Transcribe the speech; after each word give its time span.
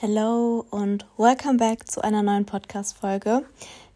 Hello 0.00 0.64
und 0.70 1.06
welcome 1.16 1.58
back 1.58 1.90
zu 1.90 2.04
einer 2.04 2.22
neuen 2.22 2.46
Podcast-Folge. 2.46 3.42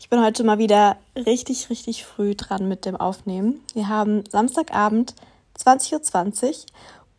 Ich 0.00 0.08
bin 0.08 0.20
heute 0.20 0.42
mal 0.42 0.58
wieder 0.58 0.96
richtig, 1.14 1.70
richtig 1.70 2.04
früh 2.04 2.34
dran 2.34 2.66
mit 2.66 2.86
dem 2.86 2.96
Aufnehmen. 2.96 3.60
Wir 3.72 3.86
haben 3.86 4.24
Samstagabend 4.28 5.14
20.20 5.56 6.64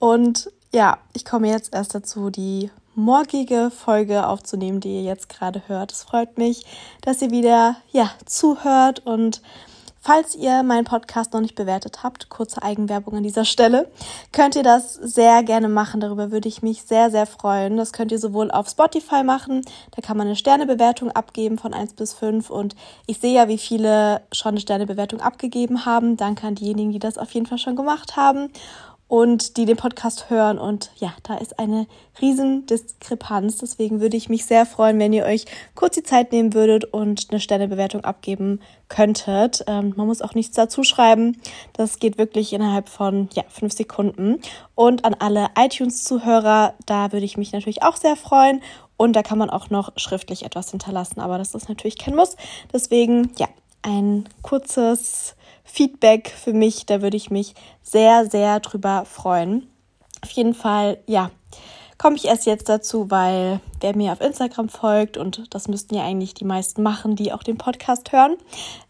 Uhr 0.01 0.09
und 0.09 0.51
ja, 0.73 0.97
ich 1.13 1.23
komme 1.23 1.47
jetzt 1.47 1.73
erst 1.73 1.95
dazu, 1.95 2.29
die 2.29 2.71
morgige 2.93 3.71
Folge 3.71 4.27
aufzunehmen, 4.27 4.81
die 4.81 4.95
ihr 4.95 5.03
jetzt 5.03 5.29
gerade 5.29 5.61
hört. 5.67 5.93
Es 5.93 6.03
freut 6.03 6.37
mich, 6.37 6.65
dass 6.99 7.21
ihr 7.21 7.31
wieder 7.31 7.77
ja, 7.93 8.11
zuhört 8.25 9.05
und 9.05 9.41
Falls 10.05 10.35
ihr 10.35 10.63
meinen 10.63 10.83
Podcast 10.83 11.31
noch 11.31 11.39
nicht 11.39 11.55
bewertet 11.55 12.03
habt, 12.03 12.27
kurze 12.27 12.61
Eigenwerbung 12.61 13.15
an 13.15 13.23
dieser 13.23 13.45
Stelle, 13.45 13.89
könnt 14.33 14.57
ihr 14.57 14.61
das 14.61 14.95
sehr 14.95 15.43
gerne 15.43 15.69
machen. 15.69 16.01
Darüber 16.01 16.29
würde 16.29 16.49
ich 16.49 16.61
mich 16.61 16.83
sehr, 16.83 17.09
sehr 17.09 17.25
freuen. 17.25 17.77
Das 17.77 17.93
könnt 17.93 18.11
ihr 18.11 18.19
sowohl 18.19 18.51
auf 18.51 18.67
Spotify 18.67 19.23
machen, 19.23 19.61
da 19.95 20.01
kann 20.01 20.17
man 20.17 20.27
eine 20.27 20.35
Sternebewertung 20.35 21.09
abgeben 21.11 21.57
von 21.57 21.73
1 21.73 21.93
bis 21.93 22.13
5 22.13 22.49
und 22.49 22.75
ich 23.07 23.19
sehe 23.19 23.33
ja, 23.33 23.47
wie 23.47 23.57
viele 23.57 24.23
schon 24.33 24.49
eine 24.49 24.59
Sternebewertung 24.59 25.21
abgegeben 25.21 25.85
haben. 25.85 26.17
Danke 26.17 26.47
an 26.47 26.55
diejenigen, 26.55 26.91
die 26.91 26.99
das 26.99 27.17
auf 27.17 27.31
jeden 27.31 27.45
Fall 27.45 27.57
schon 27.57 27.77
gemacht 27.77 28.17
haben 28.17 28.49
und 29.13 29.57
die 29.57 29.65
den 29.65 29.77
Podcast 29.77 30.31
hören. 30.31 30.57
Und 30.57 30.89
ja, 30.95 31.13
da 31.21 31.35
ist 31.35 31.59
eine 31.59 31.85
riesen 32.19 32.65
Diskrepanz. 32.65 33.57
Deswegen 33.57 34.01
würde 34.01 34.17
ich 34.17 34.27
mich 34.27 34.43
sehr 34.43 34.65
freuen, 34.65 34.97
wenn 34.97 35.13
ihr 35.13 35.25
euch 35.25 35.45
kurz 35.75 35.93
die 35.93 36.01
Zeit 36.01 36.31
nehmen 36.31 36.55
würdet 36.55 36.85
und 36.85 37.27
eine 37.29 37.39
Sternebewertung 37.39 38.03
abgeben 38.05 38.59
könntet. 38.87 39.65
Ähm, 39.67 39.93
man 39.95 40.07
muss 40.07 40.23
auch 40.23 40.33
nichts 40.33 40.55
dazu 40.55 40.83
schreiben. 40.83 41.39
Das 41.73 41.99
geht 41.99 42.17
wirklich 42.17 42.53
innerhalb 42.53 42.89
von 42.89 43.29
ja, 43.35 43.43
fünf 43.49 43.73
Sekunden. 43.73 44.39
Und 44.73 45.05
an 45.05 45.13
alle 45.19 45.49
iTunes-Zuhörer, 45.59 46.73
da 46.87 47.11
würde 47.11 47.27
ich 47.27 47.37
mich 47.37 47.51
natürlich 47.51 47.83
auch 47.83 47.97
sehr 47.97 48.15
freuen. 48.15 48.63
Und 48.97 49.15
da 49.15 49.21
kann 49.21 49.37
man 49.37 49.51
auch 49.51 49.69
noch 49.69 49.91
schriftlich 49.95 50.43
etwas 50.43 50.71
hinterlassen. 50.71 51.19
Aber 51.19 51.37
das 51.37 51.53
ist 51.53 51.69
natürlich 51.69 51.99
kein 51.99 52.15
Muss. 52.15 52.35
Deswegen, 52.73 53.29
ja, 53.37 53.47
ein 53.83 54.27
kurzes 54.41 55.35
Feedback 55.63 56.29
für 56.29 56.53
mich. 56.53 56.85
Da 56.85 57.01
würde 57.01 57.17
ich 57.17 57.31
mich 57.31 57.55
sehr, 57.81 58.29
sehr 58.29 58.59
drüber 58.59 59.05
freuen. 59.05 59.67
Auf 60.21 60.29
jeden 60.31 60.53
Fall, 60.53 60.99
ja, 61.07 61.31
komme 61.97 62.15
ich 62.15 62.25
erst 62.25 62.45
jetzt 62.45 62.69
dazu, 62.69 63.09
weil 63.11 63.59
wer 63.81 63.95
mir 63.95 64.11
auf 64.11 64.21
Instagram 64.21 64.69
folgt, 64.69 65.17
und 65.17 65.53
das 65.53 65.67
müssten 65.67 65.95
ja 65.95 66.03
eigentlich 66.03 66.33
die 66.33 66.45
meisten 66.45 66.83
machen, 66.83 67.15
die 67.15 67.33
auch 67.33 67.43
den 67.43 67.57
Podcast 67.57 68.11
hören, 68.11 68.35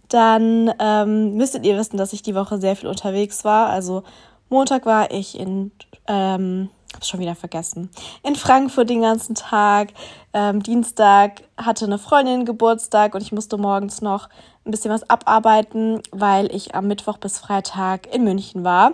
dann 0.09 0.71
ähm, 0.79 1.35
müsstet 1.35 1.65
ihr 1.65 1.77
wissen, 1.77 1.97
dass 1.97 2.13
ich 2.13 2.21
die 2.21 2.35
Woche 2.35 2.59
sehr 2.59 2.75
viel 2.75 2.89
unterwegs 2.89 3.43
war. 3.43 3.69
Also 3.69 4.03
Montag 4.49 4.85
war 4.85 5.11
ich 5.11 5.39
in, 5.39 5.71
ähm, 6.07 6.69
hab's 6.95 7.07
schon 7.07 7.19
wieder 7.19 7.35
vergessen, 7.35 7.89
in 8.23 8.35
Frankfurt 8.35 8.89
den 8.89 9.01
ganzen 9.01 9.35
Tag. 9.35 9.89
Ähm, 10.33 10.63
Dienstag 10.63 11.43
hatte 11.57 11.85
eine 11.85 11.99
Freundin 11.99 12.45
Geburtstag 12.45 13.15
und 13.15 13.21
ich 13.21 13.31
musste 13.31 13.57
morgens 13.57 14.01
noch 14.01 14.29
ein 14.65 14.71
bisschen 14.71 14.91
was 14.91 15.09
abarbeiten, 15.09 16.01
weil 16.11 16.53
ich 16.53 16.75
am 16.75 16.87
Mittwoch 16.87 17.17
bis 17.17 17.39
Freitag 17.39 18.13
in 18.13 18.23
München 18.23 18.63
war. 18.63 18.93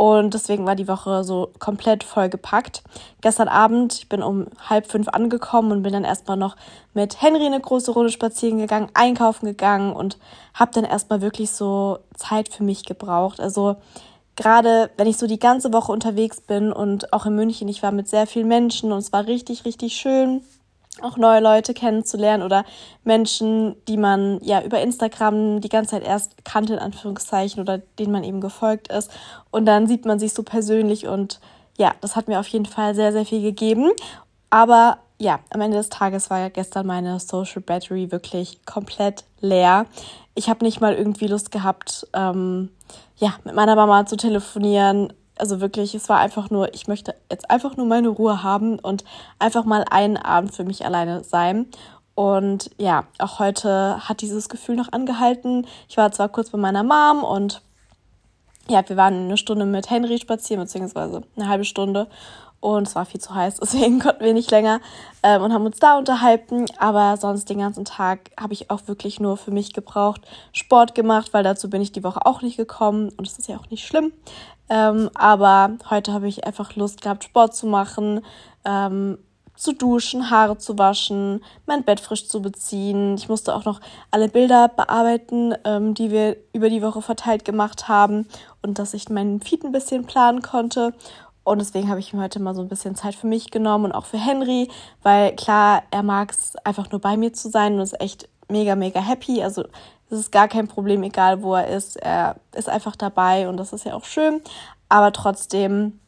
Und 0.00 0.32
deswegen 0.32 0.66
war 0.66 0.76
die 0.76 0.88
Woche 0.88 1.24
so 1.24 1.50
komplett 1.58 2.04
vollgepackt. 2.04 2.82
Gestern 3.20 3.48
Abend, 3.48 3.92
ich 3.92 4.08
bin 4.08 4.22
um 4.22 4.46
halb 4.66 4.90
fünf 4.90 5.08
angekommen 5.08 5.72
und 5.72 5.82
bin 5.82 5.92
dann 5.92 6.04
erstmal 6.04 6.38
noch 6.38 6.56
mit 6.94 7.20
Henry 7.20 7.44
eine 7.44 7.60
große 7.60 7.90
Runde 7.90 8.10
spazieren 8.10 8.56
gegangen, 8.56 8.88
einkaufen 8.94 9.44
gegangen 9.44 9.92
und 9.92 10.16
habe 10.54 10.70
dann 10.72 10.84
erstmal 10.84 11.20
wirklich 11.20 11.50
so 11.50 11.98
Zeit 12.14 12.48
für 12.48 12.64
mich 12.64 12.86
gebraucht. 12.86 13.40
Also 13.40 13.76
gerade 14.40 14.90
wenn 14.96 15.06
ich 15.06 15.18
so 15.18 15.26
die 15.26 15.38
ganze 15.38 15.72
Woche 15.72 15.92
unterwegs 15.92 16.40
bin 16.40 16.72
und 16.72 17.12
auch 17.12 17.26
in 17.26 17.36
München, 17.36 17.68
ich 17.68 17.82
war 17.82 17.92
mit 17.92 18.08
sehr 18.08 18.26
vielen 18.26 18.48
Menschen 18.48 18.90
und 18.90 18.98
es 18.98 19.12
war 19.12 19.26
richtig, 19.26 19.66
richtig 19.66 19.94
schön 19.94 20.42
auch 21.02 21.16
neue 21.16 21.40
Leute 21.40 21.72
kennenzulernen 21.72 22.42
oder 22.42 22.64
Menschen, 23.04 23.76
die 23.86 23.96
man 23.96 24.38
ja 24.42 24.62
über 24.62 24.80
Instagram 24.80 25.60
die 25.60 25.68
ganze 25.68 25.92
Zeit 25.92 26.04
erst 26.04 26.44
kannte, 26.44 26.74
in 26.74 26.78
Anführungszeichen, 26.78 27.62
oder 27.62 27.78
denen 27.78 28.12
man 28.12 28.24
eben 28.24 28.40
gefolgt 28.40 28.88
ist. 28.88 29.10
Und 29.50 29.66
dann 29.66 29.86
sieht 29.86 30.04
man 30.04 30.18
sich 30.18 30.34
so 30.34 30.42
persönlich 30.42 31.06
und 31.06 31.40
ja, 31.78 31.94
das 32.00 32.16
hat 32.16 32.28
mir 32.28 32.40
auf 32.40 32.48
jeden 32.48 32.66
Fall 32.66 32.94
sehr, 32.94 33.12
sehr 33.12 33.24
viel 33.24 33.40
gegeben. 33.40 33.90
Aber 34.50 34.98
ja, 35.18 35.38
am 35.50 35.60
Ende 35.60 35.76
des 35.76 35.90
Tages 35.90 36.28
war 36.28 36.40
ja 36.40 36.48
gestern 36.48 36.86
meine 36.86 37.20
Social 37.20 37.62
Battery 37.62 38.10
wirklich 38.10 38.64
komplett 38.66 39.24
leer. 39.40 39.86
Ich 40.40 40.48
habe 40.48 40.64
nicht 40.64 40.80
mal 40.80 40.94
irgendwie 40.94 41.26
Lust 41.26 41.50
gehabt, 41.50 42.06
ähm, 42.14 42.70
ja, 43.16 43.34
mit 43.44 43.54
meiner 43.54 43.76
Mama 43.76 44.06
zu 44.06 44.16
telefonieren, 44.16 45.12
also 45.36 45.60
wirklich, 45.60 45.94
es 45.94 46.08
war 46.08 46.18
einfach 46.18 46.48
nur, 46.48 46.72
ich 46.72 46.88
möchte 46.88 47.14
jetzt 47.30 47.50
einfach 47.50 47.76
nur 47.76 47.84
meine 47.84 48.08
Ruhe 48.08 48.42
haben 48.42 48.78
und 48.78 49.04
einfach 49.38 49.66
mal 49.66 49.84
einen 49.90 50.16
Abend 50.16 50.54
für 50.54 50.64
mich 50.64 50.86
alleine 50.86 51.22
sein. 51.24 51.66
Und 52.14 52.70
ja, 52.78 53.04
auch 53.18 53.38
heute 53.38 54.08
hat 54.08 54.22
dieses 54.22 54.48
Gefühl 54.48 54.76
noch 54.76 54.90
angehalten. 54.92 55.66
Ich 55.90 55.98
war 55.98 56.10
zwar 56.10 56.30
kurz 56.30 56.48
bei 56.48 56.58
meiner 56.58 56.84
Mom 56.84 57.22
und 57.22 57.60
ja, 58.66 58.82
wir 58.88 58.96
waren 58.96 59.26
eine 59.26 59.36
Stunde 59.36 59.66
mit 59.66 59.90
Henry 59.90 60.18
spazieren, 60.18 60.62
beziehungsweise 60.62 61.20
eine 61.36 61.48
halbe 61.48 61.64
Stunde. 61.66 62.06
Und 62.60 62.86
es 62.86 62.94
war 62.94 63.06
viel 63.06 63.20
zu 63.20 63.34
heiß, 63.34 63.56
deswegen 63.60 63.98
konnten 64.00 64.24
wir 64.24 64.34
nicht 64.34 64.50
länger 64.50 64.80
ähm, 65.22 65.42
und 65.42 65.52
haben 65.52 65.66
uns 65.66 65.78
da 65.78 65.98
unterhalten. 65.98 66.66
Aber 66.78 67.16
sonst 67.16 67.48
den 67.48 67.58
ganzen 67.58 67.84
Tag 67.84 68.30
habe 68.38 68.52
ich 68.52 68.70
auch 68.70 68.86
wirklich 68.86 69.18
nur 69.18 69.36
für 69.36 69.50
mich 69.50 69.72
gebraucht, 69.72 70.20
Sport 70.52 70.94
gemacht, 70.94 71.32
weil 71.32 71.42
dazu 71.42 71.70
bin 71.70 71.82
ich 71.82 71.92
die 71.92 72.04
Woche 72.04 72.26
auch 72.26 72.42
nicht 72.42 72.56
gekommen. 72.56 73.10
Und 73.16 73.26
es 73.26 73.38
ist 73.38 73.48
ja 73.48 73.56
auch 73.56 73.70
nicht 73.70 73.86
schlimm. 73.86 74.12
Ähm, 74.68 75.10
aber 75.14 75.72
heute 75.90 76.12
habe 76.12 76.28
ich 76.28 76.44
einfach 76.46 76.76
Lust 76.76 77.02
gehabt, 77.02 77.24
Sport 77.24 77.56
zu 77.56 77.66
machen, 77.66 78.20
ähm, 78.64 79.18
zu 79.60 79.74
duschen, 79.74 80.30
Haare 80.30 80.56
zu 80.56 80.78
waschen, 80.78 81.44
mein 81.66 81.84
Bett 81.84 82.00
frisch 82.00 82.28
zu 82.28 82.40
beziehen. 82.40 83.16
Ich 83.16 83.28
musste 83.28 83.54
auch 83.54 83.66
noch 83.66 83.80
alle 84.10 84.28
Bilder 84.28 84.68
bearbeiten, 84.68 85.54
ähm, 85.64 85.92
die 85.92 86.10
wir 86.10 86.36
über 86.54 86.70
die 86.70 86.80
Woche 86.80 87.02
verteilt 87.02 87.44
gemacht 87.44 87.86
haben 87.86 88.26
und 88.62 88.78
dass 88.78 88.94
ich 88.94 89.10
meinen 89.10 89.40
Feed 89.42 89.64
ein 89.64 89.72
bisschen 89.72 90.06
planen 90.06 90.40
konnte. 90.40 90.94
Und 91.50 91.58
deswegen 91.58 91.88
habe 91.88 91.98
ich 91.98 92.12
mir 92.12 92.22
heute 92.22 92.40
mal 92.40 92.54
so 92.54 92.62
ein 92.62 92.68
bisschen 92.68 92.94
Zeit 92.94 93.16
für 93.16 93.26
mich 93.26 93.50
genommen 93.50 93.86
und 93.86 93.92
auch 93.92 94.06
für 94.06 94.24
Henry, 94.24 94.68
weil 95.02 95.34
klar, 95.34 95.82
er 95.90 96.04
mag 96.04 96.30
es 96.30 96.54
einfach 96.64 96.92
nur 96.92 97.00
bei 97.00 97.16
mir 97.16 97.32
zu 97.32 97.50
sein 97.50 97.74
und 97.74 97.80
ist 97.80 98.00
echt 98.00 98.28
mega, 98.48 98.76
mega 98.76 99.00
happy. 99.00 99.42
Also 99.42 99.64
es 100.10 100.18
ist 100.20 100.30
gar 100.30 100.46
kein 100.46 100.68
Problem, 100.68 101.02
egal 101.02 101.42
wo 101.42 101.56
er 101.56 101.66
ist. 101.66 101.96
Er 101.96 102.36
ist 102.54 102.68
einfach 102.68 102.94
dabei 102.94 103.48
und 103.48 103.56
das 103.56 103.72
ist 103.72 103.84
ja 103.84 103.94
auch 103.94 104.04
schön. 104.04 104.40
Aber 104.88 105.12
trotzdem 105.12 105.98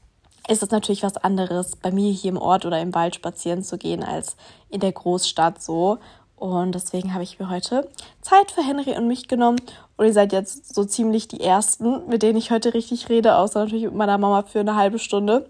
ist 0.46 0.62
es 0.62 0.70
natürlich 0.70 1.02
was 1.02 1.16
anderes, 1.16 1.74
bei 1.74 1.90
mir 1.90 2.12
hier 2.12 2.30
im 2.30 2.38
Ort 2.38 2.64
oder 2.64 2.80
im 2.80 2.94
Wald 2.94 3.16
spazieren 3.16 3.64
zu 3.64 3.78
gehen, 3.78 4.04
als 4.04 4.36
in 4.70 4.78
der 4.78 4.92
Großstadt 4.92 5.60
so. 5.60 5.98
Und 6.42 6.74
deswegen 6.74 7.14
habe 7.14 7.22
ich 7.22 7.38
mir 7.38 7.48
heute 7.48 7.88
Zeit 8.20 8.50
für 8.50 8.66
Henry 8.66 8.96
und 8.96 9.06
mich 9.06 9.28
genommen. 9.28 9.60
Und 9.96 10.06
ihr 10.06 10.12
seid 10.12 10.32
jetzt 10.32 10.74
so 10.74 10.84
ziemlich 10.84 11.28
die 11.28 11.40
Ersten, 11.40 12.08
mit 12.08 12.24
denen 12.24 12.36
ich 12.36 12.50
heute 12.50 12.74
richtig 12.74 13.08
rede, 13.08 13.36
außer 13.36 13.60
natürlich 13.60 13.84
mit 13.84 13.94
meiner 13.94 14.18
Mama 14.18 14.42
für 14.42 14.58
eine 14.58 14.74
halbe 14.74 14.98
Stunde. 14.98 15.46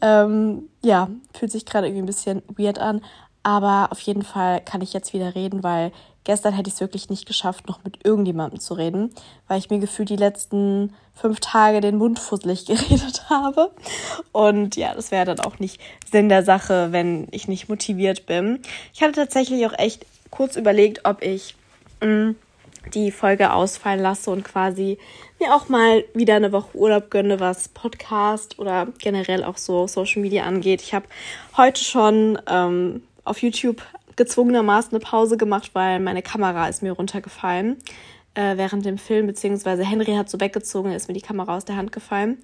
Ähm, 0.00 0.68
ja, 0.80 1.08
fühlt 1.34 1.50
sich 1.50 1.66
gerade 1.66 1.88
irgendwie 1.88 2.04
ein 2.04 2.06
bisschen 2.06 2.42
weird 2.56 2.78
an. 2.78 3.00
Aber 3.42 3.88
auf 3.90 3.98
jeden 3.98 4.22
Fall 4.22 4.60
kann 4.60 4.80
ich 4.80 4.92
jetzt 4.92 5.12
wieder 5.12 5.34
reden, 5.34 5.64
weil 5.64 5.90
gestern 6.28 6.52
hätte 6.52 6.68
ich 6.68 6.74
es 6.74 6.80
wirklich 6.82 7.08
nicht 7.08 7.24
geschafft, 7.24 7.68
noch 7.68 7.82
mit 7.84 8.04
irgendjemandem 8.04 8.60
zu 8.60 8.74
reden, 8.74 9.10
weil 9.48 9.58
ich 9.58 9.70
mir 9.70 9.78
gefühlt 9.78 10.10
die 10.10 10.16
letzten 10.16 10.92
fünf 11.14 11.40
Tage 11.40 11.80
den 11.80 11.96
Mund 11.96 12.18
fusselig 12.18 12.66
geredet 12.66 13.30
habe. 13.30 13.70
Und 14.32 14.76
ja, 14.76 14.94
das 14.94 15.10
wäre 15.10 15.24
dann 15.24 15.40
auch 15.40 15.58
nicht 15.58 15.80
Sinn 16.10 16.28
der 16.28 16.44
Sache, 16.44 16.92
wenn 16.92 17.28
ich 17.30 17.48
nicht 17.48 17.70
motiviert 17.70 18.26
bin. 18.26 18.60
Ich 18.92 19.00
hatte 19.00 19.12
tatsächlich 19.12 19.64
auch 19.64 19.72
echt 19.78 20.04
kurz 20.28 20.56
überlegt, 20.56 21.06
ob 21.06 21.22
ich 21.22 21.54
mm, 22.02 22.32
die 22.92 23.10
Folge 23.10 23.54
ausfallen 23.54 24.02
lasse 24.02 24.30
und 24.30 24.44
quasi 24.44 24.98
mir 25.40 25.54
auch 25.54 25.70
mal 25.70 26.04
wieder 26.12 26.34
eine 26.34 26.52
Woche 26.52 26.76
Urlaub 26.76 27.10
gönne, 27.10 27.40
was 27.40 27.68
Podcast 27.68 28.58
oder 28.58 28.88
generell 28.98 29.44
auch 29.44 29.56
so 29.56 29.86
Social 29.86 30.20
Media 30.20 30.44
angeht. 30.44 30.82
Ich 30.82 30.92
habe 30.92 31.06
heute 31.56 31.82
schon 31.82 32.38
ähm, 32.46 33.02
auf 33.24 33.40
YouTube 33.40 33.82
gezwungenermaßen 34.18 34.90
eine 34.90 35.00
Pause 35.00 35.38
gemacht, 35.38 35.70
weil 35.72 35.98
meine 36.00 36.20
Kamera 36.20 36.68
ist 36.68 36.82
mir 36.82 36.92
runtergefallen 36.92 37.78
äh, 38.34 38.56
während 38.56 38.84
dem 38.84 38.98
Film, 38.98 39.26
beziehungsweise 39.26 39.84
Henry 39.84 40.14
hat 40.14 40.30
so 40.30 40.38
weggezogen, 40.40 40.92
ist 40.92 41.08
mir 41.08 41.14
die 41.14 41.22
Kamera 41.22 41.56
aus 41.56 41.64
der 41.64 41.76
Hand 41.76 41.92
gefallen. 41.92 42.38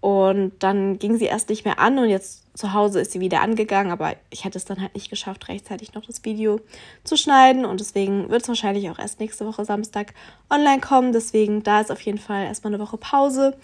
Und 0.00 0.52
dann 0.60 0.98
ging 0.98 1.16
sie 1.18 1.26
erst 1.26 1.50
nicht 1.50 1.66
mehr 1.66 1.78
an 1.78 1.98
und 1.98 2.08
jetzt 2.08 2.44
zu 2.56 2.72
Hause 2.72 3.00
ist 3.00 3.12
sie 3.12 3.20
wieder 3.20 3.42
angegangen, 3.42 3.92
aber 3.92 4.14
ich 4.30 4.44
hätte 4.44 4.56
es 4.56 4.64
dann 4.64 4.80
halt 4.80 4.94
nicht 4.94 5.10
geschafft, 5.10 5.48
rechtzeitig 5.48 5.92
noch 5.92 6.06
das 6.06 6.24
Video 6.24 6.60
zu 7.04 7.16
schneiden 7.16 7.66
und 7.66 7.80
deswegen 7.80 8.30
wird 8.30 8.42
es 8.42 8.48
wahrscheinlich 8.48 8.88
auch 8.90 8.98
erst 8.98 9.20
nächste 9.20 9.46
Woche 9.46 9.66
Samstag 9.66 10.14
online 10.48 10.80
kommen. 10.80 11.12
Deswegen 11.12 11.62
da 11.62 11.82
ist 11.82 11.92
auf 11.92 12.00
jeden 12.00 12.18
Fall 12.18 12.44
erstmal 12.44 12.72
eine 12.72 12.82
Woche 12.82 12.96
Pause 12.96 13.58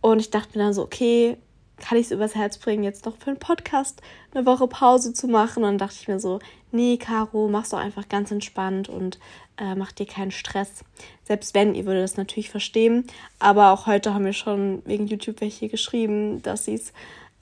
und 0.00 0.20
ich 0.20 0.30
dachte 0.30 0.56
mir 0.56 0.64
dann 0.64 0.74
so, 0.74 0.82
okay, 0.82 1.36
kann 1.80 1.98
ich 1.98 2.06
es 2.06 2.12
übers 2.12 2.34
Herz 2.34 2.58
bringen, 2.58 2.84
jetzt 2.84 3.06
noch 3.06 3.16
für 3.16 3.30
einen 3.30 3.38
Podcast 3.38 4.00
eine 4.32 4.46
Woche 4.46 4.68
Pause 4.68 5.12
zu 5.12 5.26
machen. 5.26 5.64
Und 5.64 5.70
dann 5.70 5.78
dachte 5.78 5.96
ich 6.00 6.08
mir 6.08 6.20
so, 6.20 6.38
nee, 6.70 6.96
Caro, 6.96 7.48
mach's 7.48 7.70
doch 7.70 7.78
einfach 7.78 8.08
ganz 8.08 8.30
entspannt 8.30 8.88
und 8.88 9.18
äh, 9.58 9.74
mach 9.74 9.92
dir 9.92 10.06
keinen 10.06 10.30
Stress. 10.30 10.84
Selbst 11.24 11.54
wenn, 11.54 11.74
ihr 11.74 11.86
würdet 11.86 12.04
das 12.04 12.16
natürlich 12.16 12.50
verstehen. 12.50 13.06
Aber 13.38 13.72
auch 13.72 13.86
heute 13.86 14.14
haben 14.14 14.24
wir 14.24 14.32
schon 14.32 14.82
wegen 14.84 15.06
YouTube 15.06 15.40
welche 15.40 15.68
geschrieben, 15.68 16.42
dass 16.42 16.66
sie 16.66 16.74
es 16.74 16.92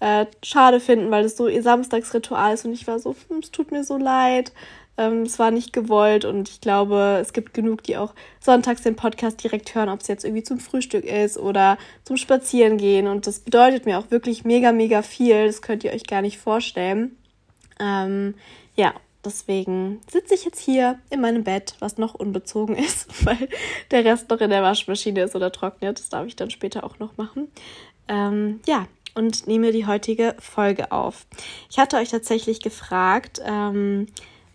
äh, 0.00 0.26
schade 0.42 0.80
finden, 0.80 1.10
weil 1.10 1.24
es 1.24 1.36
so 1.36 1.48
ihr 1.48 1.62
Samstagsritual 1.62 2.54
ist 2.54 2.64
und 2.64 2.72
ich 2.72 2.86
war 2.86 2.98
so, 2.98 3.14
hm, 3.28 3.38
es 3.38 3.50
tut 3.50 3.72
mir 3.72 3.84
so 3.84 3.96
leid. 3.96 4.52
Ähm, 4.98 5.22
es 5.22 5.38
war 5.38 5.52
nicht 5.52 5.72
gewollt 5.72 6.24
und 6.24 6.48
ich 6.48 6.60
glaube, 6.60 7.18
es 7.22 7.32
gibt 7.32 7.54
genug, 7.54 7.84
die 7.84 7.96
auch 7.96 8.14
sonntags 8.40 8.82
den 8.82 8.96
Podcast 8.96 9.42
direkt 9.42 9.74
hören, 9.74 9.88
ob 9.88 10.00
es 10.00 10.08
jetzt 10.08 10.24
irgendwie 10.24 10.42
zum 10.42 10.58
Frühstück 10.58 11.04
ist 11.04 11.38
oder 11.38 11.78
zum 12.02 12.16
Spazierengehen. 12.16 13.06
Und 13.06 13.28
das 13.28 13.38
bedeutet 13.38 13.86
mir 13.86 13.98
auch 13.98 14.10
wirklich 14.10 14.44
mega, 14.44 14.72
mega 14.72 15.02
viel. 15.02 15.46
Das 15.46 15.62
könnt 15.62 15.84
ihr 15.84 15.92
euch 15.92 16.04
gar 16.04 16.20
nicht 16.20 16.38
vorstellen. 16.38 17.16
Ähm, 17.78 18.34
ja, 18.74 18.92
deswegen 19.24 20.00
sitze 20.10 20.34
ich 20.34 20.44
jetzt 20.44 20.60
hier 20.60 20.98
in 21.10 21.20
meinem 21.20 21.44
Bett, 21.44 21.76
was 21.78 21.96
noch 21.96 22.14
unbezogen 22.14 22.74
ist, 22.76 23.24
weil 23.24 23.48
der 23.92 24.04
Rest 24.04 24.28
noch 24.30 24.40
in 24.40 24.50
der 24.50 24.64
Waschmaschine 24.64 25.22
ist 25.22 25.36
oder 25.36 25.52
trocknet. 25.52 26.00
Das 26.00 26.08
darf 26.08 26.26
ich 26.26 26.34
dann 26.34 26.50
später 26.50 26.82
auch 26.82 26.98
noch 26.98 27.16
machen. 27.16 27.46
Ähm, 28.08 28.58
ja, 28.66 28.88
und 29.14 29.46
nehme 29.46 29.70
die 29.70 29.86
heutige 29.86 30.34
Folge 30.40 30.90
auf. 30.90 31.26
Ich 31.70 31.78
hatte 31.78 31.98
euch 31.98 32.08
tatsächlich 32.08 32.60
gefragt, 32.60 33.40
ähm, 33.44 34.06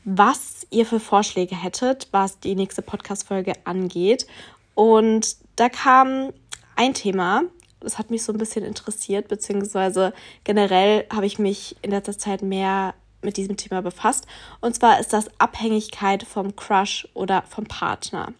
was 0.06 0.68
ihr 0.70 0.86
für 0.86 1.00
Vorschläge 1.00 1.56
hättet, 1.56 2.08
was 2.12 2.40
die 2.40 2.56
nächste 2.56 2.82
Podcast-Folge 2.82 3.54
angeht. 3.64 4.28
Und 4.76 5.38
da 5.56 5.70
kam 5.70 6.32
ein 6.76 6.94
Thema, 6.94 7.44
das 7.80 7.98
hat 7.98 8.10
mich 8.10 8.24
so 8.24 8.34
ein 8.34 8.38
bisschen 8.38 8.66
interessiert, 8.66 9.28
beziehungsweise 9.28 10.14
generell 10.44 11.06
habe 11.14 11.26
ich 11.26 11.40
mich 11.40 11.76
in 11.82 11.92
letzter 11.92 12.18
Zeit 12.18 12.42
mehr 12.42 12.96
mit 13.22 13.38
diesem 13.38 13.58
Thema 13.58 13.82
befasst. 13.82 14.26
Und 14.62 14.76
zwar 14.76 15.00
ist 15.00 15.14
das 15.14 15.30
Abhängigkeit 15.40 16.24
vom 16.24 16.56
Crush 16.56 17.08
oder 17.14 17.44
vom 17.44 17.66
Partner. 17.66 18.34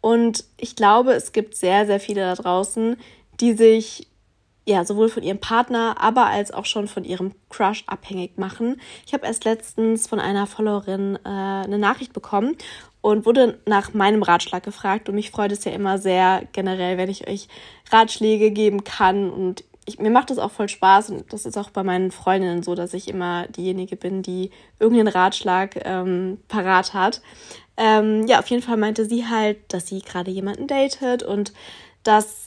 Und 0.00 0.44
ich 0.56 0.76
glaube, 0.76 1.12
es 1.12 1.32
gibt 1.32 1.56
sehr, 1.56 1.86
sehr 1.86 1.98
viele 1.98 2.20
da 2.20 2.34
draußen, 2.34 2.96
die 3.40 3.54
sich 3.54 4.06
ja, 4.68 4.84
sowohl 4.84 5.08
von 5.08 5.22
ihrem 5.22 5.38
Partner, 5.38 5.96
aber 6.00 6.26
als 6.26 6.50
auch 6.50 6.64
schon 6.64 6.88
von 6.88 7.04
ihrem 7.04 7.32
Crush 7.50 7.84
abhängig 7.86 8.36
machen. 8.36 8.80
Ich 9.06 9.14
habe 9.14 9.24
erst 9.24 9.44
letztens 9.44 10.08
von 10.08 10.18
einer 10.18 10.48
Followerin 10.48 11.16
äh, 11.24 11.28
eine 11.28 11.78
Nachricht 11.78 12.12
bekommen 12.12 12.56
und 13.00 13.24
wurde 13.26 13.60
nach 13.64 13.94
meinem 13.94 14.24
Ratschlag 14.24 14.64
gefragt. 14.64 15.08
Und 15.08 15.14
mich 15.14 15.30
freut 15.30 15.52
es 15.52 15.64
ja 15.64 15.70
immer 15.70 15.98
sehr 15.98 16.42
generell, 16.50 16.98
wenn 16.98 17.08
ich 17.08 17.28
euch 17.28 17.46
Ratschläge 17.92 18.50
geben 18.50 18.82
kann. 18.82 19.30
Und 19.30 19.62
ich, 19.84 20.00
mir 20.00 20.10
macht 20.10 20.30
das 20.30 20.38
auch 20.38 20.50
voll 20.50 20.68
Spaß. 20.68 21.10
Und 21.10 21.32
das 21.32 21.46
ist 21.46 21.56
auch 21.56 21.70
bei 21.70 21.84
meinen 21.84 22.10
Freundinnen 22.10 22.64
so, 22.64 22.74
dass 22.74 22.92
ich 22.92 23.06
immer 23.06 23.46
diejenige 23.46 23.94
bin, 23.94 24.22
die 24.22 24.50
irgendeinen 24.80 25.14
Ratschlag 25.14 25.78
ähm, 25.84 26.38
parat 26.48 26.92
hat. 26.92 27.22
Ähm, 27.76 28.26
ja, 28.26 28.40
auf 28.40 28.48
jeden 28.48 28.62
Fall 28.62 28.78
meinte 28.78 29.04
sie 29.04 29.28
halt, 29.28 29.58
dass 29.72 29.86
sie 29.86 30.00
gerade 30.00 30.32
jemanden 30.32 30.66
datet 30.66 31.22
und 31.22 31.52
dass 32.02 32.45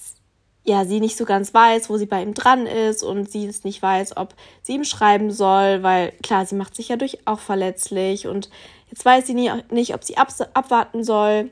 ja, 0.63 0.85
sie 0.85 0.99
nicht 0.99 1.17
so 1.17 1.25
ganz 1.25 1.53
weiß, 1.53 1.89
wo 1.89 1.97
sie 1.97 2.05
bei 2.05 2.21
ihm 2.21 2.33
dran 2.33 2.67
ist 2.67 3.03
und 3.03 3.29
sie 3.31 3.47
es 3.47 3.63
nicht 3.63 3.81
weiß, 3.81 4.17
ob 4.17 4.35
sie 4.61 4.73
ihm 4.73 4.83
schreiben 4.83 5.31
soll, 5.31 5.83
weil 5.83 6.11
klar, 6.23 6.45
sie 6.45 6.55
macht 6.55 6.75
sich 6.75 6.89
ja 6.89 6.95
durch 6.97 7.19
auch 7.25 7.39
verletzlich 7.39 8.27
und 8.27 8.49
jetzt 8.89 9.03
weiß 9.03 9.25
sie 9.25 9.33
nie, 9.33 9.51
nicht, 9.71 9.95
ob 9.95 10.03
sie 10.03 10.17
ab, 10.17 10.29
abwarten 10.53 11.03
soll 11.03 11.49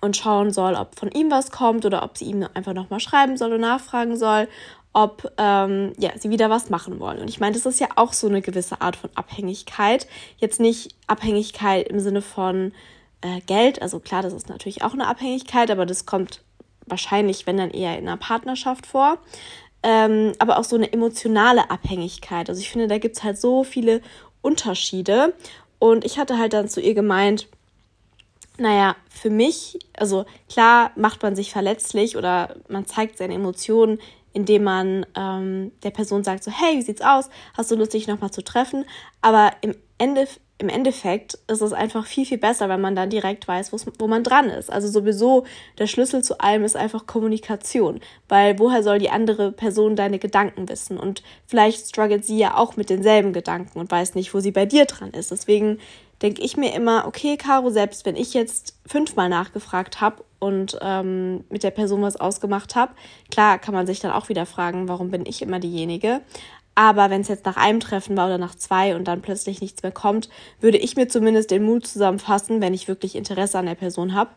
und 0.00 0.16
schauen 0.16 0.52
soll, 0.52 0.74
ob 0.74 0.98
von 0.98 1.10
ihm 1.10 1.30
was 1.30 1.50
kommt 1.50 1.84
oder 1.84 2.02
ob 2.02 2.18
sie 2.18 2.26
ihm 2.26 2.46
einfach 2.54 2.74
nochmal 2.74 3.00
schreiben 3.00 3.36
soll 3.36 3.52
und 3.52 3.60
nachfragen 3.60 4.16
soll, 4.16 4.48
ob 4.92 5.30
ähm, 5.36 5.92
ja, 5.98 6.10
sie 6.16 6.30
wieder 6.30 6.48
was 6.48 6.70
machen 6.70 7.00
wollen. 7.00 7.20
Und 7.20 7.28
ich 7.28 7.40
meine, 7.40 7.54
das 7.54 7.66
ist 7.66 7.80
ja 7.80 7.88
auch 7.96 8.12
so 8.12 8.28
eine 8.28 8.42
gewisse 8.42 8.80
Art 8.80 8.96
von 8.96 9.10
Abhängigkeit. 9.14 10.06
Jetzt 10.38 10.60
nicht 10.60 10.94
Abhängigkeit 11.06 11.88
im 11.88 12.00
Sinne 12.00 12.22
von 12.22 12.72
äh, 13.20 13.40
Geld, 13.40 13.82
also 13.82 14.00
klar, 14.00 14.22
das 14.22 14.32
ist 14.32 14.48
natürlich 14.48 14.82
auch 14.82 14.92
eine 14.92 15.06
Abhängigkeit, 15.06 15.70
aber 15.70 15.84
das 15.84 16.06
kommt 16.06 16.42
wahrscheinlich, 16.86 17.46
wenn 17.46 17.56
dann 17.56 17.70
eher 17.70 17.98
in 17.98 18.06
einer 18.06 18.16
Partnerschaft 18.16 18.86
vor. 18.86 19.18
Ähm, 19.82 20.32
aber 20.38 20.58
auch 20.58 20.64
so 20.64 20.76
eine 20.76 20.92
emotionale 20.92 21.70
Abhängigkeit. 21.70 22.48
Also 22.48 22.60
ich 22.60 22.70
finde, 22.70 22.88
da 22.88 22.98
gibt 22.98 23.16
es 23.16 23.22
halt 23.22 23.38
so 23.38 23.62
viele 23.62 24.00
Unterschiede. 24.42 25.34
Und 25.78 26.04
ich 26.04 26.18
hatte 26.18 26.38
halt 26.38 26.52
dann 26.52 26.68
zu 26.68 26.80
ihr 26.80 26.94
gemeint, 26.94 27.48
naja, 28.58 28.96
für 29.10 29.30
mich, 29.30 29.78
also 29.96 30.24
klar 30.48 30.90
macht 30.96 31.22
man 31.22 31.36
sich 31.36 31.52
verletzlich 31.52 32.16
oder 32.16 32.56
man 32.68 32.86
zeigt 32.86 33.18
seine 33.18 33.34
Emotionen, 33.34 33.98
indem 34.32 34.64
man 34.64 35.06
ähm, 35.14 35.72
der 35.82 35.90
Person 35.90 36.24
sagt 36.24 36.44
so, 36.44 36.50
hey, 36.50 36.76
wie 36.76 36.82
sieht's 36.82 37.02
aus? 37.02 37.30
Hast 37.56 37.70
du 37.70 37.74
Lust, 37.76 37.92
dich 37.92 38.06
nochmal 38.06 38.30
zu 38.30 38.42
treffen? 38.42 38.84
Aber 39.22 39.52
im 39.60 39.74
Ende, 39.98 40.28
im 40.58 40.70
Endeffekt 40.70 41.38
ist 41.48 41.60
es 41.60 41.74
einfach 41.74 42.06
viel, 42.06 42.24
viel 42.24 42.38
besser, 42.38 42.68
wenn 42.70 42.80
man 42.80 42.96
dann 42.96 43.10
direkt 43.10 43.46
weiß, 43.46 43.72
wo 43.98 44.06
man 44.06 44.24
dran 44.24 44.48
ist. 44.48 44.72
Also 44.72 44.88
sowieso 44.88 45.44
der 45.78 45.86
Schlüssel 45.86 46.24
zu 46.24 46.40
allem 46.40 46.64
ist 46.64 46.76
einfach 46.76 47.06
Kommunikation, 47.06 48.00
weil 48.28 48.58
woher 48.58 48.82
soll 48.82 48.98
die 48.98 49.10
andere 49.10 49.52
Person 49.52 49.96
deine 49.96 50.18
Gedanken 50.18 50.68
wissen? 50.68 50.98
Und 50.98 51.22
vielleicht 51.46 51.88
struggelt 51.88 52.24
sie 52.24 52.38
ja 52.38 52.56
auch 52.56 52.76
mit 52.76 52.88
denselben 52.88 53.34
Gedanken 53.34 53.78
und 53.78 53.90
weiß 53.90 54.14
nicht, 54.14 54.32
wo 54.32 54.40
sie 54.40 54.50
bei 54.50 54.64
dir 54.64 54.86
dran 54.86 55.10
ist. 55.10 55.30
Deswegen 55.30 55.78
denke 56.22 56.42
ich 56.42 56.56
mir 56.56 56.74
immer, 56.74 57.06
okay, 57.06 57.36
Caro, 57.36 57.68
selbst 57.70 58.06
wenn 58.06 58.16
ich 58.16 58.32
jetzt 58.32 58.74
fünfmal 58.86 59.28
nachgefragt 59.28 60.00
habe 60.00 60.24
und 60.38 60.78
ähm, 60.80 61.44
mit 61.50 61.62
der 61.62 61.70
Person 61.70 62.02
was 62.02 62.16
ausgemacht 62.16 62.74
habe, 62.74 62.92
klar 63.30 63.58
kann 63.58 63.74
man 63.74 63.86
sich 63.86 64.00
dann 64.00 64.12
auch 64.12 64.28
wieder 64.28 64.46
fragen, 64.46 64.88
warum 64.88 65.10
bin 65.10 65.26
ich 65.26 65.42
immer 65.42 65.60
diejenige. 65.60 66.22
Aber 66.76 67.08
wenn 67.08 67.22
es 67.22 67.28
jetzt 67.28 67.46
nach 67.46 67.56
einem 67.56 67.80
Treffen 67.80 68.16
war 68.16 68.26
oder 68.26 68.38
nach 68.38 68.54
zwei 68.54 68.94
und 68.94 69.08
dann 69.08 69.22
plötzlich 69.22 69.62
nichts 69.62 69.82
mehr 69.82 69.92
kommt, 69.92 70.28
würde 70.60 70.76
ich 70.76 70.94
mir 70.94 71.08
zumindest 71.08 71.50
den 71.50 71.64
Mut 71.64 71.86
zusammenfassen, 71.86 72.60
wenn 72.60 72.74
ich 72.74 72.86
wirklich 72.86 73.16
Interesse 73.16 73.58
an 73.58 73.66
der 73.66 73.74
Person 73.74 74.14
habe, 74.14 74.30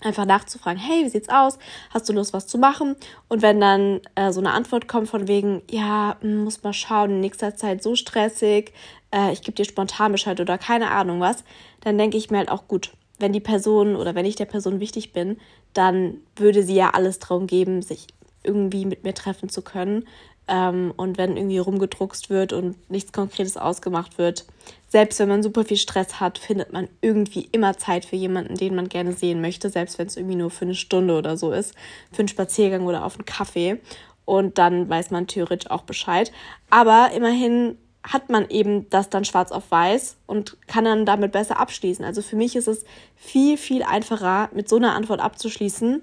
einfach 0.00 0.24
nachzufragen, 0.24 0.80
hey, 0.80 1.04
wie 1.04 1.08
sieht's 1.08 1.28
aus? 1.28 1.58
Hast 1.90 2.08
du 2.08 2.12
Lust, 2.12 2.32
was 2.32 2.48
zu 2.48 2.58
machen? 2.58 2.96
Und 3.28 3.40
wenn 3.40 3.60
dann 3.60 4.00
äh, 4.16 4.32
so 4.32 4.40
eine 4.40 4.50
Antwort 4.50 4.88
kommt 4.88 5.08
von 5.08 5.28
wegen, 5.28 5.62
ja, 5.70 6.16
hm, 6.20 6.42
muss 6.42 6.64
mal 6.64 6.72
schauen, 6.72 7.10
in 7.10 7.20
nächster 7.20 7.54
Zeit 7.54 7.84
so 7.84 7.94
stressig, 7.94 8.72
äh, 9.12 9.32
ich 9.32 9.42
gebe 9.42 9.54
dir 9.54 9.64
spontan 9.64 10.10
Bescheid 10.10 10.40
oder 10.40 10.58
keine 10.58 10.90
Ahnung 10.90 11.20
was, 11.20 11.44
dann 11.82 11.96
denke 11.96 12.16
ich 12.16 12.30
mir 12.30 12.38
halt 12.38 12.50
auch 12.50 12.66
gut, 12.66 12.92
wenn 13.20 13.32
die 13.32 13.40
Person 13.40 13.94
oder 13.94 14.16
wenn 14.16 14.26
ich 14.26 14.34
der 14.34 14.44
Person 14.46 14.80
wichtig 14.80 15.12
bin, 15.12 15.38
dann 15.72 16.18
würde 16.34 16.64
sie 16.64 16.74
ja 16.74 16.90
alles 16.90 17.20
darum 17.20 17.46
geben, 17.46 17.80
sich 17.80 18.08
irgendwie 18.42 18.84
mit 18.84 19.04
mir 19.04 19.14
treffen 19.14 19.48
zu 19.48 19.62
können. 19.62 20.06
Ähm, 20.46 20.92
und 20.96 21.16
wenn 21.16 21.36
irgendwie 21.36 21.58
rumgedruckst 21.58 22.28
wird 22.28 22.52
und 22.52 22.90
nichts 22.90 23.12
Konkretes 23.12 23.56
ausgemacht 23.56 24.18
wird, 24.18 24.44
selbst 24.88 25.18
wenn 25.18 25.28
man 25.28 25.42
super 25.42 25.64
viel 25.64 25.76
Stress 25.76 26.20
hat, 26.20 26.38
findet 26.38 26.72
man 26.72 26.88
irgendwie 27.00 27.48
immer 27.52 27.76
Zeit 27.78 28.04
für 28.04 28.16
jemanden, 28.16 28.54
den 28.54 28.74
man 28.74 28.88
gerne 28.88 29.12
sehen 29.12 29.40
möchte, 29.40 29.70
selbst 29.70 29.98
wenn 29.98 30.06
es 30.06 30.16
irgendwie 30.16 30.36
nur 30.36 30.50
für 30.50 30.66
eine 30.66 30.74
Stunde 30.74 31.16
oder 31.16 31.36
so 31.36 31.50
ist, 31.50 31.74
für 32.12 32.20
einen 32.20 32.28
Spaziergang 32.28 32.86
oder 32.86 33.04
auf 33.04 33.16
einen 33.16 33.24
Kaffee. 33.24 33.80
Und 34.26 34.58
dann 34.58 34.88
weiß 34.88 35.10
man 35.10 35.26
theoretisch 35.26 35.70
auch 35.70 35.82
Bescheid. 35.82 36.30
Aber 36.70 37.10
immerhin 37.14 37.76
hat 38.02 38.28
man 38.28 38.48
eben 38.50 38.88
das 38.90 39.08
dann 39.08 39.24
schwarz 39.24 39.50
auf 39.50 39.70
weiß 39.70 40.16
und 40.26 40.58
kann 40.66 40.84
dann 40.84 41.06
damit 41.06 41.32
besser 41.32 41.58
abschließen. 41.58 42.04
Also 42.04 42.20
für 42.20 42.36
mich 42.36 42.54
ist 42.54 42.68
es 42.68 42.84
viel, 43.16 43.56
viel 43.56 43.82
einfacher, 43.82 44.50
mit 44.52 44.68
so 44.68 44.76
einer 44.76 44.94
Antwort 44.94 45.20
abzuschließen, 45.20 46.02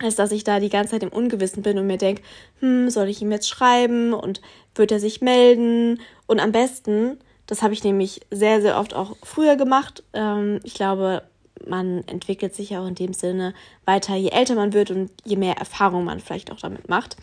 als 0.00 0.16
dass 0.16 0.32
ich 0.32 0.44
da 0.44 0.60
die 0.60 0.70
ganze 0.70 0.92
Zeit 0.92 1.02
im 1.02 1.10
Ungewissen 1.10 1.62
bin 1.62 1.78
und 1.78 1.86
mir 1.86 1.98
denke, 1.98 2.22
hm, 2.60 2.90
soll 2.90 3.08
ich 3.08 3.22
ihm 3.22 3.30
jetzt 3.30 3.48
schreiben 3.48 4.12
und 4.12 4.40
wird 4.74 4.92
er 4.92 5.00
sich 5.00 5.20
melden? 5.20 6.00
Und 6.26 6.40
am 6.40 6.52
besten, 6.52 7.18
das 7.46 7.62
habe 7.62 7.74
ich 7.74 7.84
nämlich 7.84 8.20
sehr, 8.30 8.60
sehr 8.60 8.78
oft 8.78 8.94
auch 8.94 9.16
früher 9.22 9.56
gemacht. 9.56 10.02
Ähm, 10.12 10.60
ich 10.64 10.74
glaube, 10.74 11.22
man 11.66 12.02
entwickelt 12.08 12.54
sich 12.54 12.70
ja 12.70 12.82
auch 12.82 12.88
in 12.88 12.94
dem 12.94 13.12
Sinne 13.12 13.54
weiter, 13.84 14.16
je 14.16 14.30
älter 14.30 14.54
man 14.54 14.72
wird 14.72 14.90
und 14.90 15.10
je 15.24 15.36
mehr 15.36 15.56
Erfahrung 15.56 16.04
man 16.04 16.20
vielleicht 16.20 16.50
auch 16.50 16.60
damit 16.60 16.88
macht, 16.88 17.16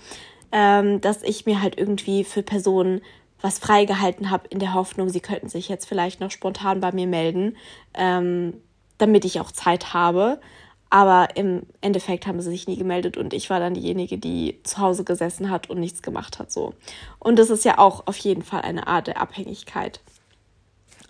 ähm, 0.52 1.02
dass 1.02 1.24
ich 1.24 1.46
mir 1.46 1.62
halt 1.62 1.78
irgendwie 1.78 2.24
für 2.24 2.44
Personen 2.44 3.02
was 3.42 3.60
freigehalten 3.60 4.30
habe 4.30 4.48
in 4.50 4.60
der 4.60 4.74
Hoffnung, 4.74 5.10
sie 5.10 5.20
könnten 5.20 5.50
sich 5.50 5.68
jetzt 5.68 5.88
vielleicht 5.88 6.20
noch 6.20 6.32
spontan 6.32 6.80
bei 6.80 6.92
mir 6.92 7.08
melden, 7.08 7.58
ähm, 7.94 8.54
damit 8.98 9.26
ich 9.26 9.40
auch 9.40 9.52
Zeit 9.52 9.94
habe. 9.94 10.40
Aber 10.92 11.30
im 11.38 11.64
Endeffekt 11.80 12.28
haben 12.28 12.42
sie 12.42 12.50
sich 12.50 12.68
nie 12.68 12.76
gemeldet 12.76 13.16
und 13.16 13.34
ich 13.34 13.50
war 13.50 13.62
dann 13.62 13.74
diejenige, 13.74 14.18
die 14.18 14.60
zu 14.64 14.78
Hause 14.80 15.06
gesessen 15.06 15.50
hat 15.50 15.70
und 15.70 15.80
nichts 15.80 16.02
gemacht 16.02 16.38
hat. 16.38 16.52
So. 16.52 16.74
Und 17.18 17.40
das 17.40 17.50
ist 17.50 17.64
ja 17.64 17.80
auch 17.80 18.08
auf 18.08 18.18
jeden 18.18 18.44
Fall 18.44 18.62
eine 18.62 18.88
Art 18.88 19.08
der 19.08 19.22
Abhängigkeit. 19.22 20.02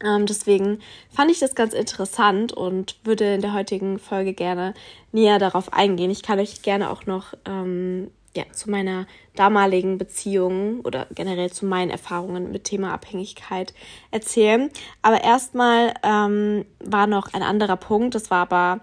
Ähm, 0.04 0.28
deswegen 0.28 0.80
fand 1.10 1.32
ich 1.32 1.40
das 1.40 1.56
ganz 1.56 1.74
interessant 1.74 2.54
und 2.54 2.96
würde 3.04 3.34
in 3.34 3.42
der 3.42 3.54
heutigen 3.54 3.98
Folge 3.98 4.34
gerne 4.34 4.76
näher 5.12 5.40
darauf 5.40 5.74
eingehen. 5.74 6.12
Ich 6.12 6.22
kann 6.22 6.40
euch 6.40 6.62
gerne 6.62 6.92
auch 6.92 7.08
noch 7.08 7.34
ähm, 7.46 8.12
ja, 8.36 8.44
zu 8.52 8.70
meiner 8.70 9.08
damaligen 9.36 9.98
Beziehung 9.98 10.82
oder 10.82 11.08
generell 11.16 11.52
zu 11.52 11.66
meinen 11.66 11.90
Erfahrungen 11.90 12.52
mit 12.52 12.66
Thema 12.66 12.94
Abhängigkeit 12.94 13.74
erzählen. 14.12 14.70
Aber 15.02 15.24
erstmal 15.24 15.96
ähm, 16.04 16.66
war 16.80 17.08
noch 17.08 17.34
ein 17.34 17.44
anderer 17.44 17.78
Punkt, 17.78 18.14
das 18.14 18.30
war 18.30 18.44
aber 18.44 18.82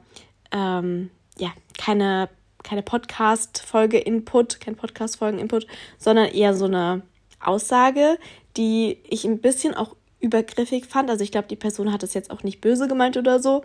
ähm, 0.53 1.11
ja, 1.37 1.53
keine, 1.77 2.29
keine 2.63 2.83
Podcast-Folge-Input, 2.83 4.61
kein 4.61 4.77
Podcast-Folgen-Input, 4.77 5.67
sondern 5.99 6.27
eher 6.27 6.55
so 6.55 6.67
eine 6.67 7.03
Aussage, 7.41 8.19
die 8.57 8.99
ich 9.09 9.25
ein 9.25 9.41
bisschen 9.41 9.75
auch 9.75 9.95
übergriffig 10.21 10.87
fand. 10.87 11.11
Also 11.11 11.23
ich 11.23 11.31
glaube, 11.31 11.49
die 11.49 11.57
Person 11.57 11.93
hat 11.93 12.03
es 12.03 12.15
jetzt 12.15 12.31
auch 12.31 12.43
nicht 12.43 12.61
böse 12.61 12.89
gemeint 12.89 13.17
oder 13.17 13.41
so, 13.41 13.63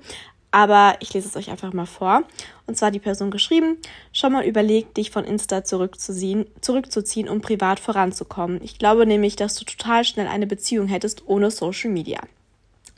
aber 0.52 0.98
ich 1.00 1.12
lese 1.14 1.28
es 1.28 1.36
euch 1.36 1.50
einfach 1.50 1.74
mal 1.74 1.88
vor. 1.88 2.24
Und 2.68 2.78
zwar 2.78 2.92
die 2.92 3.00
Person 3.00 3.32
geschrieben, 3.32 3.78
schon 4.12 4.34
mal 4.34 4.46
überlegt, 4.46 4.98
dich 4.98 5.10
von 5.10 5.26
Insta 5.26 5.64
zurückzuziehen, 5.64 6.46
zurückzuziehen, 6.62 7.28
um 7.28 7.42
privat 7.42 7.80
voranzukommen. 7.80 8.62
Ich 8.64 8.78
glaube 8.78 9.08
nämlich, 9.08 9.36
dass 9.36 9.56
du 9.56 9.66
total 9.66 10.04
schnell 10.04 10.28
eine 10.28 10.46
Beziehung 10.46 10.88
hättest 10.88 11.28
ohne 11.28 11.50
Social 11.50 11.90
Media. 11.90 12.20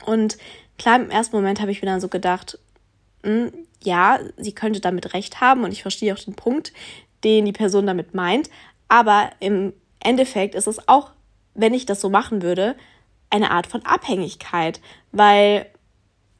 Und 0.04 0.36
klar, 0.78 0.96
im 0.96 1.10
ersten 1.10 1.34
Moment 1.34 1.62
habe 1.62 1.70
ich 1.70 1.80
mir 1.80 1.88
dann 1.88 2.02
so 2.02 2.08
gedacht, 2.08 2.58
mh, 3.22 3.30
hm, 3.30 3.52
ja, 3.82 4.18
sie 4.36 4.52
könnte 4.52 4.80
damit 4.80 5.14
recht 5.14 5.40
haben 5.40 5.64
und 5.64 5.72
ich 5.72 5.82
verstehe 5.82 6.14
auch 6.14 6.18
den 6.18 6.34
Punkt, 6.34 6.72
den 7.24 7.44
die 7.44 7.52
Person 7.52 7.86
damit 7.86 8.14
meint. 8.14 8.50
Aber 8.88 9.30
im 9.40 9.72
Endeffekt 10.00 10.54
ist 10.54 10.66
es 10.66 10.88
auch, 10.88 11.10
wenn 11.54 11.74
ich 11.74 11.86
das 11.86 12.00
so 12.00 12.08
machen 12.10 12.42
würde, 12.42 12.76
eine 13.30 13.50
Art 13.50 13.66
von 13.66 13.84
Abhängigkeit, 13.84 14.80
weil 15.12 15.66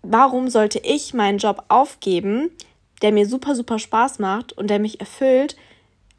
warum 0.02 0.48
sollte 0.48 0.78
ich 0.78 1.14
meinen 1.14 1.38
Job 1.38 1.64
aufgeben, 1.68 2.50
der 3.02 3.12
mir 3.12 3.26
super, 3.26 3.54
super 3.54 3.78
Spaß 3.78 4.18
macht 4.18 4.52
und 4.52 4.68
der 4.68 4.78
mich 4.78 5.00
erfüllt, 5.00 5.56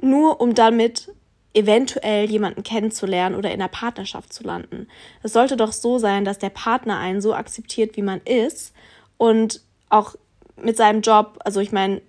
nur 0.02 0.42
um 0.42 0.54
damit 0.54 1.12
eventuell 1.54 2.30
jemanden 2.30 2.62
kennenzulernen 2.62 3.36
oder 3.36 3.50
in 3.50 3.60
einer 3.60 3.70
Partnerschaft 3.70 4.32
zu 4.32 4.44
landen. 4.44 4.88
Es 5.24 5.34
sollte 5.34 5.58
doch 5.58 5.72
so 5.72 5.98
sein, 5.98 6.24
dass 6.24 6.38
der 6.38 6.52
Partner 6.52 7.00
einen 7.00 7.22
so 7.22 7.34
akzeptiert, 7.34 7.98
wie 7.98 8.04
man 8.04 8.22
ist 8.22 8.74
und 9.18 9.62
auch 9.90 10.16
mit 10.62 10.78
seinem 10.78 11.02
Job, 11.02 11.40
also 11.44 11.60
ich 11.60 11.72
meine, 11.72 12.02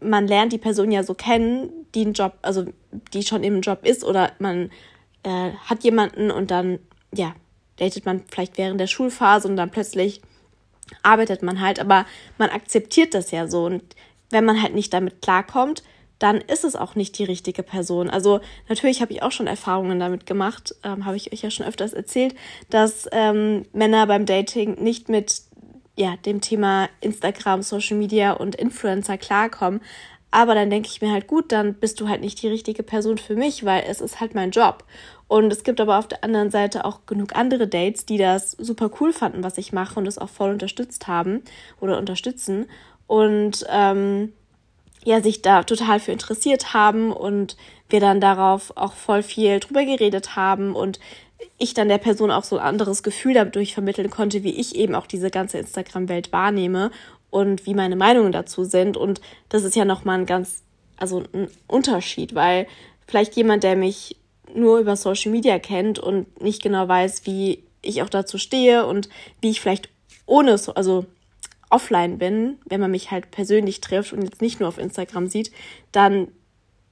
man 0.00 0.26
lernt 0.26 0.52
die 0.52 0.58
Person 0.58 0.90
ja 0.90 1.02
so 1.02 1.14
kennen, 1.14 1.70
die 1.94 2.02
einen 2.02 2.14
Job, 2.14 2.34
also 2.42 2.66
die 3.12 3.22
schon 3.22 3.44
im 3.44 3.60
Job 3.60 3.84
ist 3.86 4.04
oder 4.04 4.32
man 4.38 4.70
äh, 5.22 5.50
hat 5.64 5.84
jemanden 5.84 6.30
und 6.30 6.50
dann, 6.50 6.78
ja, 7.14 7.34
datet 7.76 8.04
man 8.04 8.22
vielleicht 8.30 8.58
während 8.58 8.80
der 8.80 8.86
Schulphase 8.86 9.48
und 9.48 9.56
dann 9.56 9.70
plötzlich 9.70 10.20
arbeitet 11.02 11.42
man 11.42 11.60
halt, 11.60 11.80
aber 11.80 12.04
man 12.38 12.50
akzeptiert 12.50 13.14
das 13.14 13.30
ja 13.30 13.46
so 13.46 13.64
und 13.64 13.82
wenn 14.30 14.44
man 14.44 14.62
halt 14.62 14.74
nicht 14.74 14.92
damit 14.92 15.22
klarkommt, 15.22 15.82
dann 16.18 16.40
ist 16.40 16.64
es 16.64 16.76
auch 16.76 16.94
nicht 16.94 17.18
die 17.18 17.24
richtige 17.24 17.64
Person. 17.64 18.08
Also 18.08 18.40
natürlich 18.68 19.02
habe 19.02 19.12
ich 19.12 19.22
auch 19.22 19.32
schon 19.32 19.48
Erfahrungen 19.48 19.98
damit 19.98 20.24
gemacht, 20.24 20.74
ähm, 20.84 21.04
habe 21.04 21.16
ich 21.16 21.32
euch 21.32 21.42
ja 21.42 21.50
schon 21.50 21.66
öfters 21.66 21.92
erzählt, 21.92 22.34
dass 22.70 23.08
ähm, 23.10 23.64
Männer 23.72 24.06
beim 24.06 24.24
Dating 24.24 24.80
nicht 24.80 25.08
mit 25.08 25.42
ja, 25.96 26.16
dem 26.24 26.40
Thema 26.40 26.88
Instagram, 27.00 27.62
Social 27.62 27.96
Media 27.96 28.32
und 28.32 28.54
Influencer 28.54 29.18
klarkommen. 29.18 29.80
Aber 30.30 30.54
dann 30.54 30.70
denke 30.70 30.88
ich 30.90 31.02
mir 31.02 31.12
halt, 31.12 31.26
gut, 31.26 31.52
dann 31.52 31.74
bist 31.74 32.00
du 32.00 32.08
halt 32.08 32.22
nicht 32.22 32.40
die 32.42 32.48
richtige 32.48 32.82
Person 32.82 33.18
für 33.18 33.36
mich, 33.36 33.66
weil 33.66 33.84
es 33.86 34.00
ist 34.00 34.18
halt 34.18 34.34
mein 34.34 34.50
Job. 34.50 34.84
Und 35.28 35.52
es 35.52 35.62
gibt 35.62 35.80
aber 35.80 35.98
auf 35.98 36.08
der 36.08 36.24
anderen 36.24 36.50
Seite 36.50 36.86
auch 36.86 37.04
genug 37.04 37.36
andere 37.36 37.68
Dates, 37.68 38.06
die 38.06 38.16
das 38.16 38.52
super 38.52 38.90
cool 39.00 39.12
fanden, 39.12 39.44
was 39.44 39.58
ich 39.58 39.72
mache 39.72 40.00
und 40.00 40.06
es 40.06 40.18
auch 40.18 40.30
voll 40.30 40.50
unterstützt 40.50 41.06
haben 41.06 41.42
oder 41.80 41.98
unterstützen. 41.98 42.66
Und 43.06 43.66
ähm, 43.68 44.32
ja, 45.04 45.20
sich 45.20 45.42
da 45.42 45.64
total 45.64 46.00
für 46.00 46.12
interessiert 46.12 46.72
haben 46.72 47.12
und 47.12 47.56
wir 47.90 48.00
dann 48.00 48.20
darauf 48.20 48.76
auch 48.76 48.94
voll 48.94 49.22
viel 49.22 49.60
drüber 49.60 49.84
geredet 49.84 50.36
haben 50.36 50.74
und 50.74 50.98
ich 51.58 51.74
dann 51.74 51.88
der 51.88 51.98
Person 51.98 52.30
auch 52.30 52.44
so 52.44 52.58
ein 52.58 52.64
anderes 52.64 53.02
Gefühl 53.02 53.34
dadurch 53.34 53.74
vermitteln 53.74 54.10
konnte, 54.10 54.42
wie 54.42 54.54
ich 54.54 54.74
eben 54.74 54.94
auch 54.94 55.06
diese 55.06 55.30
ganze 55.30 55.58
Instagram-Welt 55.58 56.32
wahrnehme 56.32 56.90
und 57.30 57.66
wie 57.66 57.74
meine 57.74 57.96
Meinungen 57.96 58.32
dazu 58.32 58.64
sind. 58.64 58.96
Und 58.96 59.20
das 59.48 59.64
ist 59.64 59.76
ja 59.76 59.84
nochmal 59.84 60.20
ein 60.20 60.26
ganz, 60.26 60.62
also 60.96 61.24
ein 61.32 61.48
Unterschied, 61.66 62.34
weil 62.34 62.66
vielleicht 63.06 63.36
jemand, 63.36 63.64
der 63.64 63.76
mich 63.76 64.16
nur 64.54 64.78
über 64.78 64.96
Social 64.96 65.32
Media 65.32 65.58
kennt 65.58 65.98
und 65.98 66.40
nicht 66.42 66.62
genau 66.62 66.86
weiß, 66.88 67.26
wie 67.26 67.62
ich 67.80 68.02
auch 68.02 68.10
dazu 68.10 68.38
stehe 68.38 68.86
und 68.86 69.08
wie 69.40 69.50
ich 69.50 69.60
vielleicht 69.60 69.88
ohne, 70.26 70.52
also 70.74 71.06
offline 71.70 72.18
bin, 72.18 72.58
wenn 72.66 72.80
man 72.80 72.90
mich 72.90 73.10
halt 73.10 73.30
persönlich 73.30 73.80
trifft 73.80 74.12
und 74.12 74.22
jetzt 74.22 74.42
nicht 74.42 74.60
nur 74.60 74.68
auf 74.68 74.78
Instagram 74.78 75.26
sieht, 75.26 75.50
dann 75.90 76.28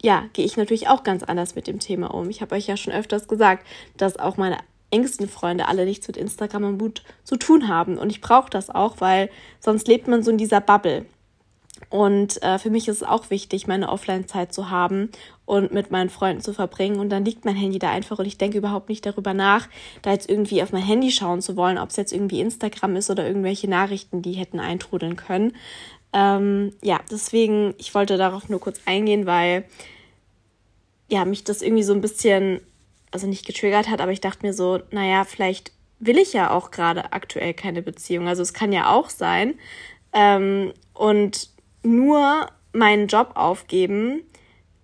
ja, 0.02 0.24
gehe 0.32 0.44
ich 0.44 0.56
natürlich 0.56 0.88
auch 0.88 1.02
ganz 1.02 1.22
anders 1.22 1.54
mit 1.54 1.66
dem 1.66 1.78
Thema 1.78 2.14
um. 2.14 2.30
Ich 2.30 2.40
habe 2.40 2.54
euch 2.54 2.66
ja 2.66 2.76
schon 2.76 2.92
öfters 2.92 3.28
gesagt, 3.28 3.66
dass 3.96 4.18
auch 4.18 4.36
meine 4.36 4.58
engsten 4.90 5.28
Freunde 5.28 5.68
alle 5.68 5.84
nichts 5.84 6.06
mit 6.08 6.16
Instagram 6.16 6.64
und 6.64 6.78
Mut 6.78 7.02
zu 7.22 7.36
tun 7.36 7.68
haben. 7.68 7.98
Und 7.98 8.10
ich 8.10 8.20
brauche 8.20 8.50
das 8.50 8.70
auch, 8.70 8.96
weil 9.00 9.30
sonst 9.60 9.88
lebt 9.88 10.08
man 10.08 10.22
so 10.22 10.30
in 10.30 10.38
dieser 10.38 10.60
Bubble. 10.60 11.06
Und 11.88 12.42
äh, 12.42 12.58
für 12.58 12.70
mich 12.70 12.88
ist 12.88 12.96
es 12.96 13.02
auch 13.02 13.30
wichtig, 13.30 13.66
meine 13.66 13.88
Offline-Zeit 13.88 14.52
zu 14.52 14.70
haben 14.70 15.10
und 15.46 15.72
mit 15.72 15.90
meinen 15.90 16.10
Freunden 16.10 16.42
zu 16.42 16.52
verbringen. 16.52 17.00
Und 17.00 17.08
dann 17.08 17.24
liegt 17.24 17.44
mein 17.44 17.56
Handy 17.56 17.78
da 17.78 17.90
einfach 17.90 18.18
und 18.18 18.26
ich 18.26 18.36
denke 18.36 18.58
überhaupt 18.58 18.88
nicht 18.88 19.06
darüber 19.06 19.32
nach, 19.32 19.68
da 20.02 20.12
jetzt 20.12 20.28
irgendwie 20.28 20.62
auf 20.62 20.72
mein 20.72 20.82
Handy 20.82 21.10
schauen 21.10 21.40
zu 21.40 21.56
wollen, 21.56 21.78
ob 21.78 21.88
es 21.90 21.96
jetzt 21.96 22.12
irgendwie 22.12 22.40
Instagram 22.40 22.96
ist 22.96 23.10
oder 23.10 23.26
irgendwelche 23.26 23.68
Nachrichten, 23.68 24.22
die 24.22 24.34
hätten 24.34 24.60
eintrudeln 24.60 25.16
können. 25.16 25.52
Ähm, 26.12 26.72
ja, 26.82 27.00
deswegen, 27.10 27.74
ich 27.78 27.94
wollte 27.94 28.16
darauf 28.16 28.48
nur 28.48 28.60
kurz 28.60 28.80
eingehen, 28.86 29.26
weil 29.26 29.64
ja, 31.08 31.24
mich 31.24 31.44
das 31.44 31.62
irgendwie 31.62 31.82
so 31.82 31.92
ein 31.92 32.00
bisschen, 32.00 32.60
also 33.10 33.26
nicht 33.26 33.46
getriggert 33.46 33.88
hat, 33.88 34.00
aber 34.00 34.12
ich 34.12 34.20
dachte 34.20 34.46
mir 34.46 34.52
so, 34.52 34.80
naja, 34.90 35.24
vielleicht 35.24 35.72
will 35.98 36.18
ich 36.18 36.32
ja 36.32 36.50
auch 36.50 36.70
gerade 36.70 37.12
aktuell 37.12 37.52
keine 37.52 37.82
Beziehung. 37.82 38.26
Also 38.26 38.42
es 38.42 38.54
kann 38.54 38.72
ja 38.72 38.90
auch 38.92 39.10
sein. 39.10 39.54
Ähm, 40.12 40.72
und 40.94 41.50
nur 41.82 42.48
meinen 42.72 43.06
Job 43.06 43.32
aufgeben, 43.34 44.22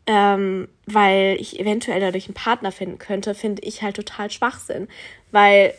ähm, 0.07 0.69
weil 0.87 1.37
ich 1.41 1.59
eventuell 1.59 2.01
dadurch 2.01 2.27
einen 2.27 2.35
Partner 2.35 2.71
finden 2.71 2.99
könnte, 2.99 3.35
finde 3.35 3.63
ich 3.63 3.83
halt 3.83 3.97
total 3.97 4.31
Schwachsinn. 4.31 4.89
Weil 5.31 5.75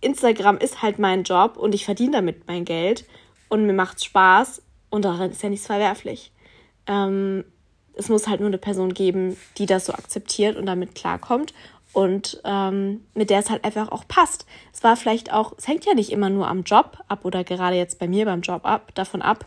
Instagram 0.00 0.58
ist 0.58 0.82
halt 0.82 0.98
mein 0.98 1.24
Job 1.24 1.56
und 1.56 1.74
ich 1.74 1.84
verdiene 1.84 2.12
damit 2.12 2.46
mein 2.46 2.64
Geld 2.64 3.04
und 3.48 3.66
mir 3.66 3.72
macht's 3.72 4.04
Spaß 4.04 4.62
und 4.92 5.06
daran 5.06 5.30
ist 5.30 5.42
ja 5.42 5.48
nichts 5.48 5.66
verwerflich. 5.66 6.32
Ähm, 6.86 7.44
es 7.94 8.08
muss 8.08 8.28
halt 8.28 8.40
nur 8.40 8.48
eine 8.48 8.58
Person 8.58 8.92
geben, 8.92 9.36
die 9.56 9.66
das 9.66 9.86
so 9.86 9.94
akzeptiert 9.94 10.56
und 10.56 10.66
damit 10.66 10.94
klarkommt 10.94 11.54
und 11.94 12.40
ähm, 12.44 13.00
mit 13.14 13.30
der 13.30 13.38
es 13.38 13.50
halt 13.50 13.64
einfach 13.64 13.90
auch 13.90 14.06
passt. 14.06 14.46
Es 14.72 14.84
war 14.84 14.96
vielleicht 14.96 15.32
auch, 15.32 15.54
es 15.56 15.66
hängt 15.66 15.86
ja 15.86 15.94
nicht 15.94 16.12
immer 16.12 16.28
nur 16.28 16.46
am 16.46 16.62
Job 16.62 16.98
ab 17.08 17.24
oder 17.24 17.42
gerade 17.42 17.76
jetzt 17.76 17.98
bei 17.98 18.06
mir 18.06 18.26
beim 18.26 18.42
Job 18.42 18.66
ab, 18.66 18.94
davon 18.94 19.22
ab, 19.22 19.46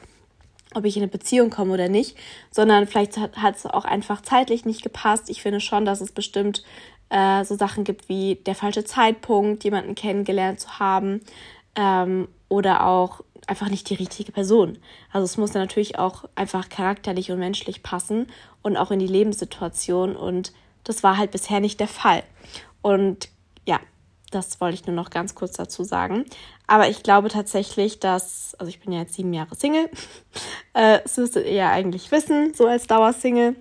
ob 0.73 0.83
ich 0.83 0.97
in 0.97 1.03
eine 1.03 1.11
Beziehung 1.11 1.51
komme 1.51 1.73
oder 1.73 1.89
nicht, 1.89 2.17
sondern 2.49 2.87
vielleicht 2.87 3.17
hat 3.17 3.55
es 3.55 3.67
auch 3.67 3.85
einfach 3.85 4.21
zeitlich 4.21 4.65
nicht 4.65 4.81
gepasst. 4.81 5.29
Ich 5.29 5.43
finde 5.43 5.59
schon, 5.59 5.85
dass 5.85 6.01
es 6.01 6.11
bestimmt 6.11 6.63
äh, 7.09 7.43
so 7.45 7.55
Sachen 7.55 7.83
gibt 7.83 8.09
wie 8.09 8.35
der 8.47 8.55
falsche 8.55 8.83
Zeitpunkt, 8.83 9.63
jemanden 9.63 9.93
kennengelernt 9.93 10.59
zu 10.59 10.79
haben 10.79 11.21
ähm, 11.75 12.27
oder 12.49 12.87
auch 12.87 13.21
einfach 13.47 13.69
nicht 13.69 13.89
die 13.89 13.95
richtige 13.95 14.31
Person. 14.31 14.77
Also 15.11 15.25
es 15.25 15.37
muss 15.37 15.51
dann 15.51 15.61
natürlich 15.61 15.99
auch 15.99 16.25
einfach 16.35 16.69
charakterlich 16.69 17.31
und 17.31 17.39
menschlich 17.39 17.83
passen 17.83 18.27
und 18.61 18.77
auch 18.77 18.91
in 18.91 18.99
die 18.99 19.07
Lebenssituation 19.07 20.15
und 20.15 20.53
das 20.83 21.03
war 21.03 21.17
halt 21.17 21.31
bisher 21.31 21.59
nicht 21.59 21.79
der 21.79 21.87
Fall. 21.87 22.23
Und 22.81 23.29
ja, 23.65 23.79
das 24.31 24.61
wollte 24.61 24.75
ich 24.75 24.85
nur 24.85 24.95
noch 24.95 25.09
ganz 25.09 25.35
kurz 25.35 25.53
dazu 25.53 25.83
sagen. 25.83 26.25
Aber 26.67 26.87
ich 26.87 27.03
glaube 27.03 27.29
tatsächlich, 27.29 27.99
dass, 27.99 28.55
also 28.55 28.69
ich 28.69 28.79
bin 28.79 28.91
ja 28.91 28.99
jetzt 28.99 29.13
sieben 29.13 29.33
Jahre 29.33 29.55
Single, 29.55 29.89
äh, 30.73 30.99
das 31.01 31.17
müsstet 31.17 31.45
ihr 31.45 31.53
ja 31.53 31.71
eigentlich 31.71 32.11
wissen, 32.11 32.53
so 32.53 32.67
als 32.67 32.87
Dauersingle. 32.87 33.55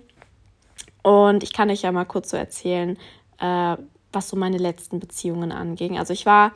Und 1.03 1.43
ich 1.43 1.53
kann 1.53 1.69
euch 1.69 1.83
ja 1.83 1.91
mal 1.91 2.05
kurz 2.05 2.31
so 2.31 2.37
erzählen, 2.37 2.97
äh, 3.39 3.77
was 4.11 4.29
so 4.29 4.37
meine 4.37 4.57
letzten 4.57 4.99
Beziehungen 4.99 5.51
anging. 5.51 5.99
Also 5.99 6.13
ich 6.13 6.25
war 6.25 6.53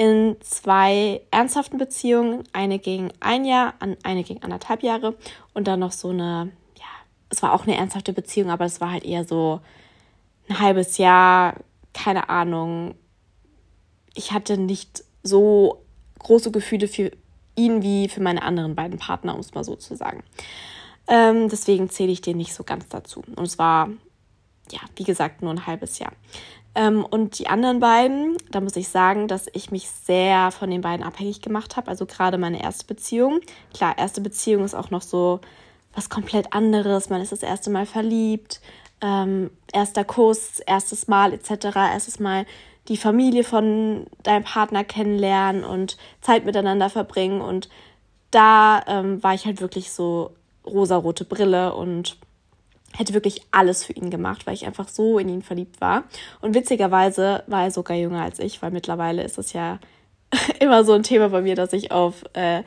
in 0.00 0.38
zwei 0.40 1.20
ernsthaften 1.30 1.76
Beziehungen. 1.76 2.44
Eine 2.54 2.78
ging 2.78 3.12
ein 3.20 3.44
Jahr, 3.44 3.74
eine 4.02 4.24
ging 4.24 4.42
anderthalb 4.42 4.82
Jahre 4.82 5.14
und 5.52 5.68
dann 5.68 5.80
noch 5.80 5.92
so 5.92 6.08
eine, 6.08 6.50
ja, 6.78 6.86
es 7.28 7.42
war 7.42 7.52
auch 7.52 7.64
eine 7.64 7.76
ernsthafte 7.76 8.14
Beziehung, 8.14 8.50
aber 8.50 8.64
es 8.64 8.80
war 8.80 8.92
halt 8.92 9.04
eher 9.04 9.26
so 9.26 9.60
ein 10.48 10.58
halbes 10.58 10.96
Jahr, 10.96 11.56
keine 11.92 12.30
Ahnung. 12.30 12.94
Ich 14.14 14.32
hatte 14.32 14.56
nicht 14.56 15.04
so 15.22 15.84
große 16.18 16.50
Gefühle 16.50 16.88
für 16.88 17.10
ihn 17.54 17.82
wie 17.82 18.08
für 18.08 18.22
meine 18.22 18.40
anderen 18.40 18.74
beiden 18.74 18.98
Partner, 18.98 19.34
um 19.34 19.40
es 19.40 19.52
mal 19.52 19.64
so 19.64 19.76
zu 19.76 19.96
sagen. 19.96 20.22
Ähm, 21.08 21.50
deswegen 21.50 21.90
zähle 21.90 22.12
ich 22.12 22.22
den 22.22 22.38
nicht 22.38 22.54
so 22.54 22.64
ganz 22.64 22.88
dazu. 22.88 23.22
Und 23.36 23.44
es 23.44 23.58
war, 23.58 23.90
ja, 24.70 24.80
wie 24.96 25.04
gesagt, 25.04 25.42
nur 25.42 25.50
ein 25.52 25.66
halbes 25.66 25.98
Jahr. 25.98 26.12
Ähm, 26.74 27.04
und 27.04 27.38
die 27.38 27.48
anderen 27.48 27.80
beiden, 27.80 28.36
da 28.50 28.60
muss 28.60 28.76
ich 28.76 28.88
sagen, 28.88 29.26
dass 29.28 29.48
ich 29.52 29.70
mich 29.70 29.88
sehr 29.90 30.50
von 30.50 30.70
den 30.70 30.82
beiden 30.82 31.04
abhängig 31.04 31.42
gemacht 31.42 31.76
habe. 31.76 31.88
Also 31.88 32.06
gerade 32.06 32.38
meine 32.38 32.62
erste 32.62 32.86
Beziehung. 32.86 33.40
Klar, 33.74 33.98
erste 33.98 34.20
Beziehung 34.20 34.64
ist 34.64 34.74
auch 34.74 34.90
noch 34.90 35.02
so 35.02 35.40
was 35.94 36.08
komplett 36.08 36.52
anderes. 36.52 37.10
Man 37.10 37.20
ist 37.20 37.32
das 37.32 37.42
erste 37.42 37.70
Mal 37.70 37.86
verliebt, 37.86 38.60
ähm, 39.00 39.50
erster 39.72 40.04
Kuss, 40.04 40.60
erstes 40.60 41.08
Mal 41.08 41.32
etc. 41.32 41.50
Erstes 41.74 42.20
Mal 42.20 42.46
die 42.88 42.96
Familie 42.96 43.44
von 43.44 44.06
deinem 44.22 44.44
Partner 44.44 44.84
kennenlernen 44.84 45.64
und 45.64 45.96
Zeit 46.20 46.44
miteinander 46.44 46.90
verbringen. 46.90 47.40
Und 47.40 47.68
da 48.30 48.82
ähm, 48.86 49.22
war 49.22 49.34
ich 49.34 49.44
halt 49.44 49.60
wirklich 49.60 49.90
so 49.90 50.32
rosarote 50.64 51.24
Brille 51.24 51.74
und 51.74 52.16
hätte 52.96 53.14
wirklich 53.14 53.42
alles 53.50 53.84
für 53.84 53.92
ihn 53.92 54.10
gemacht, 54.10 54.46
weil 54.46 54.54
ich 54.54 54.66
einfach 54.66 54.88
so 54.88 55.18
in 55.18 55.28
ihn 55.28 55.42
verliebt 55.42 55.80
war. 55.80 56.04
Und 56.40 56.54
witzigerweise 56.54 57.44
war 57.46 57.64
er 57.64 57.70
sogar 57.70 57.96
jünger 57.96 58.22
als 58.22 58.38
ich, 58.38 58.60
weil 58.62 58.70
mittlerweile 58.70 59.22
ist 59.22 59.38
es 59.38 59.52
ja 59.52 59.78
immer 60.60 60.84
so 60.84 60.92
ein 60.92 61.02
Thema 61.02 61.28
bei 61.28 61.42
mir, 61.42 61.54
dass 61.54 61.72
ich 61.72 61.92
auf 61.92 62.24
äh, 62.34 62.62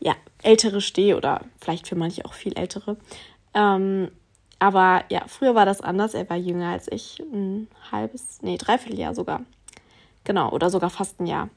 ja, 0.00 0.14
Ältere 0.42 0.80
stehe 0.80 1.16
oder 1.16 1.42
vielleicht 1.60 1.88
für 1.88 1.96
manche 1.96 2.24
auch 2.24 2.34
viel 2.34 2.56
Ältere. 2.56 2.96
Ähm, 3.54 4.10
aber 4.58 5.04
ja, 5.10 5.22
früher 5.26 5.54
war 5.54 5.66
das 5.66 5.80
anders. 5.80 6.14
Er 6.14 6.28
war 6.30 6.36
jünger 6.36 6.70
als 6.70 6.90
ich. 6.90 7.20
Ein 7.32 7.68
halbes, 7.92 8.38
nee, 8.42 8.56
dreiviertel 8.56 8.98
Jahr 8.98 9.14
sogar. 9.14 9.42
Genau, 10.24 10.50
oder 10.50 10.70
sogar 10.70 10.90
fast 10.90 11.20
ein 11.20 11.26
Jahr. 11.26 11.50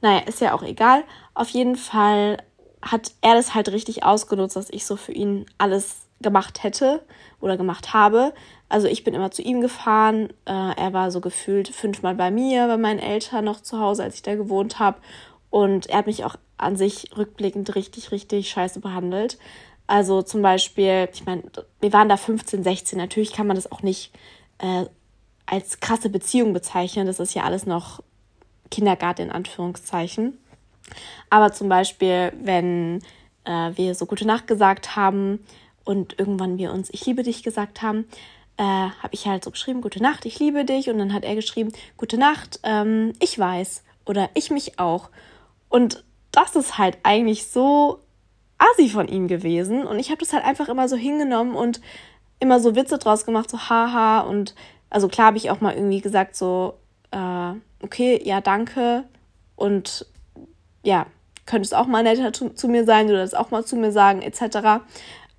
Naja, 0.00 0.20
ist 0.20 0.40
ja 0.40 0.54
auch 0.54 0.62
egal. 0.62 1.04
Auf 1.34 1.50
jeden 1.50 1.76
Fall 1.76 2.38
hat 2.80 3.12
er 3.20 3.34
das 3.34 3.54
halt 3.54 3.70
richtig 3.70 4.04
ausgenutzt, 4.04 4.56
dass 4.56 4.70
ich 4.70 4.86
so 4.86 4.96
für 4.96 5.12
ihn 5.12 5.46
alles 5.58 6.07
gemacht 6.20 6.62
hätte 6.62 7.04
oder 7.40 7.56
gemacht 7.56 7.92
habe. 7.94 8.32
Also 8.68 8.86
ich 8.88 9.04
bin 9.04 9.14
immer 9.14 9.30
zu 9.30 9.42
ihm 9.42 9.60
gefahren. 9.60 10.30
Äh, 10.44 10.74
er 10.76 10.92
war 10.92 11.10
so 11.10 11.20
gefühlt 11.20 11.68
fünfmal 11.68 12.14
bei 12.14 12.30
mir, 12.30 12.66
bei 12.66 12.76
meinen 12.76 12.98
Eltern 12.98 13.44
noch 13.44 13.60
zu 13.60 13.78
Hause, 13.78 14.02
als 14.02 14.16
ich 14.16 14.22
da 14.22 14.34
gewohnt 14.34 14.78
habe. 14.78 14.98
Und 15.50 15.86
er 15.86 15.98
hat 15.98 16.06
mich 16.06 16.24
auch 16.24 16.36
an 16.58 16.76
sich 16.76 17.16
rückblickend 17.16 17.74
richtig, 17.74 18.10
richtig 18.10 18.50
scheiße 18.50 18.80
behandelt. 18.80 19.38
Also 19.86 20.22
zum 20.22 20.42
Beispiel, 20.42 21.08
ich 21.12 21.24
meine, 21.24 21.44
wir 21.80 21.92
waren 21.92 22.08
da 22.08 22.16
15, 22.16 22.62
16. 22.62 22.98
Natürlich 22.98 23.32
kann 23.32 23.46
man 23.46 23.56
das 23.56 23.70
auch 23.70 23.82
nicht 23.82 24.12
äh, 24.58 24.84
als 25.46 25.80
krasse 25.80 26.10
Beziehung 26.10 26.52
bezeichnen. 26.52 27.06
Das 27.06 27.20
ist 27.20 27.34
ja 27.34 27.44
alles 27.44 27.64
noch 27.64 28.02
Kindergarten 28.70 29.22
in 29.22 29.30
Anführungszeichen. 29.30 30.36
Aber 31.30 31.52
zum 31.52 31.68
Beispiel, 31.68 32.32
wenn 32.42 33.02
äh, 33.44 33.70
wir 33.74 33.94
so 33.94 34.04
gute 34.04 34.26
Nacht 34.26 34.46
gesagt 34.46 34.96
haben 34.96 35.40
und 35.88 36.18
irgendwann 36.18 36.58
wir 36.58 36.70
uns 36.70 36.90
Ich 36.92 37.06
liebe 37.06 37.22
dich 37.22 37.42
gesagt 37.42 37.80
haben, 37.80 38.04
äh, 38.58 38.62
habe 38.62 39.12
ich 39.12 39.26
halt 39.26 39.42
so 39.42 39.50
geschrieben, 39.50 39.80
gute 39.80 40.02
Nacht, 40.02 40.26
ich 40.26 40.38
liebe 40.38 40.66
dich. 40.66 40.90
Und 40.90 40.98
dann 40.98 41.14
hat 41.14 41.24
er 41.24 41.34
geschrieben, 41.34 41.72
gute 41.96 42.18
Nacht, 42.18 42.60
ähm, 42.62 43.14
ich 43.20 43.38
weiß. 43.38 43.82
Oder 44.04 44.28
ich 44.34 44.50
mich 44.50 44.78
auch. 44.78 45.08
Und 45.70 46.04
das 46.30 46.56
ist 46.56 46.76
halt 46.76 46.98
eigentlich 47.04 47.46
so 47.46 48.00
assi 48.58 48.90
von 48.90 49.08
ihm 49.08 49.28
gewesen. 49.28 49.86
Und 49.86 49.98
ich 49.98 50.10
habe 50.10 50.20
das 50.20 50.34
halt 50.34 50.44
einfach 50.44 50.68
immer 50.68 50.90
so 50.90 50.96
hingenommen 50.96 51.54
und 51.54 51.80
immer 52.38 52.60
so 52.60 52.76
Witze 52.76 52.98
draus 52.98 53.24
gemacht, 53.24 53.48
so 53.48 53.58
haha. 53.58 54.20
Und 54.20 54.54
also 54.90 55.08
klar 55.08 55.28
habe 55.28 55.38
ich 55.38 55.50
auch 55.50 55.62
mal 55.62 55.72
irgendwie 55.72 56.02
gesagt, 56.02 56.36
so, 56.36 56.74
äh, 57.12 57.52
okay, 57.82 58.20
ja, 58.22 58.42
danke. 58.42 59.04
Und 59.56 60.04
ja, 60.82 61.06
könntest 61.46 61.74
auch 61.74 61.86
mal 61.86 62.02
netter 62.02 62.34
zu, 62.34 62.50
zu 62.50 62.68
mir 62.68 62.84
sein 62.84 63.08
oder 63.08 63.20
das 63.20 63.32
auch 63.32 63.50
mal 63.50 63.64
zu 63.64 63.76
mir 63.76 63.90
sagen, 63.90 64.20
etc. 64.20 64.82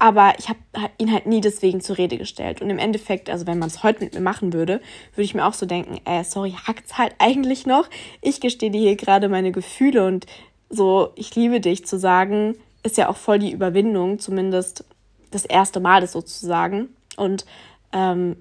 Aber 0.02 0.34
ich 0.40 0.48
habe 0.48 0.60
ihn 0.98 1.12
halt 1.12 1.26
nie 1.26 1.42
deswegen 1.42 1.82
zur 1.82 1.98
Rede 1.98 2.18
gestellt. 2.18 2.62
Und 2.62 2.70
im 2.70 2.80
Endeffekt, 2.80 3.30
also 3.30 3.46
wenn 3.46 3.60
man 3.60 3.68
es 3.68 3.84
heute 3.84 4.02
mit 4.02 4.14
mir 4.14 4.22
machen 4.22 4.54
würde, 4.54 4.82
würde 5.14 5.24
ich 5.24 5.36
mir 5.36 5.46
auch 5.46 5.54
so 5.54 5.66
denken, 5.66 6.00
äh, 6.06 6.24
sorry, 6.24 6.52
hackt's 6.52 6.98
halt 6.98 7.14
eigentlich 7.20 7.66
noch. 7.66 7.90
Ich 8.22 8.40
gestehe 8.40 8.72
dir 8.72 8.80
hier 8.80 8.96
gerade 8.96 9.28
meine 9.28 9.52
Gefühle 9.52 10.08
und 10.08 10.26
so, 10.70 11.12
ich 11.16 11.36
liebe 11.36 11.60
dich 11.60 11.86
zu 11.86 12.00
sagen, 12.00 12.56
ist 12.84 12.98
ja 12.98 13.10
auch 13.10 13.18
voll 13.18 13.40
die 13.40 13.52
Überwindung, 13.52 14.20
zumindest 14.20 14.86
das 15.32 15.46
erste 15.46 15.80
Mal 15.80 16.02
das 16.02 16.14
sozusagen. 16.14 16.90
Und 17.18 17.46
ähm, 17.92 18.38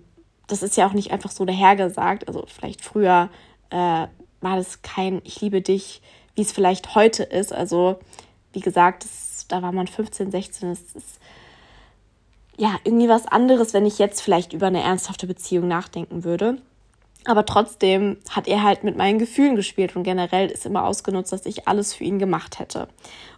das 0.46 0.62
ist 0.62 0.76
ja 0.76 0.86
auch 0.86 0.92
nicht 0.92 1.10
einfach 1.10 1.30
so 1.30 1.44
dahergesagt. 1.44 2.28
Also 2.28 2.44
vielleicht 2.46 2.82
früher 2.84 3.30
äh, 3.70 4.06
war 4.40 4.56
das 4.56 4.82
kein 4.82 5.20
Ich 5.24 5.40
liebe 5.40 5.60
dich, 5.60 6.02
wie 6.36 6.42
es 6.42 6.52
vielleicht 6.52 6.94
heute 6.94 7.24
ist. 7.24 7.52
Also 7.52 7.98
wie 8.52 8.60
gesagt, 8.60 9.04
das, 9.04 9.46
da 9.48 9.62
war 9.62 9.72
man 9.72 9.86
15, 9.86 10.30
16. 10.30 10.68
Das 10.70 10.80
ist 10.94 11.20
ja 12.58 12.76
irgendwie 12.84 13.08
was 13.08 13.26
anderes, 13.26 13.72
wenn 13.72 13.86
ich 13.86 13.98
jetzt 13.98 14.20
vielleicht 14.20 14.52
über 14.52 14.66
eine 14.66 14.82
ernsthafte 14.82 15.26
Beziehung 15.26 15.68
nachdenken 15.68 16.24
würde. 16.24 16.58
Aber 17.24 17.44
trotzdem 17.46 18.18
hat 18.30 18.48
er 18.48 18.62
halt 18.62 18.84
mit 18.84 18.96
meinen 18.96 19.18
Gefühlen 19.18 19.56
gespielt 19.56 19.96
und 19.96 20.02
generell 20.02 20.50
ist 20.50 20.66
immer 20.66 20.84
ausgenutzt, 20.84 21.32
dass 21.32 21.46
ich 21.46 21.68
alles 21.68 21.94
für 21.94 22.04
ihn 22.04 22.18
gemacht 22.18 22.58
hätte. 22.58 22.88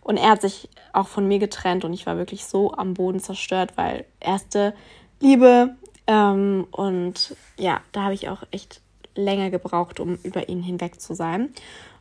Und 0.03 0.17
er 0.17 0.31
hat 0.31 0.43
sich 0.43 0.69
auch 0.93 1.09
von 1.09 1.27
mir 1.27 1.39
getrennt 1.39 1.85
und 1.85 1.93
ich 1.93 2.07
war 2.07 2.17
wirklich 2.17 2.45
so 2.45 2.73
am 2.73 2.95
Boden 2.95 3.21
zerstört, 3.21 3.73
weil 3.77 4.05
erste 4.21 4.75
Liebe 5.21 5.77
ähm, 6.07 6.67
und 6.71 7.37
ja, 7.59 7.81
da 7.93 8.05
habe 8.05 8.15
ich 8.15 8.29
auch 8.29 8.43
echt 8.51 8.81
länger 9.15 9.51
gebraucht, 9.51 10.01
um 10.01 10.19
über 10.23 10.49
ihn 10.49 10.63
hinweg 10.63 11.01
zu 11.01 11.15
sein. 11.15 11.53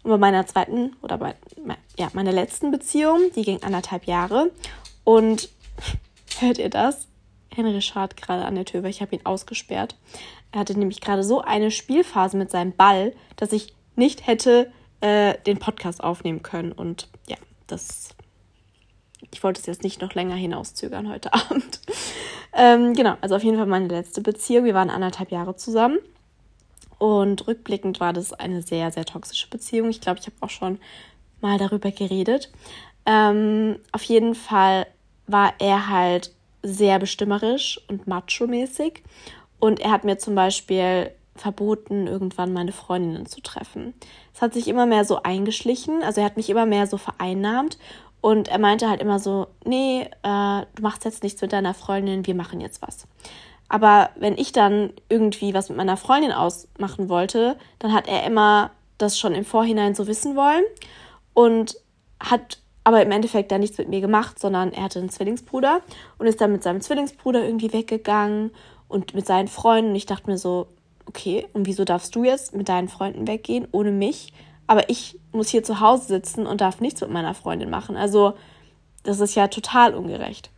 Und 0.03 0.11
bei 0.11 0.17
meiner 0.17 0.47
zweiten 0.47 0.95
oder 1.01 1.17
bei 1.17 1.35
ja, 1.97 2.09
meiner 2.13 2.31
letzten 2.31 2.71
Beziehung, 2.71 3.19
die 3.35 3.43
ging 3.43 3.61
anderthalb 3.63 4.05
Jahre 4.05 4.51
und 5.03 5.49
hört 6.39 6.57
ihr 6.57 6.69
das? 6.69 7.07
Henry 7.53 7.81
schart 7.81 8.15
gerade 8.17 8.45
an 8.45 8.55
der 8.55 8.65
Tür, 8.65 8.83
weil 8.83 8.91
ich 8.91 9.01
habe 9.01 9.15
ihn 9.15 9.25
ausgesperrt. 9.25 9.95
Er 10.51 10.61
hatte 10.61 10.77
nämlich 10.77 11.01
gerade 11.01 11.23
so 11.23 11.41
eine 11.41 11.71
Spielphase 11.71 12.37
mit 12.37 12.51
seinem 12.51 12.73
Ball, 12.73 13.13
dass 13.35 13.51
ich 13.51 13.73
nicht 13.95 14.27
hätte 14.27 14.71
äh, 15.01 15.35
den 15.45 15.59
Podcast 15.59 16.03
aufnehmen 16.03 16.43
können. 16.43 16.71
Und 16.71 17.07
ja, 17.27 17.37
das. 17.67 18.09
Ich 19.31 19.43
wollte 19.43 19.59
es 19.59 19.67
jetzt 19.67 19.83
nicht 19.83 20.01
noch 20.01 20.13
länger 20.13 20.35
hinauszögern 20.35 21.09
heute 21.09 21.33
Abend. 21.33 21.81
ähm, 22.53 22.93
genau, 22.93 23.15
also 23.21 23.35
auf 23.35 23.43
jeden 23.43 23.57
Fall 23.57 23.67
meine 23.67 23.87
letzte 23.87 24.21
Beziehung. 24.21 24.65
Wir 24.65 24.73
waren 24.73 24.89
anderthalb 24.89 25.31
Jahre 25.31 25.55
zusammen. 25.55 25.99
Und 26.97 27.47
rückblickend 27.47 27.99
war 27.99 28.11
das 28.11 28.33
eine 28.33 28.61
sehr, 28.61 28.91
sehr 28.91 29.05
toxische 29.05 29.49
Beziehung. 29.49 29.89
Ich 29.89 30.01
glaube, 30.01 30.19
ich 30.19 30.25
habe 30.25 30.35
auch 30.41 30.49
schon 30.49 30.79
mal 31.39 31.57
darüber 31.57 31.91
geredet. 31.91 32.51
Ähm, 33.05 33.79
auf 33.93 34.03
jeden 34.03 34.35
Fall 34.35 34.85
war 35.31 35.53
er 35.59 35.89
halt 35.89 36.33
sehr 36.63 36.99
bestimmerisch 36.99 37.79
und 37.87 38.07
macho-mäßig. 38.07 39.03
Und 39.59 39.79
er 39.79 39.91
hat 39.91 40.03
mir 40.03 40.17
zum 40.17 40.35
Beispiel 40.35 41.11
verboten, 41.35 42.07
irgendwann 42.07 42.53
meine 42.53 42.71
Freundinnen 42.71 43.25
zu 43.25 43.41
treffen. 43.41 43.93
Es 44.33 44.41
hat 44.41 44.53
sich 44.53 44.67
immer 44.67 44.85
mehr 44.85 45.05
so 45.05 45.23
eingeschlichen, 45.23 46.03
also 46.03 46.21
er 46.21 46.25
hat 46.25 46.37
mich 46.37 46.49
immer 46.49 46.65
mehr 46.65 46.85
so 46.85 46.97
vereinnahmt 46.97 47.77
und 48.21 48.49
er 48.49 48.59
meinte 48.59 48.89
halt 48.89 49.01
immer 49.01 49.19
so, 49.19 49.47
nee, 49.63 50.01
äh, 50.01 50.65
du 50.75 50.81
machst 50.81 51.05
jetzt 51.05 51.23
nichts 51.23 51.41
mit 51.41 51.53
deiner 51.53 51.73
Freundin, 51.73 52.27
wir 52.27 52.35
machen 52.35 52.59
jetzt 52.59 52.81
was. 52.81 53.07
Aber 53.69 54.09
wenn 54.17 54.37
ich 54.37 54.51
dann 54.51 54.91
irgendwie 55.07 55.53
was 55.53 55.69
mit 55.69 55.77
meiner 55.77 55.95
Freundin 55.95 56.33
ausmachen 56.33 57.07
wollte, 57.07 57.57
dann 57.77 57.93
hat 57.93 58.07
er 58.07 58.25
immer 58.25 58.71
das 58.97 59.17
schon 59.17 59.33
im 59.33 59.45
Vorhinein 59.45 59.95
so 59.95 60.07
wissen 60.07 60.35
wollen 60.35 60.65
und 61.33 61.77
hat 62.19 62.59
aber 62.89 63.03
im 63.03 63.11
Endeffekt 63.11 63.51
dann 63.51 63.61
nichts 63.61 63.77
mit 63.77 63.87
mir 63.87 64.01
gemacht, 64.01 64.39
sondern 64.39 64.73
er 64.73 64.81
hatte 64.81 64.97
einen 64.97 65.09
Zwillingsbruder 65.09 65.81
und 66.17 66.25
ist 66.25 66.41
dann 66.41 66.51
mit 66.51 66.63
seinem 66.63 66.81
Zwillingsbruder 66.81 67.45
irgendwie 67.45 67.71
weggegangen 67.71 68.49
und 68.87 69.13
mit 69.13 69.27
seinen 69.27 69.47
Freunden. 69.47 69.91
Und 69.91 69.95
ich 69.95 70.07
dachte 70.07 70.27
mir 70.27 70.39
so, 70.39 70.69
okay, 71.05 71.45
und 71.53 71.67
wieso 71.67 71.85
darfst 71.85 72.15
du 72.15 72.23
jetzt 72.23 72.55
mit 72.55 72.67
deinen 72.67 72.87
Freunden 72.87 73.27
weggehen 73.27 73.67
ohne 73.71 73.91
mich? 73.91 74.33
Aber 74.65 74.89
ich 74.89 75.19
muss 75.31 75.49
hier 75.49 75.63
zu 75.63 75.81
Hause 75.81 76.07
sitzen 76.07 76.47
und 76.47 76.61
darf 76.61 76.81
nichts 76.81 77.01
mit 77.01 77.11
meiner 77.11 77.35
Freundin 77.35 77.69
machen. 77.69 77.95
Also, 77.95 78.33
das 79.03 79.19
ist 79.19 79.35
ja 79.35 79.49
total 79.49 79.93
ungerecht. 79.93 80.49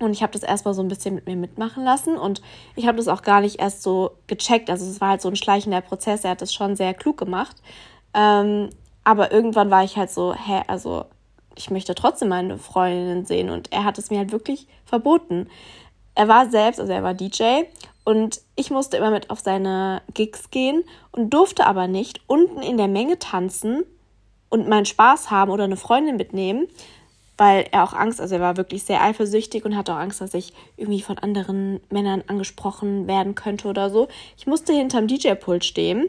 Und 0.00 0.12
ich 0.12 0.22
habe 0.22 0.34
das 0.34 0.42
erstmal 0.42 0.74
so 0.74 0.82
ein 0.82 0.88
bisschen 0.88 1.14
mit 1.14 1.24
mir 1.24 1.36
mitmachen 1.36 1.82
lassen 1.82 2.18
und 2.18 2.42
ich 2.76 2.86
habe 2.86 2.98
das 2.98 3.08
auch 3.08 3.22
gar 3.22 3.40
nicht 3.40 3.58
erst 3.58 3.82
so 3.82 4.18
gecheckt. 4.26 4.68
Also 4.68 4.84
es 4.84 5.00
war 5.00 5.08
halt 5.08 5.22
so 5.22 5.30
ein 5.30 5.36
schleichender 5.36 5.80
Prozess. 5.80 6.24
Er 6.24 6.32
hat 6.32 6.42
das 6.42 6.52
schon 6.52 6.76
sehr 6.76 6.92
klug 6.92 7.16
gemacht. 7.16 7.56
Ähm, 8.12 8.68
aber 9.02 9.32
irgendwann 9.32 9.70
war 9.70 9.82
ich 9.82 9.96
halt 9.96 10.10
so, 10.10 10.34
hä, 10.34 10.62
also 10.66 11.06
ich 11.56 11.70
möchte 11.70 11.94
trotzdem 11.94 12.28
meine 12.28 12.58
Freundin 12.58 13.24
sehen 13.24 13.50
und 13.50 13.72
er 13.72 13.84
hat 13.84 13.98
es 13.98 14.10
mir 14.10 14.18
halt 14.18 14.32
wirklich 14.32 14.66
verboten. 14.84 15.48
Er 16.14 16.28
war 16.28 16.48
selbst, 16.50 16.80
also 16.80 16.92
er 16.92 17.02
war 17.02 17.14
DJ 17.14 17.62
und 18.04 18.40
ich 18.56 18.70
musste 18.70 18.96
immer 18.96 19.10
mit 19.10 19.30
auf 19.30 19.40
seine 19.40 20.02
Gigs 20.12 20.50
gehen 20.50 20.84
und 21.10 21.30
durfte 21.30 21.66
aber 21.66 21.88
nicht 21.88 22.20
unten 22.26 22.62
in 22.62 22.76
der 22.76 22.88
Menge 22.88 23.18
tanzen 23.18 23.84
und 24.48 24.68
meinen 24.68 24.86
Spaß 24.86 25.30
haben 25.30 25.50
oder 25.50 25.64
eine 25.64 25.76
Freundin 25.76 26.16
mitnehmen, 26.16 26.68
weil 27.36 27.66
er 27.72 27.82
auch 27.82 27.92
Angst, 27.92 28.20
also 28.20 28.36
er 28.36 28.40
war 28.40 28.56
wirklich 28.56 28.84
sehr 28.84 29.02
eifersüchtig 29.02 29.64
und 29.64 29.76
hatte 29.76 29.92
auch 29.92 29.98
Angst, 29.98 30.20
dass 30.20 30.34
ich 30.34 30.52
irgendwie 30.76 31.02
von 31.02 31.18
anderen 31.18 31.80
Männern 31.90 32.22
angesprochen 32.26 33.08
werden 33.08 33.34
könnte 33.34 33.66
oder 33.66 33.90
so. 33.90 34.08
Ich 34.36 34.46
musste 34.46 34.72
hinterm 34.72 35.08
DJ-Pult 35.08 35.64
stehen 35.64 36.08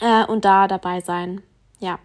äh, 0.00 0.24
und 0.24 0.44
da 0.44 0.66
dabei 0.66 1.00
sein. 1.00 1.42
Ja, 1.78 2.00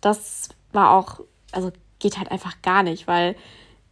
das 0.00 0.48
war 0.72 0.96
auch, 0.96 1.20
also 1.52 1.70
geht 1.98 2.18
halt 2.18 2.30
einfach 2.30 2.62
gar 2.62 2.82
nicht, 2.82 3.06
weil 3.06 3.36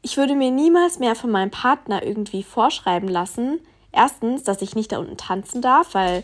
ich 0.03 0.16
würde 0.16 0.37
mir 0.37 0.51
niemals 0.51 0.99
mehr 0.99 1.16
von 1.16 1.31
meinem 1.31 1.51
Partner 1.51 2.05
irgendwie 2.05 2.42
vorschreiben 2.42 3.09
lassen, 3.09 3.61
erstens, 3.92 4.45
dass 4.45 4.62
ich 4.62 4.77
nicht 4.77 4.92
da 4.92 4.99
unten 4.99 5.16
tanzen 5.16 5.62
darf, 5.62 5.95
weil 5.95 6.23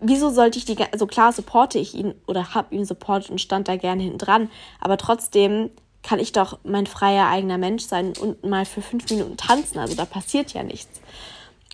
wieso 0.00 0.30
sollte 0.30 0.58
ich 0.58 0.64
die, 0.64 0.76
also 0.90 1.06
klar 1.06 1.32
supporte 1.32 1.78
ich 1.78 1.94
ihn 1.94 2.14
oder 2.26 2.54
habe 2.54 2.74
ihn 2.74 2.86
supportet 2.86 3.30
und 3.30 3.40
stand 3.40 3.68
da 3.68 3.76
gerne 3.76 4.02
hinten 4.02 4.18
dran, 4.18 4.50
aber 4.80 4.96
trotzdem 4.96 5.70
kann 6.02 6.18
ich 6.18 6.32
doch 6.32 6.58
mein 6.64 6.86
freier 6.86 7.28
eigener 7.28 7.58
Mensch 7.58 7.84
sein 7.84 8.14
und 8.18 8.44
mal 8.44 8.64
für 8.64 8.80
fünf 8.80 9.10
Minuten 9.10 9.36
tanzen, 9.36 9.78
also 9.78 9.94
da 9.94 10.06
passiert 10.06 10.54
ja 10.54 10.62
nichts. 10.62 11.02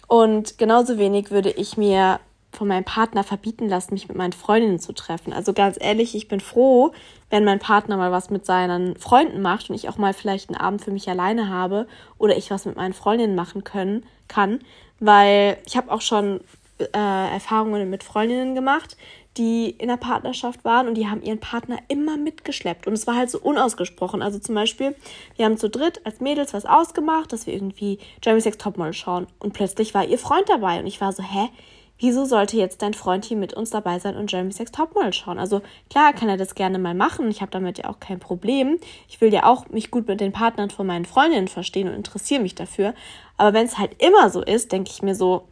Und 0.09 0.59
genauso 0.59 0.99
wenig 0.99 1.31
würde 1.31 1.51
ich 1.51 1.77
mir 1.77 2.21
von 2.53 2.69
meinem 2.69 2.85
Partner 2.85 3.23
verbieten 3.23 3.69
lassen, 3.69 3.95
mich 3.95 4.09
mit 4.09 4.17
meinen 4.17 4.33
Freundinnen 4.33 4.79
zu 4.79 4.93
treffen. 4.93 5.33
Also 5.33 5.53
ganz 5.53 5.77
ehrlich, 5.81 6.15
ich 6.15 6.29
bin 6.29 6.41
froh, 6.41 6.93
wenn 7.31 7.45
mein 7.45 7.59
Partner 7.59 7.97
mal 7.97 8.13
was 8.13 8.31
mit 8.31 8.47
seinen 8.47 8.97
Freunden 8.97 9.43
macht 9.43 9.69
und 9.69 9.77
ich 9.77 9.89
auch 9.89 9.99
mal 9.99 10.13
vielleicht 10.13 10.49
einen 10.49 10.61
Abend 10.61 10.83
für 10.83 10.93
mich 10.93 11.09
alleine 11.09 11.49
habe 11.49 11.87
oder 12.19 12.37
ich 12.37 12.51
was 12.51 12.65
mit 12.65 12.77
meinen 12.77 12.95
Freundinnen 12.95 13.35
machen 13.35 13.65
können, 13.65 14.07
kann, 14.29 14.61
weil 15.01 15.59
ich 15.67 15.77
habe 15.77 15.91
auch 15.91 16.01
schon 16.01 16.41
äh, 16.79 17.33
Erfahrungen 17.33 17.91
mit 17.91 18.05
Freundinnen 18.05 18.55
gemacht, 18.55 18.97
die 19.37 19.71
in 19.71 19.89
der 19.89 19.97
Partnerschaft 19.97 20.65
waren 20.65 20.89
und 20.89 20.95
die 20.95 21.09
haben 21.09 21.23
ihren 21.23 21.41
Partner 21.41 21.79
immer 21.89 22.17
mitgeschleppt. 22.17 22.87
Und 22.87 22.95
es 22.95 23.07
war 23.07 23.17
halt 23.17 23.31
so 23.31 23.39
unausgesprochen. 23.39 24.23
Also 24.23 24.39
zum 24.39 24.55
Beispiel, 24.55 24.95
wir 25.37 25.45
haben 25.45 25.59
zu 25.59 25.69
dritt 25.69 26.05
als 26.07 26.21
Mädels 26.21 26.55
was 26.55 26.65
ausgemacht, 26.65 27.33
dass 27.33 27.47
wir 27.47 27.53
irgendwie 27.53 27.99
Jeremy 28.25 28.41
Sex 28.41 28.57
Topmodel 28.57 28.95
schauen. 28.95 29.27
Und 29.39 29.53
plötzlich 29.53 29.93
war 29.93 30.07
ihr 30.07 30.19
Freund 30.19 30.49
dabei. 30.49 30.81
Und 30.81 30.87
ich 30.87 31.01
war 31.01 31.13
so, 31.13 31.23
hä? 31.23 31.51
Wieso 31.99 32.27
sollte 32.27 32.59
jetzt 32.59 32.83
dein 32.83 32.93
Freund 32.93 33.25
hier 33.25 33.39
mit 33.39 33.55
uns 33.55 33.71
dabei 33.71 33.99
sein 33.99 34.17
und 34.17 34.31
Jeremy 34.31 34.53
Sex 34.53 34.71
Topmodel 34.71 35.15
schauen? 35.15 35.39
Also 35.39 35.63
klar 35.89 36.13
kann 36.13 36.29
er 36.29 36.37
das 36.37 36.55
gerne 36.55 36.79
mal 36.79 36.95
machen. 36.95 37.31
Ich 37.31 37.41
habe 37.41 37.51
damit 37.51 37.79
ja 37.79 37.89
auch 37.89 38.01
kein 38.01 38.19
Problem. 38.19 38.79
Ich 39.09 39.21
will 39.21 39.33
ja 39.33 39.45
auch 39.45 39.69
mich 39.71 39.91
gut 39.91 40.07
mit 40.07 40.21
den 40.21 40.33
Partnern 40.33 40.69
von 40.69 40.87
meinen 40.87 41.07
Freundinnen 41.07 41.49
verstehen 41.49 41.89
und 41.89 41.95
interessiere 41.95 42.43
mich 42.43 42.55
dafür. 42.55 42.95
Aber 43.39 43.55
wenn 43.55 43.67
es 43.67 43.79
halt 43.79 44.03
immer 44.03 44.29
so 44.29 44.43
ist, 44.43 44.73
denke 44.73 44.91
ich 44.91 45.03
mir 45.03 45.15
so, 45.15 45.49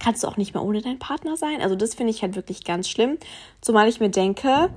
kannst 0.00 0.22
du 0.22 0.28
auch 0.28 0.36
nicht 0.36 0.52
mehr 0.52 0.62
ohne 0.62 0.82
deinen 0.82 0.98
Partner 0.98 1.36
sein. 1.36 1.62
Also 1.62 1.76
das 1.76 1.94
finde 1.94 2.10
ich 2.12 2.22
halt 2.22 2.36
wirklich 2.36 2.64
ganz 2.64 2.88
schlimm. 2.88 3.16
Zumal 3.62 3.88
ich 3.88 4.00
mir 4.00 4.10
denke, 4.10 4.68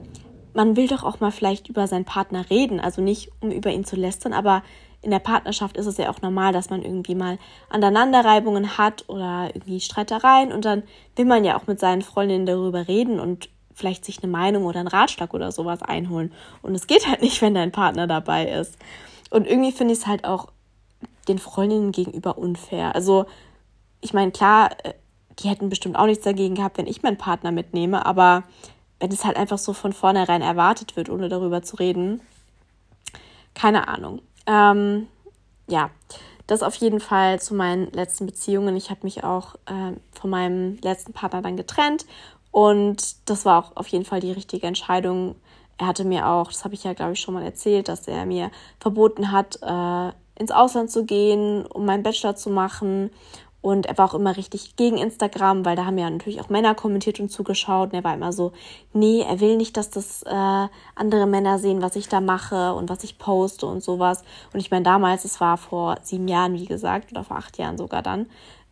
man 0.54 0.76
will 0.78 0.88
doch 0.88 1.04
auch 1.04 1.19
mal 1.19 1.32
vielleicht 1.32 1.67
über 1.67 1.88
seinen 1.88 2.06
Partner 2.06 2.50
reden. 2.50 2.80
Also 2.80 3.02
nicht, 3.02 3.30
um 3.41 3.52
über 3.52 3.71
ihn 3.71 3.84
zu 3.84 3.95
lästern, 3.95 4.34
aber 4.34 4.63
in 5.01 5.12
der 5.12 5.19
Partnerschaft 5.19 5.77
ist 5.77 5.86
es 5.86 5.97
ja 5.97 6.10
auch 6.10 6.21
normal, 6.21 6.53
dass 6.53 6.69
man 6.69 6.81
irgendwie 6.81 7.15
mal 7.15 7.38
Aneinanderreibungen 7.69 8.77
hat 8.77 9.05
oder 9.07 9.51
irgendwie 9.53 9.79
Streitereien 9.79 10.51
und 10.51 10.65
dann 10.65 10.83
will 11.15 11.25
man 11.25 11.45
ja 11.45 11.57
auch 11.57 11.67
mit 11.67 11.79
seinen 11.79 12.01
Freundinnen 12.01 12.45
darüber 12.45 12.88
reden 12.88 13.19
und 13.19 13.49
vielleicht 13.73 14.05
sich 14.05 14.23
eine 14.23 14.31
Meinung 14.31 14.65
oder 14.65 14.79
einen 14.79 14.88
Ratschlag 14.88 15.33
oder 15.33 15.51
sowas 15.51 15.83
einholen. 15.83 16.33
Und 16.63 16.73
es 16.73 16.88
geht 16.88 17.07
halt 17.07 17.21
nicht, 17.21 17.41
wenn 17.41 17.53
dein 17.53 17.71
Partner 17.71 18.07
dabei 18.07 18.49
ist. 18.49 18.75
Und 19.29 19.45
irgendwie 19.45 19.71
finde 19.71 19.93
ich 19.93 19.99
es 19.99 20.07
halt 20.07 20.25
auch 20.25 20.47
den 21.27 21.38
Freundinnen 21.38 21.91
gegenüber 21.91 22.38
unfair. 22.38 22.95
Also, 22.95 23.25
ich 24.01 24.13
meine, 24.13 24.31
klar, 24.31 24.71
äh, 24.83 24.93
die 25.39 25.49
hätten 25.49 25.69
bestimmt 25.69 25.95
auch 25.97 26.07
nichts 26.07 26.23
dagegen 26.23 26.55
gehabt, 26.55 26.77
wenn 26.77 26.88
ich 26.88 27.03
meinen 27.03 27.17
Partner 27.17 27.51
mitnehme, 27.51 28.05
aber 28.05 28.43
wenn 28.99 29.12
es 29.12 29.25
halt 29.25 29.38
einfach 29.38 29.60
so 29.60 29.73
von 29.73 29.93
vornherein 29.93 30.41
erwartet 30.41 30.95
wird, 30.95 31.10
ohne 31.10 31.29
darüber 31.29 31.62
zu 31.62 31.75
reden, 31.75 32.21
keine 33.53 33.88
Ahnung. 33.88 34.21
Ähm, 34.47 35.07
ja, 35.67 35.91
das 36.47 36.63
auf 36.63 36.75
jeden 36.75 37.01
Fall 37.01 37.39
zu 37.39 37.53
meinen 37.53 37.91
letzten 37.91 38.25
Beziehungen. 38.25 38.75
Ich 38.77 38.89
habe 38.89 39.01
mich 39.03 39.23
auch 39.23 39.55
äh, 39.65 39.91
von 40.12 40.29
meinem 40.29 40.77
letzten 40.81 41.13
Partner 41.13 41.41
dann 41.41 41.57
getrennt 41.57 42.05
und 42.51 43.29
das 43.29 43.45
war 43.45 43.60
auch 43.60 43.75
auf 43.75 43.88
jeden 43.89 44.05
Fall 44.05 44.21
die 44.21 44.31
richtige 44.31 44.65
Entscheidung. 44.65 45.36
Er 45.77 45.88
hatte 45.88 46.05
mir 46.05 46.27
auch, 46.27 46.51
das 46.51 46.63
habe 46.63 46.73
ich 46.73 46.86
ja 46.86 46.93
glaube 46.93 47.13
ich 47.13 47.19
schon 47.19 47.33
mal 47.33 47.43
erzählt, 47.43 47.89
dass 47.89 48.07
er 48.07 48.25
mir 48.25 48.49
verboten 48.79 49.31
hat, 49.31 49.60
äh, 49.62 50.12
ins 50.39 50.51
Ausland 50.51 50.89
zu 50.89 51.03
gehen, 51.03 51.65
um 51.65 51.86
meinen 51.86 52.03
Bachelor 52.03 52.36
zu 52.36 52.49
machen 52.49 53.10
und 53.67 53.86
er 53.86 53.97
war 53.97 54.06
auch 54.06 54.13
immer 54.13 54.38
richtig 54.38 54.77
gegen 54.77 54.97
Instagram, 54.97 55.65
weil 55.65 55.75
da 55.75 55.84
haben 55.84 55.97
ja 55.97 56.10
natürlich 56.10 56.39
auch 56.39 56.47
Männer 56.47 56.73
kommentiert 56.73 57.19
und 57.19 57.27
zugeschaut. 57.27 57.89
Und 57.89 57.95
er 57.95 58.03
war 58.06 58.13
immer 58.13 58.32
so, 58.32 58.53
nee, 58.93 59.25
er 59.27 59.41
will 59.41 59.58
nicht, 59.58 59.75
dass 59.75 59.89
das 59.89 60.23
äh, 60.23 60.67
andere 60.95 61.27
Männer 61.27 61.60
sehen, 61.60 61.82
was 61.82 61.97
ich 61.97 62.08
da 62.08 62.21
mache 62.21 62.73
und 62.73 62.89
was 62.89 63.03
ich 63.03 63.17
poste 63.17 63.65
und 63.65 63.84
sowas. 63.84 64.23
Und 64.53 64.62
ich 64.62 64.71
meine, 64.71 64.84
damals, 64.84 65.25
es 65.25 65.41
war 65.41 65.58
vor 65.58 65.97
sieben 66.01 66.30
Jahren, 66.30 66.53
wie 66.53 66.65
gesagt, 66.65 67.12
oder 67.12 67.25
vor 67.25 67.36
acht 67.36 67.58
Jahren 67.58 67.77
sogar 67.77 68.01
dann, 68.01 68.27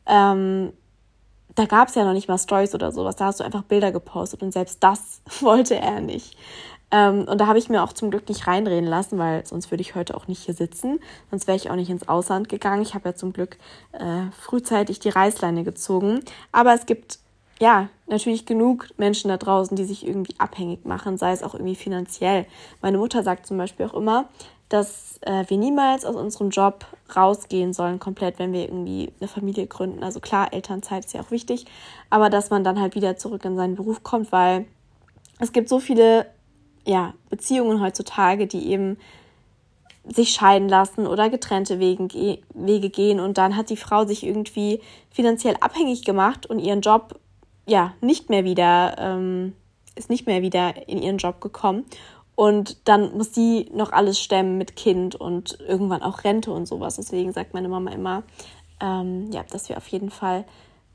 ähm, 0.06 0.72
da 1.56 1.66
gab 1.66 1.90
es 1.90 1.96
ja 1.96 2.06
noch 2.06 2.14
nicht 2.14 2.30
mal 2.30 2.38
Stories 2.38 2.74
oder 2.74 2.94
sowas. 2.94 3.18
Da 3.18 3.26
hast 3.26 3.42
du 3.42 3.44
einfach 3.44 3.64
Bilder 3.64 3.92
gepostet 3.92 4.44
und 4.44 4.54
selbst 4.54 4.82
das 4.82 5.22
wollte 5.42 5.76
er 5.76 6.00
nicht. 6.00 6.38
Ähm, 6.92 7.26
und 7.28 7.40
da 7.40 7.48
habe 7.48 7.60
ich 7.60 7.70
mir 7.70 7.84
auch 7.84 7.94
zum 7.94 8.12
Glück 8.12 8.30
nicht 8.30 8.48
reindrehen 8.48 8.86
lassen, 8.86 9.18
weil 9.18 9.46
sonst 9.46 9.72
würde 9.72 9.82
ich 9.82 9.96
heute 9.96 10.16
auch 10.16 10.28
nicht 10.28 10.44
hier 10.44 10.54
sitzen. 10.54 11.00
Sonst 11.30 11.48
wäre 11.48 11.58
ich 11.58 11.70
auch 11.70 11.76
nicht 11.76 11.90
ins 11.90 12.08
Ausland 12.08 12.50
gegangen. 12.50 12.82
Ich 12.82 12.94
habe 12.94 13.10
ja 13.10 13.16
zum 13.16 13.34
Glück 13.34 13.58
äh, 13.94 14.32
frühzeitig 14.40 15.00
die 15.00 15.10
Reißleine 15.10 15.64
gezogen. 15.64 16.22
Aber 16.52 16.74
es 16.74 16.86
gibt 16.86 17.20
ja 17.60 17.90
natürlich 18.08 18.46
genug 18.46 18.90
Menschen 18.98 19.30
da 19.30 19.38
draußen, 19.38 19.76
die 19.76 19.86
sich 19.86 20.06
irgendwie 20.06 20.36
abhängig 20.38 20.86
machen, 20.86 21.18
sei 21.18 21.32
es 21.32 21.44
auch 21.44 21.54
irgendwie 21.54 21.76
finanziell. 21.76 22.46
Meine 22.82 22.98
Mutter 22.98 23.24
sagt 23.24 23.48
zum 23.48 23.58
Beispiel 23.58 23.86
auch 23.86 23.94
immer, 23.94 24.30
dass 24.70 25.20
äh, 25.22 25.46
wir 25.48 25.58
niemals 25.58 26.06
aus 26.06 26.16
unserem 26.16 26.50
Job 26.50 26.86
rausgehen 27.16 27.74
sollen, 27.74 28.00
komplett, 28.00 28.40
wenn 28.40 28.52
wir 28.52 28.64
irgendwie 28.64 29.14
eine 29.20 29.28
Familie 29.28 29.68
gründen. 29.68 30.04
Also 30.04 30.20
klar, 30.20 30.54
Elternzeit 30.54 31.06
ist 31.06 31.14
ja 31.14 31.22
auch 31.22 31.32
wichtig, 31.32 31.66
aber 32.10 32.30
dass 32.30 32.50
man 32.50 32.64
dann 32.64 32.80
halt 32.80 32.96
wieder 32.96 33.16
zurück 33.16 33.46
in 33.46 33.56
seinen 33.56 33.76
Beruf 33.76 34.04
kommt, 34.04 34.32
weil 34.32 34.66
es 35.40 35.52
gibt 35.52 35.70
so 35.70 35.80
viele 35.80 36.26
ja, 36.86 37.14
Beziehungen 37.30 37.82
heutzutage, 37.82 38.48
die 38.48 38.70
eben 38.70 38.98
sich 40.08 40.30
scheiden 40.30 40.70
lassen 40.70 41.08
oder 41.08 41.30
getrennte 41.30 41.80
Wege, 41.80 42.90
gehen 42.90 43.20
und 43.20 43.38
dann 43.38 43.56
hat 43.56 43.70
die 43.70 43.78
Frau 43.78 44.06
sich 44.06 44.24
irgendwie 44.24 44.82
finanziell 45.10 45.56
abhängig 45.60 46.06
gemacht 46.06 46.46
und 46.46 46.60
ihren 46.60 46.82
Job 46.82 47.20
ja 47.66 47.94
nicht 48.02 48.30
mehr 48.30 48.44
wieder 48.44 48.96
ähm, 49.00 49.54
ist 49.96 50.10
nicht 50.10 50.28
mehr 50.28 50.42
wieder 50.42 50.88
in 50.88 51.02
ihren 51.02 51.18
Job 51.18 51.42
gekommen 51.42 51.86
und 52.36 52.88
dann 52.88 53.18
muss 53.18 53.34
sie 53.34 53.70
noch 53.74 53.92
alles 53.92 54.20
stemmen 54.20 54.58
mit 54.58 54.76
Kind 54.76 55.16
und 55.16 55.58
irgendwann 55.62 56.04
auch 56.04 56.24
Rente 56.24 56.52
und 56.52 56.68
sowas. 56.68 56.98
Deswegen 56.98 57.32
sagt 57.32 57.54
meine 57.54 57.70
Mama 57.70 57.92
immer, 57.92 58.24
ähm, 58.82 59.32
ja, 59.32 59.44
dass 59.50 59.70
wir 59.70 59.78
auf 59.78 59.88
jeden 59.88 60.12
Fall 60.12 60.44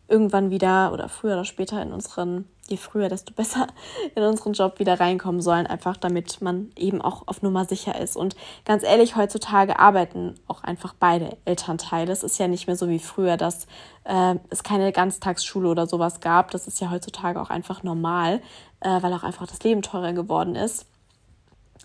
irgendwann 0.07 0.50
wieder 0.50 0.92
oder 0.92 1.09
früher 1.09 1.33
oder 1.33 1.44
später 1.46 1.81
in 1.83 1.92
unseren, 1.92 2.44
je 2.71 2.77
früher, 2.77 3.09
desto 3.09 3.35
besser, 3.37 3.67
in 4.15 4.23
unseren 4.23 4.53
Job 4.53 4.79
wieder 4.79 4.99
reinkommen 5.01 5.41
sollen, 5.41 5.67
einfach 5.67 5.97
damit 5.97 6.41
man 6.41 6.71
eben 6.77 7.03
auch 7.03 7.23
auf 7.27 7.43
Nummer 7.43 7.65
sicher 7.65 8.01
ist. 8.01 8.17
Und 8.17 8.37
ganz 8.65 8.83
ehrlich, 8.83 9.17
heutzutage 9.17 9.79
arbeiten 9.79 10.37
auch 10.47 10.63
einfach 10.63 10.95
beide 10.99 11.37
Elternteile. 11.45 12.13
Es 12.13 12.23
ist 12.23 12.39
ja 12.39 12.49
nicht 12.49 12.67
mehr 12.67 12.77
so 12.77 12.89
wie 12.89 12.99
früher, 12.99 13.37
dass 13.37 13.67
äh, 14.05 14.37
es 14.49 14.63
keine 14.63 14.93
Ganztagsschule 14.93 15.69
oder 15.69 15.87
sowas 15.87 16.21
gab. 16.21 16.51
Das 16.53 16.67
ist 16.67 16.81
ja 16.81 16.91
heutzutage 16.91 17.41
auch 17.41 17.51
einfach 17.51 17.83
normal, 17.83 18.41
äh, 18.81 19.03
weil 19.03 19.13
auch 19.13 19.25
einfach 19.25 19.47
das 19.47 19.63
Leben 19.63 19.83
teurer 19.83 20.13
geworden 20.13 20.55
ist. 20.55 20.87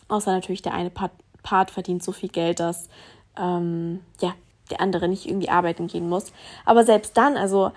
Außer 0.08 0.32
natürlich 0.32 0.62
der 0.62 0.74
eine 0.74 0.90
Part, 0.90 1.12
Part 1.44 1.72
verdient 1.72 2.04
so 2.04 2.12
viel 2.12 2.30
Geld, 2.30 2.60
dass 2.60 2.90
ähm, 3.38 4.02
ja, 4.22 4.34
der 4.70 4.82
andere 4.82 5.08
nicht 5.08 5.26
irgendwie 5.28 5.50
arbeiten 5.50 5.88
gehen 5.88 6.10
muss. 6.10 6.32
Aber 6.64 6.84
selbst 6.84 7.18
dann, 7.18 7.38
also 7.38 7.72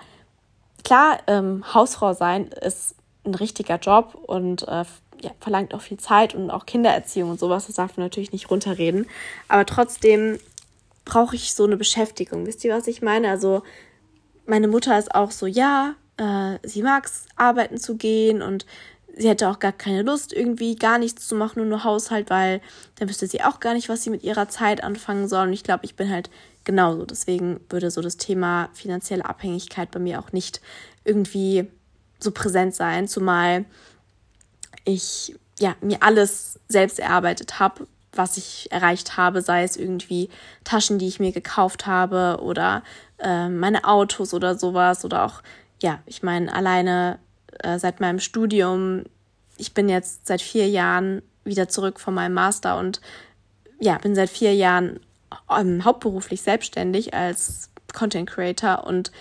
klar, 0.83 1.19
ähm, 1.27 1.63
Hausfrau 1.73 2.13
sein 2.13 2.47
ist 2.47 2.95
ein 3.25 3.35
richtiger 3.35 3.77
Job 3.77 4.15
und 4.25 4.67
äh, 4.67 4.85
ja, 5.21 5.31
verlangt 5.39 5.73
auch 5.73 5.81
viel 5.81 5.97
Zeit 5.97 6.33
und 6.33 6.49
auch 6.49 6.65
Kindererziehung 6.65 7.31
und 7.31 7.39
sowas. 7.39 7.67
Das 7.67 7.75
darf 7.75 7.97
man 7.97 8.05
natürlich 8.05 8.31
nicht 8.31 8.49
runterreden. 8.49 9.05
Aber 9.47 9.65
trotzdem 9.65 10.39
brauche 11.05 11.35
ich 11.35 11.53
so 11.53 11.65
eine 11.65 11.77
Beschäftigung. 11.77 12.45
Wisst 12.45 12.63
ihr, 12.63 12.73
was 12.73 12.87
ich 12.87 13.01
meine? 13.01 13.29
Also, 13.29 13.63
meine 14.45 14.67
Mutter 14.67 14.97
ist 14.97 15.13
auch 15.13 15.31
so, 15.31 15.45
ja, 15.45 15.95
äh, 16.17 16.57
sie 16.63 16.81
mag 16.81 17.05
es, 17.05 17.25
arbeiten 17.35 17.77
zu 17.77 17.95
gehen 17.95 18.41
und 18.41 18.65
sie 19.15 19.27
hätte 19.27 19.49
auch 19.49 19.59
gar 19.59 19.71
keine 19.71 20.01
Lust, 20.01 20.33
irgendwie 20.33 20.75
gar 20.75 20.97
nichts 20.97 21.27
zu 21.27 21.35
machen, 21.35 21.59
nur 21.59 21.65
nur 21.65 21.83
Haushalt, 21.83 22.29
weil 22.29 22.61
dann 22.95 23.09
wüsste 23.09 23.27
sie 23.27 23.43
auch 23.43 23.59
gar 23.59 23.73
nicht, 23.73 23.89
was 23.89 24.03
sie 24.03 24.09
mit 24.09 24.23
ihrer 24.23 24.47
Zeit 24.49 24.83
anfangen 24.83 25.27
soll. 25.27 25.47
Und 25.47 25.53
ich 25.53 25.63
glaube, 25.63 25.85
ich 25.85 25.95
bin 25.95 26.09
halt 26.09 26.29
genauso. 26.63 27.05
Deswegen 27.05 27.59
würde 27.69 27.91
so 27.91 28.01
das 28.01 28.17
Thema 28.17 28.69
finanzielle 28.73 29.25
Abhängigkeit 29.25 29.91
bei 29.91 29.99
mir 29.99 30.19
auch 30.19 30.31
nicht 30.31 30.61
irgendwie 31.03 31.67
so 32.19 32.31
präsent 32.31 32.75
sein, 32.75 33.07
zumal 33.07 33.65
ich 34.85 35.35
ja 35.59 35.75
mir 35.81 36.01
alles 36.01 36.59
selbst 36.67 36.99
erarbeitet 36.99 37.59
habe, 37.59 37.87
was 38.11 38.37
ich 38.37 38.71
erreicht 38.71 39.17
habe, 39.17 39.41
sei 39.41 39.63
es 39.63 39.77
irgendwie 39.77 40.29
Taschen, 40.63 40.99
die 40.99 41.07
ich 41.07 41.19
mir 41.19 41.31
gekauft 41.31 41.85
habe 41.85 42.39
oder 42.41 42.83
äh, 43.19 43.49
meine 43.49 43.85
Autos 43.85 44.33
oder 44.33 44.57
sowas 44.57 45.05
oder 45.05 45.23
auch 45.23 45.41
ja, 45.81 45.99
ich 46.05 46.23
meine 46.23 46.53
alleine 46.53 47.19
äh, 47.59 47.79
seit 47.79 47.99
meinem 47.99 48.19
Studium, 48.19 49.03
ich 49.57 49.73
bin 49.73 49.89
jetzt 49.89 50.27
seit 50.27 50.41
vier 50.41 50.67
Jahren 50.67 51.21
wieder 51.43 51.69
zurück 51.69 51.99
von 51.99 52.13
meinem 52.13 52.33
Master 52.33 52.77
und 52.77 53.01
ja, 53.79 53.97
bin 53.97 54.15
seit 54.15 54.29
vier 54.29 54.53
Jahren 54.53 54.99
ähm, 55.49 55.85
hauptberuflich 55.85 56.41
selbstständig 56.41 57.13
als 57.13 57.69
Content 57.93 58.29
Creator 58.29 58.85
und 58.85 59.11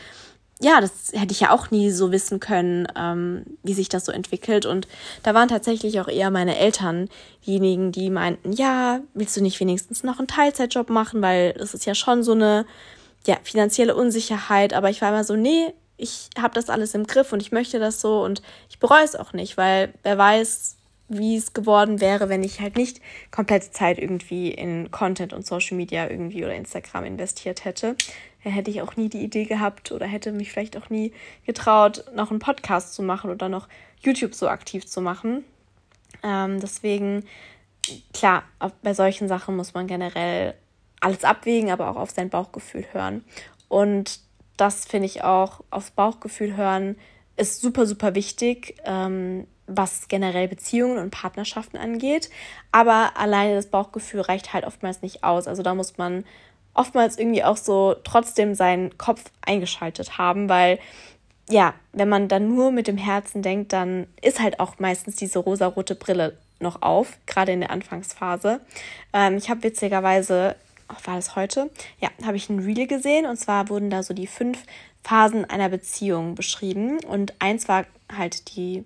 ja, 0.60 0.80
das 0.80 1.12
hätte 1.12 1.32
ich 1.32 1.40
ja 1.40 1.52
auch 1.52 1.70
nie 1.70 1.90
so 1.90 2.10
wissen 2.10 2.40
können, 2.40 2.88
ähm, 2.96 3.44
wie 3.62 3.74
sich 3.74 3.88
das 3.88 4.04
so 4.04 4.12
entwickelt. 4.12 4.66
Und 4.66 4.88
da 5.22 5.32
waren 5.32 5.48
tatsächlich 5.48 6.00
auch 6.00 6.08
eher 6.08 6.30
meine 6.30 6.58
Eltern 6.58 7.08
diejenigen, 7.46 7.92
die 7.92 8.10
meinten, 8.10 8.52
ja, 8.52 9.00
willst 9.14 9.36
du 9.36 9.40
nicht 9.40 9.60
wenigstens 9.60 10.02
noch 10.02 10.18
einen 10.18 10.26
Teilzeitjob 10.26 10.90
machen, 10.90 11.22
weil 11.22 11.52
das 11.52 11.74
ist 11.74 11.86
ja 11.86 11.94
schon 11.94 12.24
so 12.24 12.32
eine 12.32 12.66
ja, 13.26 13.36
finanzielle 13.44 13.94
Unsicherheit. 13.94 14.74
Aber 14.74 14.90
ich 14.90 15.00
war 15.00 15.10
immer 15.10 15.24
so, 15.24 15.36
nee, 15.36 15.72
ich 15.96 16.30
habe 16.36 16.54
das 16.54 16.70
alles 16.70 16.94
im 16.94 17.06
Griff 17.06 17.32
und 17.32 17.40
ich 17.40 17.52
möchte 17.52 17.78
das 17.78 18.00
so 18.00 18.24
und 18.24 18.42
ich 18.68 18.78
bereue 18.78 19.04
es 19.04 19.14
auch 19.14 19.32
nicht, 19.32 19.56
weil 19.56 19.92
wer 20.02 20.18
weiß, 20.18 20.76
wie 21.08 21.36
es 21.36 21.54
geworden 21.54 22.00
wäre, 22.00 22.28
wenn 22.28 22.42
ich 22.42 22.60
halt 22.60 22.76
nicht 22.76 23.00
komplette 23.30 23.70
Zeit 23.70 23.98
irgendwie 23.98 24.50
in 24.50 24.90
Content 24.90 25.32
und 25.32 25.46
Social 25.46 25.76
Media 25.76 26.08
irgendwie 26.08 26.44
oder 26.44 26.54
Instagram 26.54 27.04
investiert 27.04 27.64
hätte. 27.64 27.96
Hätte 28.40 28.70
ich 28.70 28.82
auch 28.82 28.96
nie 28.96 29.08
die 29.08 29.22
Idee 29.22 29.44
gehabt 29.44 29.92
oder 29.92 30.06
hätte 30.06 30.32
mich 30.32 30.52
vielleicht 30.52 30.76
auch 30.76 30.90
nie 30.90 31.12
getraut, 31.44 32.04
noch 32.14 32.30
einen 32.30 32.38
Podcast 32.38 32.94
zu 32.94 33.02
machen 33.02 33.30
oder 33.30 33.48
noch 33.48 33.68
YouTube 34.00 34.34
so 34.34 34.48
aktiv 34.48 34.86
zu 34.86 35.00
machen. 35.00 35.44
Ähm, 36.22 36.60
deswegen, 36.60 37.24
klar, 38.12 38.44
bei 38.82 38.94
solchen 38.94 39.28
Sachen 39.28 39.56
muss 39.56 39.74
man 39.74 39.86
generell 39.86 40.54
alles 41.00 41.24
abwägen, 41.24 41.70
aber 41.70 41.90
auch 41.90 41.96
auf 41.96 42.10
sein 42.10 42.30
Bauchgefühl 42.30 42.86
hören. 42.92 43.24
Und 43.68 44.20
das 44.56 44.84
finde 44.84 45.06
ich 45.06 45.22
auch, 45.24 45.62
aufs 45.70 45.90
Bauchgefühl 45.90 46.56
hören 46.56 46.96
ist 47.36 47.60
super, 47.60 47.86
super 47.86 48.14
wichtig. 48.14 48.76
Ähm, 48.84 49.46
was 49.68 50.08
generell 50.08 50.48
Beziehungen 50.48 50.98
und 50.98 51.10
Partnerschaften 51.10 51.76
angeht. 51.76 52.30
Aber 52.72 53.12
alleine 53.16 53.54
das 53.54 53.66
Bauchgefühl 53.66 54.22
reicht 54.22 54.52
halt 54.52 54.64
oftmals 54.64 55.02
nicht 55.02 55.22
aus. 55.22 55.46
Also 55.46 55.62
da 55.62 55.74
muss 55.74 55.98
man 55.98 56.24
oftmals 56.74 57.18
irgendwie 57.18 57.44
auch 57.44 57.56
so 57.56 57.96
trotzdem 58.04 58.54
seinen 58.54 58.96
Kopf 58.98 59.24
eingeschaltet 59.42 60.18
haben, 60.18 60.48
weil 60.48 60.78
ja, 61.50 61.74
wenn 61.92 62.08
man 62.08 62.28
dann 62.28 62.48
nur 62.54 62.70
mit 62.70 62.86
dem 62.88 62.98
Herzen 62.98 63.42
denkt, 63.42 63.72
dann 63.72 64.06
ist 64.20 64.40
halt 64.40 64.60
auch 64.60 64.78
meistens 64.78 65.16
diese 65.16 65.38
rosarote 65.38 65.94
Brille 65.94 66.36
noch 66.60 66.82
auf, 66.82 67.16
gerade 67.26 67.52
in 67.52 67.60
der 67.60 67.70
Anfangsphase. 67.70 68.60
Ähm, 69.12 69.36
ich 69.36 69.48
habe 69.48 69.62
witzigerweise, 69.62 70.56
oh, 70.90 71.06
war 71.06 71.16
das 71.16 71.36
heute? 71.36 71.70
Ja, 72.00 72.10
habe 72.24 72.36
ich 72.36 72.50
ein 72.50 72.58
Reel 72.58 72.86
gesehen 72.86 73.26
und 73.26 73.36
zwar 73.36 73.68
wurden 73.68 73.90
da 73.90 74.02
so 74.02 74.12
die 74.12 74.26
fünf 74.26 74.62
Phasen 75.02 75.44
einer 75.44 75.68
Beziehung 75.68 76.34
beschrieben 76.34 76.98
und 77.04 77.34
eins 77.38 77.68
war 77.68 77.86
halt 78.14 78.54
die 78.56 78.84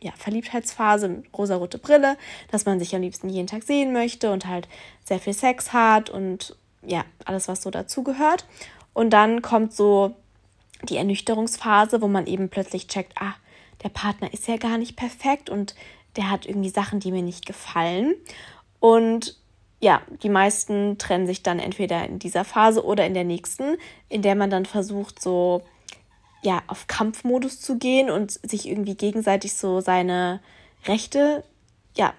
ja, 0.00 0.12
Verliebtheitsphase 0.16 1.22
rosarote 1.36 1.78
Brille, 1.78 2.16
dass 2.50 2.66
man 2.66 2.78
sich 2.78 2.94
am 2.94 3.00
liebsten 3.00 3.28
jeden 3.30 3.46
Tag 3.46 3.62
sehen 3.62 3.92
möchte 3.92 4.30
und 4.30 4.46
halt 4.46 4.68
sehr 5.04 5.18
viel 5.18 5.32
Sex 5.32 5.72
hat 5.72 6.10
und 6.10 6.56
ja, 6.86 7.04
alles, 7.24 7.48
was 7.48 7.62
so 7.62 7.70
dazugehört. 7.70 8.44
Und 8.92 9.10
dann 9.10 9.42
kommt 9.42 9.74
so 9.74 10.14
die 10.82 10.96
Ernüchterungsphase, 10.96 12.02
wo 12.02 12.08
man 12.08 12.26
eben 12.26 12.48
plötzlich 12.48 12.86
checkt, 12.86 13.14
ah, 13.20 13.34
der 13.82 13.88
Partner 13.88 14.32
ist 14.32 14.48
ja 14.48 14.56
gar 14.56 14.78
nicht 14.78 14.96
perfekt 14.96 15.50
und 15.50 15.74
der 16.16 16.30
hat 16.30 16.46
irgendwie 16.46 16.70
Sachen, 16.70 17.00
die 17.00 17.12
mir 17.12 17.22
nicht 17.22 17.46
gefallen. 17.46 18.14
Und 18.80 19.36
ja, 19.80 20.02
die 20.22 20.28
meisten 20.28 20.96
trennen 20.98 21.26
sich 21.26 21.42
dann 21.42 21.58
entweder 21.58 22.06
in 22.06 22.18
dieser 22.18 22.44
Phase 22.44 22.84
oder 22.84 23.04
in 23.06 23.14
der 23.14 23.24
nächsten, 23.24 23.76
in 24.08 24.22
der 24.22 24.34
man 24.34 24.50
dann 24.50 24.66
versucht, 24.66 25.20
so 25.20 25.62
ja, 26.42 26.62
auf 26.66 26.86
Kampfmodus 26.86 27.60
zu 27.60 27.78
gehen 27.78 28.10
und 28.10 28.32
sich 28.32 28.68
irgendwie 28.68 28.94
gegenseitig 28.94 29.54
so 29.54 29.80
seine 29.80 30.40
Rechte, 30.86 31.42
ja, 31.96 32.12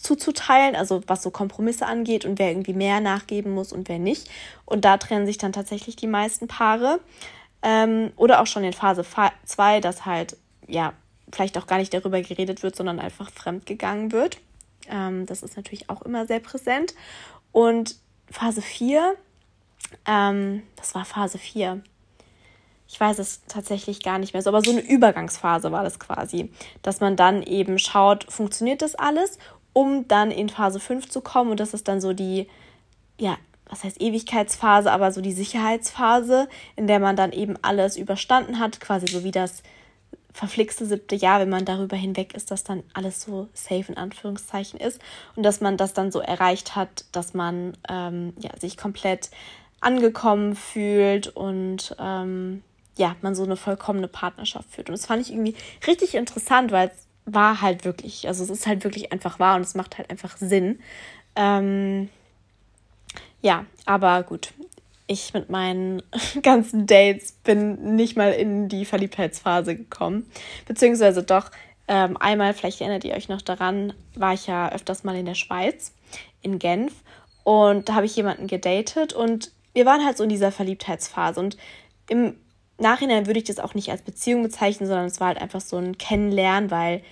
zuzuteilen, 0.00 0.76
also 0.76 1.02
was 1.06 1.22
so 1.22 1.30
Kompromisse 1.30 1.86
angeht 1.86 2.24
und 2.24 2.38
wer 2.38 2.50
irgendwie 2.50 2.72
mehr 2.72 3.00
nachgeben 3.00 3.52
muss 3.52 3.72
und 3.72 3.88
wer 3.88 3.98
nicht. 3.98 4.28
Und 4.64 4.84
da 4.84 4.96
trennen 4.96 5.26
sich 5.26 5.38
dann 5.38 5.52
tatsächlich 5.52 5.96
die 5.96 6.06
meisten 6.06 6.48
Paare. 6.48 7.00
Ähm, 7.62 8.12
oder 8.16 8.40
auch 8.40 8.46
schon 8.46 8.64
in 8.64 8.72
Phase 8.72 9.04
2, 9.44 9.80
dass 9.80 10.06
halt, 10.06 10.36
ja, 10.66 10.92
vielleicht 11.32 11.58
auch 11.58 11.66
gar 11.66 11.78
nicht 11.78 11.92
darüber 11.92 12.20
geredet 12.20 12.62
wird, 12.62 12.76
sondern 12.76 13.00
einfach 13.00 13.30
fremd 13.30 13.66
gegangen 13.66 14.12
wird. 14.12 14.38
Ähm, 14.88 15.26
das 15.26 15.42
ist 15.42 15.56
natürlich 15.56 15.90
auch 15.90 16.02
immer 16.02 16.26
sehr 16.26 16.40
präsent. 16.40 16.94
Und 17.52 17.96
Phase 18.30 18.62
4, 18.62 19.14
ähm, 20.06 20.62
das 20.76 20.94
war 20.94 21.04
Phase 21.04 21.38
4. 21.38 21.82
Ich 22.90 22.98
weiß 22.98 23.18
es 23.18 23.42
tatsächlich 23.46 24.02
gar 24.02 24.18
nicht 24.18 24.32
mehr 24.32 24.42
so, 24.42 24.48
aber 24.48 24.62
so 24.62 24.70
eine 24.70 24.80
Übergangsphase 24.80 25.70
war 25.72 25.84
das 25.84 25.98
quasi, 25.98 26.50
dass 26.80 27.00
man 27.00 27.16
dann 27.16 27.42
eben 27.42 27.78
schaut, 27.78 28.24
funktioniert 28.32 28.80
das 28.80 28.94
alles, 28.94 29.38
um 29.78 30.08
dann 30.08 30.32
in 30.32 30.48
Phase 30.48 30.80
5 30.80 31.08
zu 31.08 31.20
kommen. 31.20 31.52
Und 31.52 31.60
das 31.60 31.72
ist 31.72 31.86
dann 31.86 32.00
so 32.00 32.12
die, 32.12 32.48
ja, 33.16 33.38
was 33.68 33.84
heißt 33.84 34.02
Ewigkeitsphase, 34.02 34.90
aber 34.90 35.12
so 35.12 35.20
die 35.20 35.32
Sicherheitsphase, 35.32 36.48
in 36.74 36.88
der 36.88 36.98
man 36.98 37.14
dann 37.14 37.30
eben 37.30 37.54
alles 37.62 37.96
überstanden 37.96 38.58
hat, 38.58 38.80
quasi 38.80 39.06
so 39.06 39.22
wie 39.22 39.30
das 39.30 39.62
verflixte 40.32 40.84
siebte 40.84 41.14
Jahr, 41.14 41.38
wenn 41.38 41.48
man 41.48 41.64
darüber 41.64 41.96
hinweg 41.96 42.34
ist, 42.34 42.50
dass 42.50 42.64
dann 42.64 42.82
alles 42.92 43.22
so 43.22 43.46
safe 43.54 43.84
in 43.86 43.96
Anführungszeichen 43.96 44.80
ist. 44.80 45.00
Und 45.36 45.44
dass 45.44 45.60
man 45.60 45.76
das 45.76 45.92
dann 45.92 46.10
so 46.10 46.18
erreicht 46.18 46.74
hat, 46.74 47.04
dass 47.12 47.32
man 47.32 47.76
ähm, 47.88 48.32
ja, 48.40 48.50
sich 48.58 48.76
komplett 48.76 49.30
angekommen 49.80 50.56
fühlt 50.56 51.28
und 51.28 51.94
ähm, 52.00 52.64
ja, 52.96 53.14
man 53.22 53.36
so 53.36 53.44
eine 53.44 53.54
vollkommene 53.54 54.08
Partnerschaft 54.08 54.72
führt. 54.72 54.88
Und 54.88 54.98
das 54.98 55.06
fand 55.06 55.22
ich 55.22 55.30
irgendwie 55.30 55.54
richtig 55.86 56.16
interessant, 56.16 56.72
weil 56.72 56.88
es 56.88 57.07
war 57.34 57.60
halt 57.60 57.84
wirklich, 57.84 58.26
also 58.26 58.42
es 58.44 58.50
ist 58.50 58.66
halt 58.66 58.84
wirklich 58.84 59.12
einfach 59.12 59.38
wahr 59.38 59.56
und 59.56 59.62
es 59.62 59.74
macht 59.74 59.98
halt 59.98 60.10
einfach 60.10 60.36
Sinn. 60.36 60.80
Ähm, 61.36 62.08
ja, 63.42 63.66
aber 63.84 64.22
gut, 64.22 64.52
ich 65.06 65.34
mit 65.34 65.50
meinen 65.50 66.02
ganzen 66.42 66.86
Dates 66.86 67.32
bin 67.44 67.96
nicht 67.96 68.16
mal 68.16 68.32
in 68.32 68.68
die 68.68 68.84
Verliebtheitsphase 68.84 69.76
gekommen. 69.76 70.30
Beziehungsweise 70.66 71.22
doch, 71.22 71.50
ähm, 71.86 72.16
einmal, 72.18 72.52
vielleicht 72.54 72.80
erinnert 72.80 73.04
ihr 73.04 73.14
euch 73.14 73.28
noch 73.28 73.42
daran, 73.42 73.94
war 74.14 74.34
ich 74.34 74.46
ja 74.46 74.70
öfters 74.70 75.04
mal 75.04 75.16
in 75.16 75.26
der 75.26 75.34
Schweiz, 75.34 75.92
in 76.42 76.58
Genf. 76.58 76.92
Und 77.44 77.88
da 77.88 77.94
habe 77.94 78.06
ich 78.06 78.14
jemanden 78.14 78.46
gedatet 78.46 79.14
und 79.14 79.52
wir 79.72 79.86
waren 79.86 80.04
halt 80.04 80.18
so 80.18 80.24
in 80.24 80.28
dieser 80.28 80.52
Verliebtheitsphase. 80.52 81.40
Und 81.40 81.56
im 82.08 82.36
Nachhinein 82.78 83.26
würde 83.26 83.38
ich 83.38 83.44
das 83.44 83.58
auch 83.58 83.74
nicht 83.74 83.90
als 83.90 84.02
Beziehung 84.02 84.42
bezeichnen, 84.42 84.86
sondern 84.86 85.06
es 85.06 85.20
war 85.20 85.28
halt 85.28 85.40
einfach 85.40 85.60
so 85.60 85.76
ein 85.76 85.98
Kennenlernen, 85.98 86.70
weil, 86.70 87.02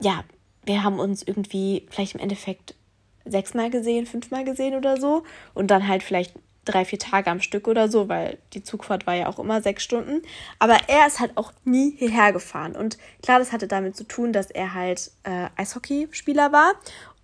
ja, 0.00 0.24
wir 0.64 0.82
haben 0.82 0.98
uns 0.98 1.22
irgendwie 1.22 1.86
vielleicht 1.90 2.14
im 2.14 2.20
Endeffekt 2.20 2.74
sechsmal 3.24 3.70
gesehen, 3.70 4.06
fünfmal 4.06 4.44
gesehen 4.44 4.74
oder 4.74 4.98
so. 4.98 5.24
Und 5.54 5.70
dann 5.70 5.88
halt 5.88 6.02
vielleicht 6.02 6.34
drei, 6.64 6.84
vier 6.84 6.98
Tage 6.98 7.30
am 7.30 7.40
Stück 7.40 7.66
oder 7.66 7.88
so, 7.88 8.08
weil 8.08 8.38
die 8.52 8.62
Zugfahrt 8.62 9.06
war 9.06 9.14
ja 9.14 9.28
auch 9.28 9.38
immer 9.38 9.62
sechs 9.62 9.82
Stunden. 9.82 10.22
Aber 10.58 10.76
er 10.86 11.06
ist 11.06 11.20
halt 11.20 11.36
auch 11.36 11.52
nie 11.64 11.94
hierher 11.96 12.32
gefahren. 12.32 12.76
Und 12.76 12.98
klar, 13.22 13.38
das 13.38 13.52
hatte 13.52 13.68
damit 13.68 13.96
zu 13.96 14.04
tun, 14.04 14.32
dass 14.32 14.50
er 14.50 14.74
halt 14.74 15.10
äh, 15.24 15.48
Eishockeyspieler 15.56 16.52
war 16.52 16.74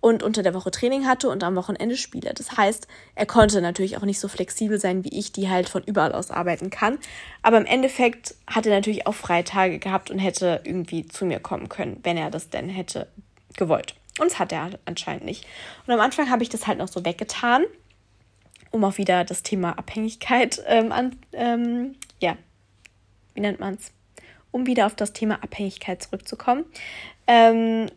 und 0.01 0.23
unter 0.23 0.43
der 0.43 0.53
Woche 0.53 0.71
Training 0.71 1.07
hatte 1.07 1.29
und 1.29 1.43
am 1.43 1.55
Wochenende 1.55 1.97
Spiele. 1.97 2.33
Das 2.33 2.57
heißt, 2.57 2.87
er 3.15 3.25
konnte 3.25 3.61
natürlich 3.61 3.97
auch 3.97 4.03
nicht 4.03 4.19
so 4.19 4.27
flexibel 4.27 4.79
sein 4.79 5.03
wie 5.03 5.17
ich, 5.17 5.31
die 5.31 5.49
halt 5.49 5.69
von 5.69 5.83
überall 5.83 6.13
aus 6.13 6.31
arbeiten 6.31 6.69
kann. 6.69 6.99
Aber 7.41 7.57
im 7.57 7.65
Endeffekt 7.65 8.35
hat 8.47 8.65
er 8.65 8.75
natürlich 8.75 9.07
auch 9.07 9.15
Freitage 9.15 9.79
gehabt 9.79 10.11
und 10.11 10.19
hätte 10.19 10.61
irgendwie 10.63 11.07
zu 11.07 11.25
mir 11.25 11.39
kommen 11.39 11.69
können, 11.69 11.99
wenn 12.03 12.17
er 12.17 12.29
das 12.29 12.49
denn 12.49 12.69
hätte 12.69 13.07
gewollt. 13.57 13.95
Und 14.19 14.31
das 14.31 14.39
hat 14.39 14.51
er 14.51 14.69
anscheinend 14.85 15.25
nicht. 15.25 15.45
Und 15.87 15.93
am 15.93 15.99
Anfang 15.99 16.29
habe 16.29 16.43
ich 16.43 16.49
das 16.49 16.67
halt 16.67 16.77
noch 16.77 16.87
so 16.87 17.03
weggetan 17.03 17.65
um 18.75 18.83
auch 18.83 18.97
wieder 18.97 19.23
das 19.23 19.41
Thema 19.41 19.77
Abhängigkeit 19.79 20.61
ähm, 20.67 20.91
an, 20.91 21.15
ähm, 21.31 21.95
ja, 22.19 22.37
wie 23.33 23.41
nennt 23.41 23.59
man 23.59 23.75
es? 23.75 23.91
Um 24.51 24.67
wieder 24.67 24.85
auf 24.85 24.95
das 24.95 25.13
Thema 25.13 25.41
Abhängigkeit 25.43 26.03
zurückzukommen. 26.03 26.65
Ähm, 27.25 27.87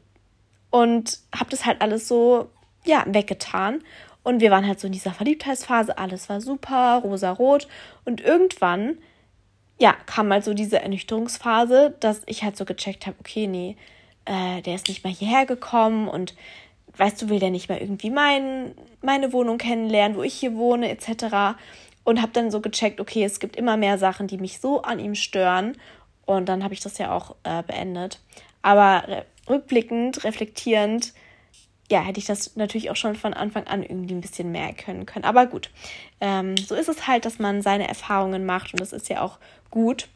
und 0.70 1.18
habe 1.35 1.50
das 1.50 1.66
halt 1.66 1.81
alles 1.81 2.09
so, 2.09 2.50
ja, 2.85 3.04
weggetan. 3.07 3.83
Und 4.22 4.40
wir 4.40 4.50
waren 4.50 4.66
halt 4.66 4.81
so 4.81 4.87
in 4.87 4.92
dieser 4.92 5.12
Verliebtheitsphase, 5.12 5.96
alles 5.96 6.28
war 6.28 6.40
super, 6.40 7.00
rosa-rot. 7.02 7.68
Und 8.04 8.20
irgendwann, 8.20 8.98
ja, 9.78 9.94
kam 10.07 10.31
halt 10.33 10.44
so 10.44 10.54
diese 10.54 10.81
Ernüchterungsphase, 10.81 11.94
dass 12.00 12.22
ich 12.26 12.42
halt 12.42 12.57
so 12.57 12.64
gecheckt 12.64 13.07
habe, 13.07 13.16
okay, 13.20 13.46
nee, 13.46 13.76
äh, 14.26 14.61
der 14.62 14.74
ist 14.74 14.88
nicht 14.88 15.04
mal 15.04 15.12
hierher 15.12 15.46
gekommen 15.46 16.09
und 16.09 16.35
weißt 16.98 17.22
du, 17.22 17.28
will 17.28 17.38
der 17.38 17.50
nicht 17.50 17.68
mal 17.68 17.78
irgendwie 17.78 18.11
mein, 18.11 18.74
meine 19.00 19.33
Wohnung 19.33 19.57
kennenlernen, 19.59 20.16
wo 20.16 20.22
ich 20.22 20.35
hier 20.35 20.57
wohne, 20.57 20.90
etc. 20.90 21.57
Und 22.04 22.20
habe 22.20 22.33
dann 22.33 22.50
so 22.50 22.61
gecheckt, 22.61 23.00
okay, 23.00 23.24
es 23.24 23.40
gibt 23.40 23.57
immer 23.57 23.76
mehr 23.76 23.98
Sachen, 23.98 24.26
die 24.26 24.38
mich 24.38 24.61
so 24.61 24.83
an 24.83 24.98
ihm 24.98 25.14
stören. 25.14 25.76
Und 26.26 26.48
dann 26.48 26.62
habe 26.62 26.74
ich 26.74 26.81
das 26.81 26.98
ja 26.98 27.12
auch 27.12 27.37
äh, 27.44 27.62
beendet. 27.62 28.20
Aber 28.62 29.04
re 29.07 29.24
rückblickend, 29.48 30.24
reflektierend, 30.24 31.12
ja, 31.90 32.00
hätte 32.00 32.20
ich 32.20 32.26
das 32.26 32.54
natürlich 32.56 32.90
auch 32.90 32.96
schon 32.96 33.14
von 33.14 33.32
Anfang 33.32 33.66
an 33.66 33.82
irgendwie 33.82 34.14
ein 34.14 34.20
bisschen 34.20 34.52
mehr 34.52 34.66
erkennen 34.66 35.06
können. 35.06 35.24
Aber 35.24 35.46
gut, 35.46 35.70
ähm, 36.20 36.56
so 36.56 36.74
ist 36.74 36.88
es 36.88 37.06
halt, 37.06 37.24
dass 37.24 37.38
man 37.38 37.62
seine 37.62 37.88
Erfahrungen 37.88 38.44
macht 38.44 38.72
und 38.72 38.80
das 38.80 38.92
ist 38.92 39.08
ja 39.08 39.22
auch 39.22 39.38
gut. 39.70 40.08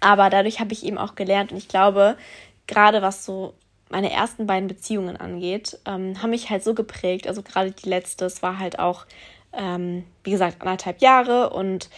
Aber 0.00 0.28
dadurch 0.28 0.60
habe 0.60 0.72
ich 0.72 0.84
eben 0.84 0.98
auch 0.98 1.14
gelernt 1.14 1.52
und 1.52 1.58
ich 1.58 1.68
glaube, 1.68 2.18
gerade 2.66 3.00
was 3.00 3.24
so 3.24 3.54
meine 3.88 4.12
ersten 4.12 4.46
beiden 4.46 4.68
Beziehungen 4.68 5.16
angeht, 5.16 5.78
ähm, 5.86 6.20
haben 6.20 6.30
mich 6.30 6.50
halt 6.50 6.64
so 6.64 6.74
geprägt. 6.74 7.26
Also 7.26 7.42
gerade 7.42 7.70
die 7.70 7.88
letzte, 7.88 8.24
es 8.24 8.42
war 8.42 8.58
halt 8.58 8.78
auch, 8.78 9.06
ähm, 9.52 10.04
wie 10.24 10.32
gesagt, 10.32 10.60
anderthalb 10.60 11.00
Jahre 11.00 11.50
und 11.50 11.88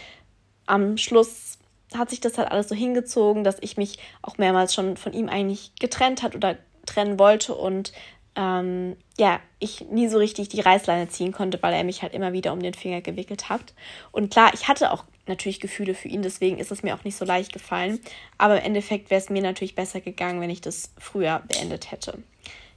am 0.67 0.97
Schluss 0.97 1.58
hat 1.95 2.09
sich 2.09 2.19
das 2.19 2.37
halt 2.37 2.51
alles 2.51 2.69
so 2.69 2.75
hingezogen, 2.75 3.43
dass 3.43 3.57
ich 3.61 3.77
mich 3.77 3.99
auch 4.21 4.37
mehrmals 4.37 4.73
schon 4.73 4.97
von 4.97 5.13
ihm 5.13 5.29
eigentlich 5.29 5.71
getrennt 5.79 6.23
hat 6.23 6.35
oder 6.35 6.57
trennen 6.85 7.19
wollte 7.19 7.55
und 7.55 7.93
ähm, 8.35 8.95
ja, 9.17 9.39
ich 9.59 9.81
nie 9.89 10.07
so 10.07 10.17
richtig 10.17 10.49
die 10.49 10.61
Reißleine 10.61 11.09
ziehen 11.09 11.31
konnte, 11.31 11.61
weil 11.61 11.73
er 11.73 11.83
mich 11.83 12.01
halt 12.01 12.13
immer 12.13 12.31
wieder 12.31 12.53
um 12.53 12.61
den 12.61 12.73
Finger 12.73 13.01
gewickelt 13.01 13.49
hat. 13.49 13.73
Und 14.11 14.31
klar, 14.31 14.51
ich 14.53 14.67
hatte 14.67 14.91
auch 14.91 15.03
natürlich 15.27 15.59
Gefühle 15.59 15.93
für 15.93 16.07
ihn, 16.07 16.21
deswegen 16.21 16.57
ist 16.57 16.71
es 16.71 16.81
mir 16.81 16.95
auch 16.95 17.03
nicht 17.03 17.17
so 17.17 17.25
leicht 17.25 17.51
gefallen. 17.51 17.99
Aber 18.37 18.59
im 18.59 18.65
Endeffekt 18.65 19.09
wäre 19.09 19.21
es 19.21 19.29
mir 19.29 19.41
natürlich 19.41 19.75
besser 19.75 19.99
gegangen, 19.99 20.41
wenn 20.41 20.49
ich 20.49 20.61
das 20.61 20.91
früher 20.97 21.41
beendet 21.47 21.91
hätte. 21.91 22.19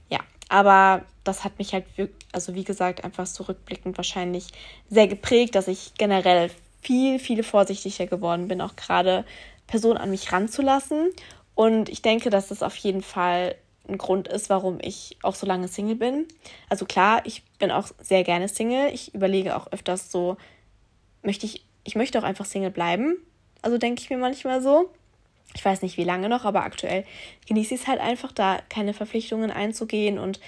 Ja, 0.09 0.19
aber 0.49 1.05
das 1.23 1.43
hat 1.43 1.57
mich 1.59 1.73
halt, 1.73 1.85
also 2.31 2.55
wie 2.55 2.65
gesagt, 2.65 3.03
einfach 3.03 3.25
zurückblickend 3.25 3.95
wahrscheinlich 3.97 4.47
sehr 4.89 5.07
geprägt, 5.07 5.55
dass 5.55 5.67
ich 5.67 5.93
generell 5.97 6.51
viel, 6.83 7.19
viel 7.19 7.43
vorsichtiger 7.43 8.07
geworden 8.07 8.47
bin, 8.47 8.61
auch 8.61 8.75
gerade 8.75 9.25
Personen 9.67 9.97
an 9.97 10.09
mich 10.09 10.31
ranzulassen. 10.31 11.11
Und 11.55 11.89
ich 11.89 12.01
denke, 12.01 12.29
dass 12.29 12.47
das 12.47 12.63
auf 12.63 12.75
jeden 12.75 13.01
Fall 13.01 13.55
ein 13.87 13.97
Grund 13.97 14.27
ist, 14.27 14.49
warum 14.49 14.79
ich 14.81 15.17
auch 15.23 15.35
so 15.35 15.45
lange 15.45 15.67
Single 15.67 15.95
bin. 15.95 16.27
Also 16.69 16.85
klar, 16.85 17.21
ich 17.25 17.43
bin 17.59 17.71
auch 17.71 17.87
sehr 17.99 18.23
gerne 18.23 18.47
Single. 18.47 18.93
Ich 18.93 19.13
überlege 19.13 19.55
auch 19.55 19.71
öfters 19.71 20.11
so, 20.11 20.37
möchte 21.21 21.45
ich 21.45 21.65
ich 21.83 21.95
möchte 21.95 22.19
auch 22.19 22.23
einfach 22.23 22.45
Single 22.45 22.71
bleiben. 22.71 23.17
Also 23.61 23.77
denke 23.77 24.01
ich 24.01 24.09
mir 24.09 24.17
manchmal 24.17 24.61
so. 24.61 24.89
Ich 25.55 25.63
weiß 25.63 25.81
nicht, 25.81 25.97
wie 25.97 26.03
lange 26.03 26.29
noch, 26.29 26.45
aber 26.45 26.63
aktuell 26.63 27.05
genieße 27.47 27.75
ich 27.75 27.81
es 27.81 27.87
halt 27.87 27.99
einfach, 27.99 28.31
da 28.31 28.59
keine 28.69 28.93
Verpflichtungen 28.93 29.51
einzugehen 29.51 30.17
und 30.17 30.39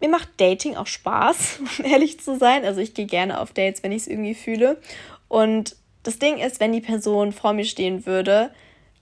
mir 0.00 0.08
macht 0.08 0.28
Dating 0.38 0.74
auch 0.74 0.88
Spaß, 0.88 1.60
um 1.78 1.84
ehrlich 1.84 2.20
zu 2.20 2.36
sein. 2.38 2.64
Also 2.64 2.80
ich 2.80 2.94
gehe 2.94 3.06
gerne 3.06 3.40
auf 3.40 3.52
Dates, 3.52 3.82
wenn 3.82 3.92
ich 3.92 4.02
es 4.02 4.08
irgendwie 4.08 4.34
fühle. 4.34 4.80
Und 5.32 5.76
das 6.02 6.18
Ding 6.18 6.36
ist, 6.36 6.60
wenn 6.60 6.74
die 6.74 6.82
Person 6.82 7.32
vor 7.32 7.54
mir 7.54 7.64
stehen 7.64 8.04
würde, 8.04 8.50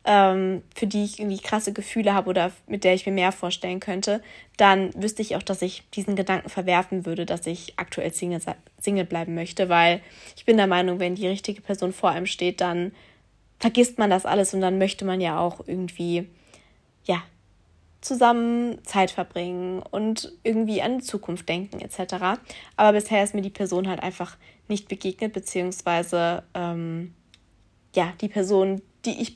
ähm, 0.05 0.63
für 0.77 0.87
die 0.87 1.03
ich 1.03 1.19
irgendwie 1.19 1.41
krasse 1.41 1.73
Gefühle 1.73 2.15
habe 2.15 2.31
oder 2.31 2.53
mit 2.69 2.85
der 2.85 2.95
ich 2.95 3.05
mir 3.05 3.11
mehr 3.11 3.33
vorstellen 3.33 3.81
könnte, 3.81 4.23
dann 4.57 4.95
wüsste 4.95 5.23
ich 5.23 5.35
auch, 5.35 5.43
dass 5.43 5.61
ich 5.61 5.83
diesen 5.91 6.15
Gedanken 6.15 6.49
verwerfen 6.49 7.05
würde, 7.05 7.27
dass 7.27 7.49
ich 7.49 7.73
aktuell 7.79 8.13
Single, 8.13 8.41
Single 8.79 9.07
bleiben 9.07 9.35
möchte, 9.35 9.69
weil 9.69 10.03
ich 10.37 10.45
bin 10.45 10.57
der 10.57 10.69
Meinung, 10.69 11.01
wenn 11.01 11.17
die 11.17 11.27
richtige 11.27 11.63
Person 11.63 11.93
vor 11.93 12.11
einem 12.11 12.27
steht, 12.27 12.61
dann 12.61 12.93
vergisst 13.59 13.99
man 13.99 14.09
das 14.09 14.25
alles 14.25 14.55
und 14.55 14.61
dann 14.61 14.79
möchte 14.79 15.05
man 15.05 15.21
ja 15.21 15.41
auch 15.41 15.67
irgendwie, 15.67 16.29
ja, 17.07 17.25
zusammen 18.01 18.79
Zeit 18.85 19.11
verbringen 19.11 19.83
und 19.91 20.33
irgendwie 20.43 20.81
an 20.81 20.99
die 20.99 21.05
Zukunft 21.05 21.49
denken 21.49 21.81
etc. 21.81 22.41
Aber 22.77 22.93
bisher 22.93 23.23
ist 23.23 23.35
mir 23.35 23.43
die 23.43 23.51
Person 23.51 23.89
halt 23.89 24.03
einfach 24.03 24.37
nicht 24.69 24.89
begegnet, 24.89 25.33
beziehungsweise 25.33 26.43
ähm, 26.55 27.15
ja, 27.95 28.13
die 28.21 28.29
Person, 28.29 28.81
die 29.05 29.21
ich 29.21 29.35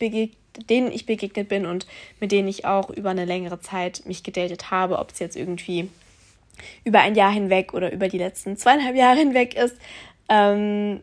denen 0.70 0.92
ich 0.92 1.04
begegnet 1.04 1.48
bin 1.48 1.66
und 1.66 1.86
mit 2.20 2.32
denen 2.32 2.48
ich 2.48 2.64
auch 2.64 2.90
über 2.90 3.10
eine 3.10 3.24
längere 3.24 3.60
Zeit 3.60 4.02
mich 4.06 4.22
gedatet 4.22 4.70
habe, 4.70 4.98
ob 4.98 5.10
es 5.10 5.18
jetzt 5.18 5.36
irgendwie 5.36 5.90
über 6.84 7.00
ein 7.00 7.16
Jahr 7.16 7.32
hinweg 7.32 7.74
oder 7.74 7.92
über 7.92 8.08
die 8.08 8.18
letzten 8.18 8.56
zweieinhalb 8.56 8.96
Jahre 8.96 9.18
hinweg 9.18 9.54
ist. 9.56 9.76
Ähm, 10.28 11.00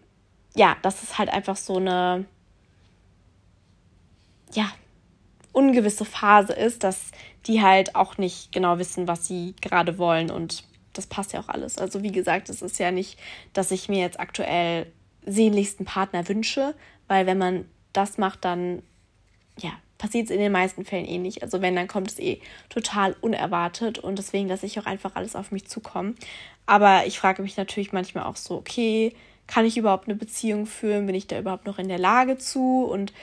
ja, 0.56 0.78
das 0.82 1.04
ist 1.04 1.18
halt 1.18 1.30
einfach 1.30 1.58
so 1.58 1.78
eine, 1.78 2.26
ja, 4.54 4.72
ungewisse 5.54 6.06
Phase 6.06 6.54
ist, 6.54 6.84
dass 6.84 7.12
die 7.48 7.62
halt 7.62 7.96
auch 7.96 8.18
nicht 8.18 8.52
genau 8.52 8.78
wissen, 8.78 9.08
was 9.08 9.28
sie 9.28 9.56
gerade 9.62 9.98
wollen 9.98 10.30
und 10.32 10.64
das 10.94 11.08
passt 11.08 11.34
ja 11.34 11.40
auch 11.40 11.50
alles. 11.50 11.78
Also 11.78 12.04
wie 12.04 12.12
gesagt, 12.12 12.50
es 12.50 12.62
ist 12.62 12.80
ja 12.80 12.92
nicht, 12.92 13.18
dass 13.54 13.72
ich 13.72 13.90
mir 13.90 14.00
jetzt 14.00 14.20
aktuell 14.20 14.88
sehnlichsten 15.26 15.86
Partner 15.86 16.28
wünsche, 16.28 16.76
weil 17.08 17.26
wenn 17.26 17.38
man 17.38 17.66
das 17.94 18.18
macht, 18.18 18.44
dann 18.46 18.82
ja, 19.58 19.72
passiert 19.98 20.26
es 20.26 20.32
in 20.32 20.40
den 20.40 20.52
meisten 20.52 20.84
Fällen 20.84 21.06
eh 21.06 21.18
nicht. 21.18 21.44
Also 21.44 21.62
wenn, 21.62 21.76
dann 21.76 21.88
kommt 21.88 22.12
es 22.12 22.20
eh 22.20 22.42
total 22.70 23.16
unerwartet 23.22 24.00
und 24.00 24.18
deswegen 24.18 24.48
lasse 24.48 24.66
ich 24.66 24.80
auch 24.80 24.86
einfach 24.86 25.16
alles 25.16 25.36
auf 25.36 25.52
mich 25.52 25.68
zukommen. 25.68 26.16
Aber 26.66 27.06
ich 27.06 27.20
frage 27.20 27.42
mich 27.42 27.58
natürlich 27.58 27.94
manchmal 27.94 28.26
auch 28.26 28.36
so, 28.36 28.56
okay, 28.56 29.14
kann 29.48 29.66
ich 29.66 29.78
überhaupt 29.78 30.08
eine 30.08 30.16
Beziehung 30.16 30.66
führen? 30.66 31.06
Bin 31.06 31.16
ich 31.16 31.28
da 31.28 31.38
überhaupt 31.38 31.66
noch 31.66 31.78
in 31.78 31.88
der 31.88 32.00
Lage 32.00 32.38
zu? 32.38 32.86
Und 32.86 33.14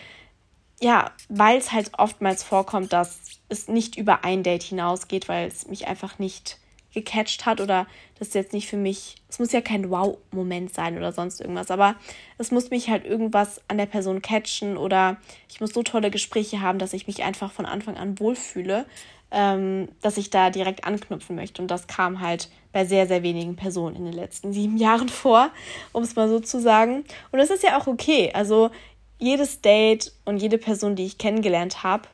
ja, 0.81 1.11
weil 1.29 1.59
es 1.59 1.73
halt 1.73 1.91
oftmals 1.99 2.43
vorkommt, 2.43 2.93
dass 2.93 3.21
es 3.49 3.69
nicht 3.69 3.97
über 3.97 4.25
ein 4.25 4.43
Date 4.43 4.62
hinausgeht, 4.62 5.29
weil 5.29 5.49
es 5.49 5.67
mich 5.67 5.87
einfach 5.87 6.19
nicht 6.19 6.59
gecatcht 6.95 7.47
hat 7.47 7.61
oder 7.61 7.87
das 8.19 8.29
ist 8.29 8.35
jetzt 8.35 8.53
nicht 8.53 8.69
für 8.69 8.77
mich, 8.77 9.17
es 9.29 9.38
muss 9.38 9.53
ja 9.53 9.61
kein 9.61 9.91
Wow-Moment 9.91 10.73
sein 10.73 10.97
oder 10.97 11.12
sonst 11.12 11.41
irgendwas, 11.41 11.71
aber 11.71 11.97
es 12.38 12.51
muss 12.51 12.71
mich 12.71 12.88
halt 12.88 13.05
irgendwas 13.05 13.61
an 13.69 13.79
der 13.79 13.87
Person 13.87 14.23
catchen 14.23 14.77
oder 14.77 15.19
ich 15.49 15.61
muss 15.61 15.75
so 15.75 15.83
tolle 15.83 16.11
Gespräche 16.11 16.61
haben, 16.61 16.79
dass 16.79 16.95
ich 16.95 17.07
mich 17.07 17.23
einfach 17.23 17.53
von 17.53 17.67
Anfang 17.67 17.97
an 17.97 18.19
wohlfühle, 18.19 18.87
ähm, 19.31 19.88
dass 20.01 20.17
ich 20.17 20.31
da 20.31 20.51
direkt 20.51 20.85
anknüpfen 20.85 21.37
möchte. 21.37 21.61
Und 21.61 21.71
das 21.71 21.87
kam 21.87 22.21
halt 22.21 22.49
bei 22.73 22.87
sehr, 22.87 23.07
sehr 23.07 23.23
wenigen 23.23 23.57
Personen 23.57 23.97
in 23.97 24.05
den 24.05 24.14
letzten 24.14 24.53
sieben 24.53 24.77
Jahren 24.79 25.09
vor, 25.09 25.51
um 25.93 26.03
es 26.03 26.17
mal 26.17 26.29
so 26.29 26.41
zu 26.41 26.61
sagen. 26.61 27.05
Und 27.31 27.38
das 27.38 27.51
ist 27.51 27.62
ja 27.62 27.79
auch 27.79 27.87
okay. 27.87 28.33
Also 28.33 28.71
jedes 29.19 29.61
Date 29.61 30.13
und 30.25 30.39
jede 30.39 30.59
Person, 30.59 30.97
die 30.97 31.07
ich 31.07 31.19
kennengelernt 31.19 31.83
habe, 31.83 32.09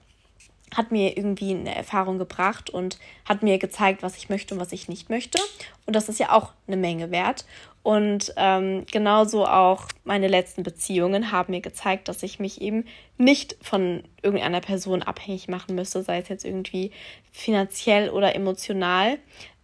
hat 0.75 0.91
mir 0.91 1.17
irgendwie 1.17 1.55
eine 1.55 1.75
Erfahrung 1.75 2.19
gebracht 2.19 2.69
und 2.69 2.99
hat 3.25 3.43
mir 3.43 3.59
gezeigt, 3.59 4.03
was 4.03 4.17
ich 4.17 4.29
möchte 4.29 4.55
und 4.55 4.61
was 4.61 4.73
ich 4.73 4.89
nicht 4.89 5.09
möchte. 5.09 5.39
Und 5.87 5.95
das 5.95 6.09
ist 6.09 6.19
ja 6.19 6.33
auch 6.33 6.53
eine 6.67 6.77
Menge 6.77 7.11
wert. 7.11 7.45
Und 7.83 8.33
ähm, 8.37 8.87
genauso 8.91 9.47
auch 9.47 9.89
meine 10.05 10.27
letzten 10.27 10.63
Beziehungen 10.63 11.31
haben 11.31 11.53
mir 11.53 11.61
gezeigt, 11.61 12.09
dass 12.09 12.23
ich 12.23 12.41
mich 12.41 12.63
eben 12.63 12.87
nicht 13.19 13.57
von 13.61 14.03
irgendeiner 14.23 14.63
Person 14.63 15.03
abhängig 15.03 15.49
machen 15.49 15.75
müsste, 15.75 16.03
sei 16.03 16.19
es 16.19 16.29
jetzt 16.29 16.47
irgendwie 16.47 16.93
finanziell 17.31 18.09
oder 18.09 18.35
emotional. 18.35 19.19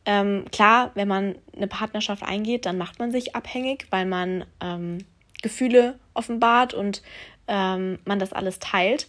Ähm, 0.05 0.45
klar, 0.53 0.91
wenn 0.95 1.09
man 1.09 1.35
eine 1.57 1.67
Partnerschaft 1.67 2.23
eingeht, 2.23 2.67
dann 2.67 2.77
macht 2.77 2.99
man 2.99 3.11
sich 3.11 3.35
abhängig, 3.35 3.87
weil 3.91 4.05
man 4.05 4.45
ähm, 4.61 4.99
Gefühle 5.43 5.99
offenbart 6.13 6.75
und 6.75 7.03
ähm, 7.51 7.99
man 8.07 8.19
das 8.19 8.33
alles 8.33 8.59
teilt. 8.61 9.09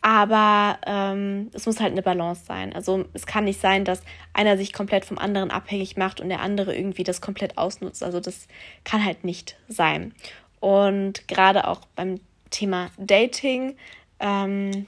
Aber 0.00 0.78
ähm, 0.86 1.50
es 1.52 1.66
muss 1.66 1.80
halt 1.80 1.90
eine 1.90 2.02
Balance 2.02 2.44
sein. 2.46 2.72
Also 2.72 3.06
es 3.14 3.26
kann 3.26 3.44
nicht 3.44 3.60
sein, 3.60 3.84
dass 3.84 4.02
einer 4.32 4.56
sich 4.56 4.72
komplett 4.72 5.04
vom 5.04 5.18
anderen 5.18 5.50
abhängig 5.50 5.96
macht 5.96 6.20
und 6.20 6.28
der 6.28 6.40
andere 6.40 6.76
irgendwie 6.76 7.02
das 7.02 7.20
komplett 7.20 7.58
ausnutzt. 7.58 8.04
Also 8.04 8.20
das 8.20 8.46
kann 8.84 9.04
halt 9.04 9.24
nicht 9.24 9.56
sein. 9.68 10.14
Und 10.60 11.26
gerade 11.26 11.66
auch 11.66 11.80
beim 11.96 12.20
Thema 12.50 12.90
Dating, 12.96 13.76
ähm, 14.20 14.86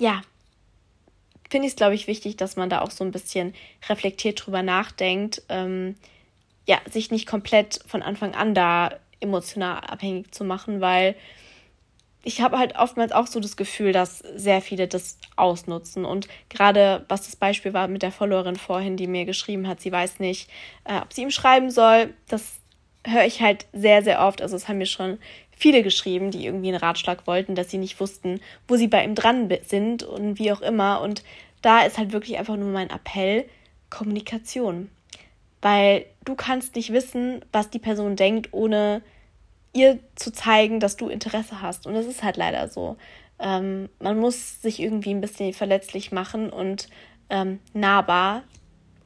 ja, 0.00 0.22
finde 1.48 1.66
ich 1.66 1.74
es, 1.74 1.76
glaube 1.76 1.94
ich, 1.94 2.08
wichtig, 2.08 2.36
dass 2.36 2.56
man 2.56 2.70
da 2.70 2.80
auch 2.80 2.90
so 2.90 3.04
ein 3.04 3.12
bisschen 3.12 3.54
reflektiert 3.88 4.44
drüber 4.44 4.62
nachdenkt. 4.62 5.42
Ähm, 5.48 5.94
ja, 6.66 6.78
sich 6.90 7.10
nicht 7.10 7.26
komplett 7.26 7.80
von 7.86 8.02
Anfang 8.02 8.34
an 8.34 8.54
da 8.54 8.90
emotional 9.20 9.80
abhängig 9.80 10.32
zu 10.32 10.44
machen, 10.44 10.80
weil 10.80 11.14
ich 12.22 12.40
habe 12.42 12.58
halt 12.58 12.76
oftmals 12.76 13.12
auch 13.12 13.26
so 13.26 13.40
das 13.40 13.56
Gefühl, 13.56 13.92
dass 13.92 14.18
sehr 14.18 14.60
viele 14.60 14.86
das 14.86 15.18
ausnutzen. 15.36 16.04
Und 16.04 16.28
gerade 16.48 17.04
was 17.08 17.22
das 17.22 17.36
Beispiel 17.36 17.72
war 17.72 17.88
mit 17.88 18.02
der 18.02 18.12
Followerin 18.12 18.56
vorhin, 18.56 18.96
die 18.96 19.06
mir 19.06 19.24
geschrieben 19.24 19.66
hat, 19.66 19.80
sie 19.80 19.92
weiß 19.92 20.20
nicht, 20.20 20.50
äh, 20.84 21.00
ob 21.00 21.12
sie 21.12 21.22
ihm 21.22 21.30
schreiben 21.30 21.70
soll, 21.70 22.12
das 22.28 22.60
höre 23.06 23.24
ich 23.24 23.40
halt 23.40 23.66
sehr, 23.72 24.02
sehr 24.02 24.20
oft. 24.20 24.42
Also 24.42 24.56
es 24.56 24.68
haben 24.68 24.78
mir 24.78 24.86
schon 24.86 25.18
viele 25.50 25.82
geschrieben, 25.82 26.30
die 26.30 26.44
irgendwie 26.44 26.68
einen 26.68 26.78
Ratschlag 26.78 27.26
wollten, 27.26 27.54
dass 27.54 27.70
sie 27.70 27.78
nicht 27.78 28.00
wussten, 28.00 28.40
wo 28.68 28.76
sie 28.76 28.88
bei 28.88 29.04
ihm 29.04 29.14
dran 29.14 29.50
sind 29.62 30.02
und 30.02 30.38
wie 30.38 30.52
auch 30.52 30.60
immer. 30.60 31.00
Und 31.00 31.22
da 31.62 31.82
ist 31.82 31.96
halt 31.96 32.12
wirklich 32.12 32.38
einfach 32.38 32.56
nur 32.56 32.68
mein 32.68 32.90
Appell, 32.90 33.46
Kommunikation. 33.88 34.90
Weil 35.62 36.06
du 36.24 36.34
kannst 36.34 36.76
nicht 36.76 36.92
wissen, 36.92 37.44
was 37.52 37.70
die 37.70 37.78
Person 37.78 38.16
denkt, 38.16 38.48
ohne 38.52 39.02
ihr 39.72 39.98
zu 40.16 40.32
zeigen, 40.32 40.80
dass 40.80 40.96
du 40.96 41.08
Interesse 41.08 41.62
hast. 41.62 41.86
Und 41.86 41.94
das 41.94 42.06
ist 42.06 42.22
halt 42.22 42.36
leider 42.36 42.68
so. 42.68 42.96
Ähm, 43.38 43.88
man 43.98 44.18
muss 44.18 44.60
sich 44.60 44.80
irgendwie 44.80 45.10
ein 45.10 45.20
bisschen 45.20 45.52
verletzlich 45.52 46.12
machen 46.12 46.50
und 46.50 46.88
ähm, 47.30 47.60
nahbar, 47.72 48.42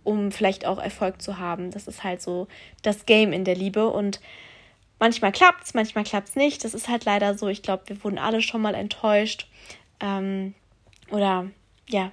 um 0.02 0.32
vielleicht 0.32 0.66
auch 0.66 0.78
Erfolg 0.78 1.22
zu 1.22 1.38
haben. 1.38 1.70
Das 1.70 1.86
ist 1.86 2.02
halt 2.02 2.20
so 2.20 2.48
das 2.82 3.06
Game 3.06 3.32
in 3.32 3.44
der 3.44 3.54
Liebe. 3.54 3.88
Und 3.88 4.20
manchmal 4.98 5.32
klappt 5.32 5.64
es, 5.64 5.74
manchmal 5.74 6.04
klappt 6.04 6.30
es 6.30 6.36
nicht. 6.36 6.64
Das 6.64 6.74
ist 6.74 6.88
halt 6.88 7.04
leider 7.04 7.36
so. 7.36 7.48
Ich 7.48 7.62
glaube, 7.62 7.84
wir 7.86 8.02
wurden 8.02 8.18
alle 8.18 8.42
schon 8.42 8.62
mal 8.62 8.74
enttäuscht. 8.74 9.48
Ähm, 10.00 10.54
oder 11.10 11.50
ja, 11.88 12.10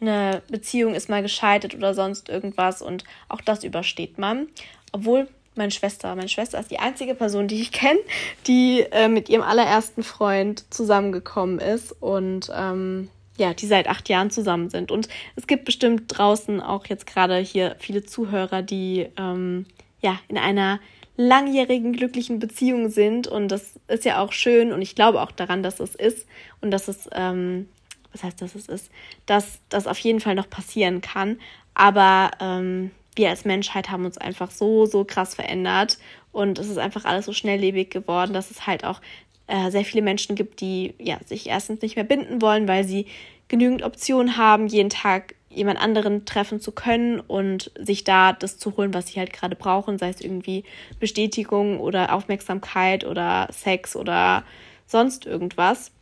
eine 0.00 0.42
Beziehung 0.48 0.94
ist 0.94 1.08
mal 1.10 1.22
gescheitert 1.22 1.74
oder 1.74 1.92
sonst 1.92 2.28
irgendwas. 2.28 2.80
Und 2.80 3.04
auch 3.28 3.40
das 3.40 3.64
übersteht 3.64 4.18
man. 4.18 4.48
Obwohl 4.92 5.28
meine 5.54 5.70
Schwester. 5.70 6.14
Meine 6.14 6.28
Schwester 6.28 6.58
ist 6.58 6.70
die 6.70 6.78
einzige 6.78 7.14
Person, 7.14 7.48
die 7.48 7.60
ich 7.60 7.72
kenne, 7.72 8.00
die 8.46 8.86
äh, 8.90 9.08
mit 9.08 9.28
ihrem 9.28 9.42
allerersten 9.42 10.02
Freund 10.02 10.64
zusammengekommen 10.72 11.58
ist 11.58 11.92
und 12.00 12.50
ähm, 12.54 13.08
ja, 13.36 13.54
die 13.54 13.66
seit 13.66 13.88
acht 13.88 14.08
Jahren 14.08 14.30
zusammen 14.30 14.70
sind. 14.70 14.92
Und 14.92 15.08
es 15.36 15.46
gibt 15.46 15.64
bestimmt 15.64 16.04
draußen 16.08 16.60
auch 16.60 16.86
jetzt 16.86 17.06
gerade 17.06 17.38
hier 17.38 17.76
viele 17.78 18.04
Zuhörer, 18.04 18.62
die 18.62 19.08
ähm, 19.16 19.66
ja 20.00 20.18
in 20.28 20.38
einer 20.38 20.80
langjährigen 21.16 21.92
glücklichen 21.92 22.38
Beziehung 22.38 22.88
sind 22.88 23.26
und 23.26 23.48
das 23.48 23.78
ist 23.88 24.06
ja 24.06 24.22
auch 24.22 24.32
schön 24.32 24.72
und 24.72 24.80
ich 24.80 24.94
glaube 24.94 25.20
auch 25.20 25.32
daran, 25.32 25.62
dass 25.62 25.78
es 25.78 25.94
ist 25.94 26.26
und 26.62 26.70
dass 26.70 26.88
es 26.88 27.10
ähm, 27.12 27.68
was 28.12 28.24
heißt, 28.24 28.40
dass 28.42 28.54
es 28.54 28.66
ist, 28.66 28.90
dass 29.26 29.60
das 29.68 29.86
auf 29.86 29.98
jeden 29.98 30.20
Fall 30.20 30.34
noch 30.34 30.48
passieren 30.48 31.00
kann. 31.00 31.38
Aber 31.74 32.30
ähm, 32.40 32.90
wir 33.20 33.28
als 33.28 33.44
Menschheit 33.44 33.90
haben 33.90 34.06
uns 34.06 34.16
einfach 34.16 34.50
so, 34.50 34.86
so 34.86 35.04
krass 35.04 35.34
verändert 35.34 35.98
und 36.32 36.58
es 36.58 36.68
ist 36.68 36.78
einfach 36.78 37.04
alles 37.04 37.26
so 37.26 37.34
schnelllebig 37.34 37.90
geworden, 37.90 38.32
dass 38.32 38.50
es 38.50 38.66
halt 38.66 38.82
auch 38.84 39.02
äh, 39.46 39.70
sehr 39.70 39.84
viele 39.84 40.02
Menschen 40.02 40.36
gibt, 40.36 40.62
die 40.62 40.94
ja, 40.98 41.18
sich 41.26 41.46
erstens 41.46 41.82
nicht 41.82 41.96
mehr 41.96 42.04
binden 42.06 42.40
wollen, 42.40 42.66
weil 42.66 42.84
sie 42.84 43.06
genügend 43.48 43.82
Optionen 43.82 44.38
haben, 44.38 44.68
jeden 44.68 44.88
Tag 44.88 45.34
jemand 45.50 45.78
anderen 45.82 46.24
treffen 46.24 46.60
zu 46.60 46.72
können 46.72 47.20
und 47.20 47.70
sich 47.78 48.04
da 48.04 48.32
das 48.32 48.56
zu 48.56 48.76
holen, 48.78 48.94
was 48.94 49.08
sie 49.08 49.18
halt 49.18 49.34
gerade 49.34 49.56
brauchen, 49.56 49.98
sei 49.98 50.08
es 50.08 50.22
irgendwie 50.22 50.64
Bestätigung 50.98 51.78
oder 51.78 52.14
Aufmerksamkeit 52.14 53.04
oder 53.04 53.48
Sex 53.52 53.96
oder 53.96 54.44
sonst 54.86 55.26
irgendwas. 55.26 55.92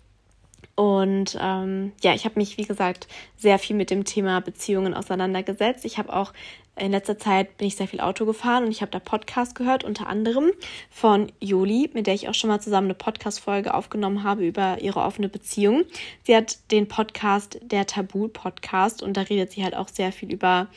Und 0.79 1.37
ähm, 1.41 1.91
ja, 2.03 2.15
ich 2.15 2.25
habe 2.25 2.39
mich, 2.39 2.57
wie 2.57 2.65
gesagt, 2.65 3.09
sehr 3.37 3.59
viel 3.59 3.75
mit 3.75 3.91
dem 3.91 4.05
Thema 4.05 4.41
Beziehungen 4.41 4.95
auseinandergesetzt. 4.95 5.85
Ich 5.85 5.99
habe 5.99 6.15
auch 6.15 6.33
in 6.81 6.93
letzter 6.93 7.19
Zeit 7.19 7.57
bin 7.57 7.67
ich 7.67 7.77
sehr 7.77 7.89
viel 7.89 8.01
Auto 8.01 8.25
gefahren 8.25 8.65
und 8.65 8.71
ich 8.71 8.81
habe 8.81 8.91
da 8.91 8.99
Podcast 8.99 9.55
gehört, 9.55 9.85
unter 9.85 10.07
anderem 10.07 10.51
von 10.91 11.33
Joli, 11.41 11.91
mit 11.95 12.07
der 12.07 12.15
ich 12.15 12.29
auch 12.29 12.35
schon 12.35 12.49
mal 12.49 12.61
zusammen 12.61 12.89
eine 12.89 12.95
Podcast-Folge 12.95 13.75
aufgenommen 13.75 14.23
habe 14.23 14.47
über 14.47 14.81
ihre 14.81 15.01
offene 15.01 15.29
Beziehung. 15.29 15.85
Sie 16.25 16.37
hat 16.37 16.59
den 16.71 16.89
Podcast 16.89 17.59
der 17.63 17.87
Tabu-Podcast 17.87 19.03
und 19.03 19.17
da 19.17 19.23
redet 19.23 19.53
sie 19.53 19.65
halt 19.65 19.77
auch 19.77 19.89
sehr 19.89 20.13
viel 20.13 20.33
über 20.33 20.69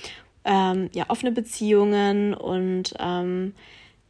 ähm, 0.43 0.89
ja, 0.93 1.05
offene 1.09 1.31
Beziehungen 1.31 2.33
und 2.33 2.93
ähm, 2.99 3.53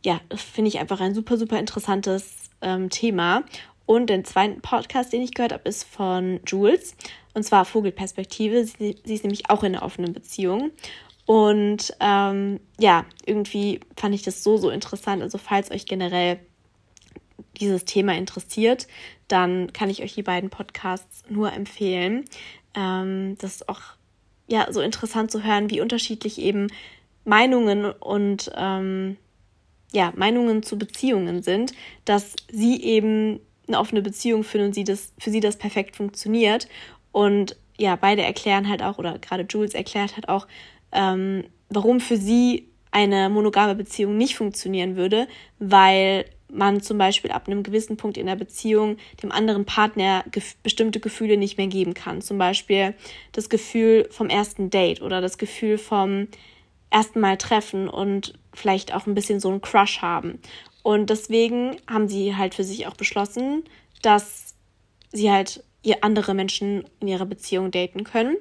ja, 0.04 0.20
finde 0.36 0.70
ich 0.70 0.80
einfach 0.80 1.00
ein 1.00 1.14
super, 1.14 1.38
super 1.38 1.60
interessantes 1.60 2.50
ähm, 2.62 2.90
Thema. 2.90 3.44
Und 3.86 4.10
den 4.10 4.24
zweiten 4.24 4.62
Podcast, 4.62 5.12
den 5.12 5.22
ich 5.22 5.34
gehört 5.34 5.54
habe, 5.54 5.68
ist 5.68 5.84
von 5.84 6.40
Jules. 6.48 6.96
Und 7.34 7.44
zwar 7.44 7.66
Vogelperspektive. 7.66 8.64
Sie, 8.64 8.98
sie 9.04 9.14
ist 9.14 9.24
nämlich 9.24 9.50
auch 9.50 9.64
in 9.64 9.76
einer 9.76 9.84
offenen 9.84 10.14
Beziehung. 10.14 10.72
Und 11.32 11.96
ähm, 12.02 12.60
ja, 12.78 13.06
irgendwie 13.26 13.80
fand 13.96 14.14
ich 14.14 14.22
das 14.22 14.44
so, 14.44 14.58
so 14.58 14.70
interessant. 14.70 15.22
Also 15.22 15.38
falls 15.38 15.72
euch 15.72 15.86
generell 15.86 16.40
dieses 17.56 17.86
Thema 17.86 18.18
interessiert, 18.18 18.86
dann 19.30 19.72
kann 19.72 19.90
ich 19.90 20.04
euch 20.04 20.14
die 20.14 20.24
beiden 20.24 20.50
Podcasts 20.50 21.24
nur 21.30 21.54
empfehlen. 21.54 22.26
Ähm, 22.76 23.38
das 23.40 23.56
ist 23.56 23.70
auch 23.70 23.80
ja 24.48 24.74
so 24.74 24.82
interessant 24.82 25.32
zu 25.32 25.42
hören, 25.42 25.70
wie 25.70 25.80
unterschiedlich 25.80 26.38
eben 26.38 26.68
Meinungen 27.24 27.86
und 27.86 28.52
ähm, 28.54 29.16
ja, 29.94 30.12
Meinungen 30.18 30.64
zu 30.64 30.78
Beziehungen 30.78 31.44
sind, 31.44 31.72
dass 32.04 32.36
sie 32.52 32.84
eben 32.84 33.40
eine 33.70 33.80
offene 33.80 34.02
Beziehung 34.02 34.44
führen 34.44 34.66
und 34.66 34.76
sie 34.76 34.84
das, 34.84 35.14
für 35.18 35.30
sie 35.30 35.40
das 35.40 35.56
perfekt 35.56 35.96
funktioniert. 35.96 36.68
Und 37.14 37.56
ja, 37.78 37.96
beide 37.96 38.22
erklären 38.22 38.68
halt 38.68 38.84
auch, 38.84 38.98
oder 38.98 39.18
gerade 39.18 39.46
Jules 39.50 39.76
erklärt 39.76 40.18
halt 40.18 40.28
auch, 40.28 40.46
ähm, 40.92 41.46
warum 41.70 42.00
für 42.00 42.18
sie 42.18 42.68
eine 42.92 43.30
monogame 43.30 43.76
Beziehung 43.76 44.18
nicht 44.18 44.36
funktionieren 44.36 44.96
würde, 44.96 45.28
weil 45.60 46.26
man 46.50 46.82
zum 46.82 46.98
Beispiel 46.98 47.32
ab 47.32 47.48
einem 47.48 47.64
gewissen 47.64 47.98
Punkt 47.98 48.18
in 48.18 48.26
der 48.26 48.36
Beziehung 48.36 48.98
dem 49.24 49.32
anderen 49.32 49.66
Partner 49.66 50.24
gef 50.32 50.56
bestimmte 50.58 51.00
Gefühle 51.00 51.38
nicht 51.38 51.58
mehr 51.58 51.68
geben 51.68 51.94
kann. 51.94 52.22
Zum 52.22 52.38
Beispiel 52.38 52.94
das 53.32 53.50
Gefühl 53.50 54.08
vom 54.12 54.30
ersten 54.30 54.70
Date 54.70 55.02
oder 55.02 55.22
das 55.22 55.38
Gefühl 55.38 55.78
vom 55.78 56.28
ersten 56.90 57.22
Mal 57.22 57.38
treffen 57.38 57.88
und 57.88 58.34
vielleicht 58.54 58.94
auch 58.94 59.08
ein 59.08 59.16
bisschen 59.16 59.40
so 59.40 59.50
einen 59.50 59.62
Crush 59.62 60.02
haben. 60.02 60.40
Und 60.84 61.10
deswegen 61.10 61.78
haben 61.90 62.10
sie 62.10 62.36
halt 62.36 62.54
für 62.54 62.66
sich 62.66 62.88
auch 62.88 62.96
beschlossen, 62.96 63.64
dass 64.02 64.56
sie 65.12 65.32
halt 65.32 65.64
ihr 65.84 66.04
andere 66.04 66.34
Menschen 66.34 66.84
in 67.00 67.08
ihrer 67.08 67.26
Beziehung 67.26 67.72
daten 67.72 68.04
können, 68.04 68.36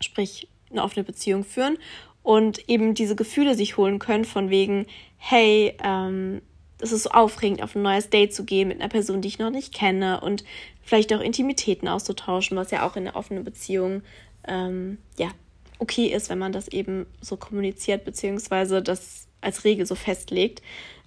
sprich 0.00 0.48
eine 0.74 0.84
offene 0.84 1.04
Beziehung 1.04 1.44
führen 1.44 1.78
und 2.22 2.68
eben 2.68 2.94
diese 2.94 3.16
Gefühle 3.16 3.54
sich 3.54 3.76
holen 3.76 3.98
können 3.98 4.24
von 4.24 4.50
wegen, 4.50 4.86
hey, 5.16 5.76
ähm, 5.82 6.42
es 6.80 6.92
ist 6.92 7.04
so 7.04 7.10
aufregend, 7.10 7.62
auf 7.62 7.74
ein 7.74 7.82
neues 7.82 8.10
Date 8.10 8.34
zu 8.34 8.44
gehen 8.44 8.68
mit 8.68 8.80
einer 8.80 8.88
Person, 8.88 9.20
die 9.20 9.28
ich 9.28 9.38
noch 9.38 9.50
nicht 9.50 9.72
kenne 9.72 10.20
und 10.20 10.44
vielleicht 10.82 11.12
auch 11.14 11.20
Intimitäten 11.20 11.88
auszutauschen, 11.88 12.56
was 12.56 12.70
ja 12.70 12.86
auch 12.86 12.96
in 12.96 13.06
einer 13.06 13.16
offenen 13.16 13.44
Beziehung 13.44 14.02
ähm, 14.46 14.98
ja 15.18 15.30
okay 15.78 16.06
ist, 16.06 16.30
wenn 16.30 16.38
man 16.38 16.52
das 16.52 16.68
eben 16.68 17.06
so 17.20 17.36
kommuniziert, 17.36 18.04
beziehungsweise 18.04 18.82
das 18.82 19.28
als 19.40 19.64
Regel 19.64 19.86
so 19.86 19.94
festlegt. 19.94 20.62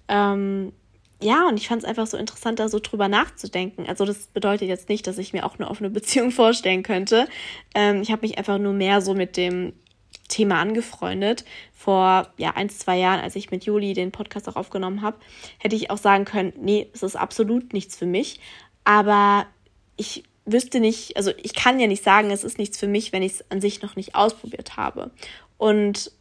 Ähm, 0.08 0.72
ja, 1.20 1.48
und 1.48 1.56
ich 1.56 1.66
fand 1.66 1.82
es 1.82 1.88
einfach 1.88 2.06
so 2.06 2.16
interessant, 2.16 2.60
da 2.60 2.68
so 2.68 2.78
drüber 2.78 3.08
nachzudenken. 3.08 3.86
Also 3.88 4.04
das 4.04 4.28
bedeutet 4.28 4.68
jetzt 4.68 4.88
nicht, 4.88 5.06
dass 5.06 5.18
ich 5.18 5.32
mir 5.32 5.44
auch 5.44 5.58
eine 5.58 5.68
offene 5.68 5.90
Beziehung 5.90 6.30
vorstellen 6.32 6.82
könnte. 6.82 7.26
Ähm, 7.74 8.02
ich 8.02 8.12
habe 8.12 8.22
mich 8.22 8.38
einfach 8.38 8.58
nur 8.58 8.72
mehr 8.72 9.00
so 9.00 9.14
mit 9.14 9.36
dem 9.36 9.72
Thema 10.28 10.60
angefreundet. 10.60 11.44
Vor 11.74 12.28
ja, 12.36 12.52
ein, 12.54 12.68
zwei 12.68 12.98
Jahren, 12.98 13.20
als 13.20 13.34
ich 13.34 13.50
mit 13.50 13.64
Juli 13.64 13.94
den 13.94 14.12
Podcast 14.12 14.48
auch 14.48 14.56
aufgenommen 14.56 15.02
habe, 15.02 15.18
hätte 15.58 15.74
ich 15.74 15.90
auch 15.90 15.98
sagen 15.98 16.24
können, 16.24 16.52
nee, 16.56 16.88
es 16.92 17.02
ist 17.02 17.16
absolut 17.16 17.72
nichts 17.72 17.96
für 17.96 18.06
mich. 18.06 18.40
Aber 18.84 19.46
ich 19.96 20.22
wüsste 20.44 20.78
nicht, 20.78 21.16
also 21.16 21.32
ich 21.42 21.54
kann 21.54 21.80
ja 21.80 21.88
nicht 21.88 22.04
sagen, 22.04 22.30
es 22.30 22.44
ist 22.44 22.58
nichts 22.58 22.78
für 22.78 22.88
mich, 22.88 23.12
wenn 23.12 23.22
ich 23.22 23.32
es 23.32 23.50
an 23.50 23.60
sich 23.60 23.82
noch 23.82 23.96
nicht 23.96 24.14
ausprobiert 24.14 24.76
habe. 24.76 25.10
Und 25.56 26.12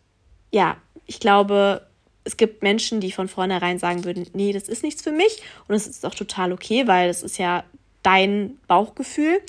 ja, 0.52 0.78
ich 1.06 1.20
glaube, 1.20 1.88
es 2.28 2.36
gibt 2.36 2.62
Menschen, 2.62 3.00
die 3.00 3.12
von 3.12 3.30
vornherein 3.30 3.80
sagen 3.80 4.04
würden, 4.04 4.28
nee, 4.34 4.52
das 4.52 4.68
ist 4.68 4.84
nichts 4.84 5.02
für 5.02 5.14
mich. 5.14 5.42
Und 5.68 5.76
es 5.76 5.88
ist 5.88 6.06
auch 6.06 6.14
total 6.14 6.52
okay, 6.52 6.86
weil 6.86 7.08
das 7.08 7.24
ist 7.24 7.38
ja 7.38 7.64
dein 8.04 8.58
Bauchgefühl. 8.68 9.40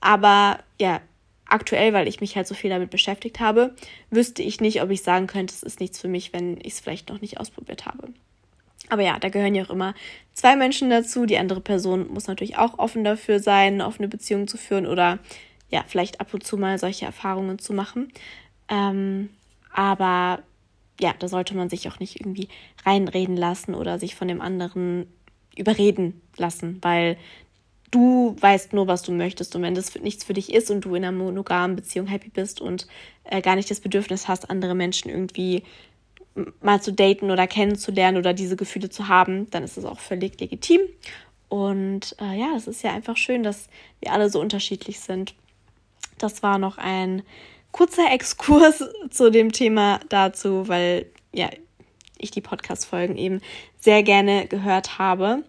Aber 0.00 0.58
ja, 0.80 1.00
aktuell, 1.46 1.92
weil 1.92 2.08
ich 2.08 2.20
mich 2.20 2.34
halt 2.34 2.48
so 2.48 2.54
viel 2.54 2.70
damit 2.70 2.90
beschäftigt 2.90 3.38
habe, 3.38 3.74
wüsste 4.10 4.42
ich 4.42 4.60
nicht, 4.60 4.82
ob 4.82 4.90
ich 4.90 5.02
sagen 5.02 5.28
könnte, 5.28 5.54
es 5.54 5.62
ist 5.62 5.78
nichts 5.78 6.00
für 6.00 6.08
mich, 6.08 6.32
wenn 6.32 6.58
ich 6.60 6.74
es 6.74 6.80
vielleicht 6.80 7.08
noch 7.08 7.20
nicht 7.20 7.38
ausprobiert 7.38 7.86
habe. 7.86 8.08
Aber 8.90 9.02
ja, 9.02 9.18
da 9.18 9.28
gehören 9.28 9.54
ja 9.54 9.64
auch 9.64 9.70
immer 9.70 9.94
zwei 10.32 10.56
Menschen 10.56 10.90
dazu. 10.90 11.24
Die 11.24 11.38
andere 11.38 11.60
Person 11.60 12.08
muss 12.12 12.26
natürlich 12.26 12.58
auch 12.58 12.78
offen 12.78 13.04
dafür 13.04 13.38
sein, 13.38 13.74
eine 13.74 13.86
offene 13.86 14.08
Beziehung 14.08 14.48
zu 14.48 14.58
führen 14.58 14.86
oder 14.86 15.20
ja, 15.70 15.84
vielleicht 15.86 16.20
ab 16.20 16.34
und 16.34 16.44
zu 16.44 16.56
mal 16.56 16.78
solche 16.78 17.06
Erfahrungen 17.06 17.60
zu 17.60 17.72
machen. 17.72 18.12
Ähm, 18.68 19.30
aber 19.72 20.42
ja, 21.00 21.14
da 21.18 21.28
sollte 21.28 21.56
man 21.56 21.68
sich 21.68 21.88
auch 21.88 21.98
nicht 21.98 22.20
irgendwie 22.20 22.48
reinreden 22.84 23.36
lassen 23.36 23.74
oder 23.74 23.98
sich 23.98 24.14
von 24.14 24.28
dem 24.28 24.40
anderen 24.40 25.06
überreden 25.56 26.20
lassen, 26.36 26.78
weil 26.82 27.16
du 27.90 28.36
weißt 28.40 28.72
nur, 28.72 28.86
was 28.88 29.02
du 29.02 29.12
möchtest 29.12 29.54
und 29.54 29.62
wenn 29.62 29.74
das 29.74 29.94
nichts 29.94 30.24
für 30.24 30.34
dich 30.34 30.52
ist 30.52 30.70
und 30.70 30.84
du 30.84 30.94
in 30.94 31.04
einer 31.04 31.16
monogamen 31.16 31.76
Beziehung 31.76 32.06
happy 32.06 32.28
bist 32.28 32.60
und 32.60 32.88
äh, 33.24 33.40
gar 33.40 33.56
nicht 33.56 33.70
das 33.70 33.80
Bedürfnis 33.80 34.26
hast, 34.26 34.50
andere 34.50 34.74
Menschen 34.74 35.10
irgendwie 35.10 35.62
mal 36.60 36.82
zu 36.82 36.92
daten 36.92 37.30
oder 37.30 37.46
kennenzulernen 37.46 38.18
oder 38.18 38.34
diese 38.34 38.56
Gefühle 38.56 38.90
zu 38.90 39.08
haben, 39.08 39.48
dann 39.50 39.62
ist 39.62 39.76
es 39.76 39.84
auch 39.84 40.00
völlig 40.00 40.40
legitim. 40.40 40.80
Und 41.48 42.16
äh, 42.20 42.38
ja, 42.38 42.54
es 42.56 42.66
ist 42.66 42.82
ja 42.82 42.92
einfach 42.92 43.16
schön, 43.16 43.44
dass 43.44 43.68
wir 44.00 44.12
alle 44.12 44.28
so 44.28 44.40
unterschiedlich 44.40 44.98
sind. 44.98 45.34
Das 46.18 46.42
war 46.42 46.58
noch 46.58 46.78
ein 46.78 47.22
kurzer 47.74 48.12
Exkurs 48.12 48.84
zu 49.10 49.32
dem 49.32 49.50
Thema 49.50 49.98
dazu, 50.08 50.68
weil 50.68 51.10
ja, 51.32 51.50
ich 52.18 52.30
die 52.30 52.40
Podcast-Folgen 52.40 53.16
eben 53.16 53.40
sehr 53.80 54.04
gerne 54.04 54.46
gehört 54.46 55.00
habe. 55.00 55.42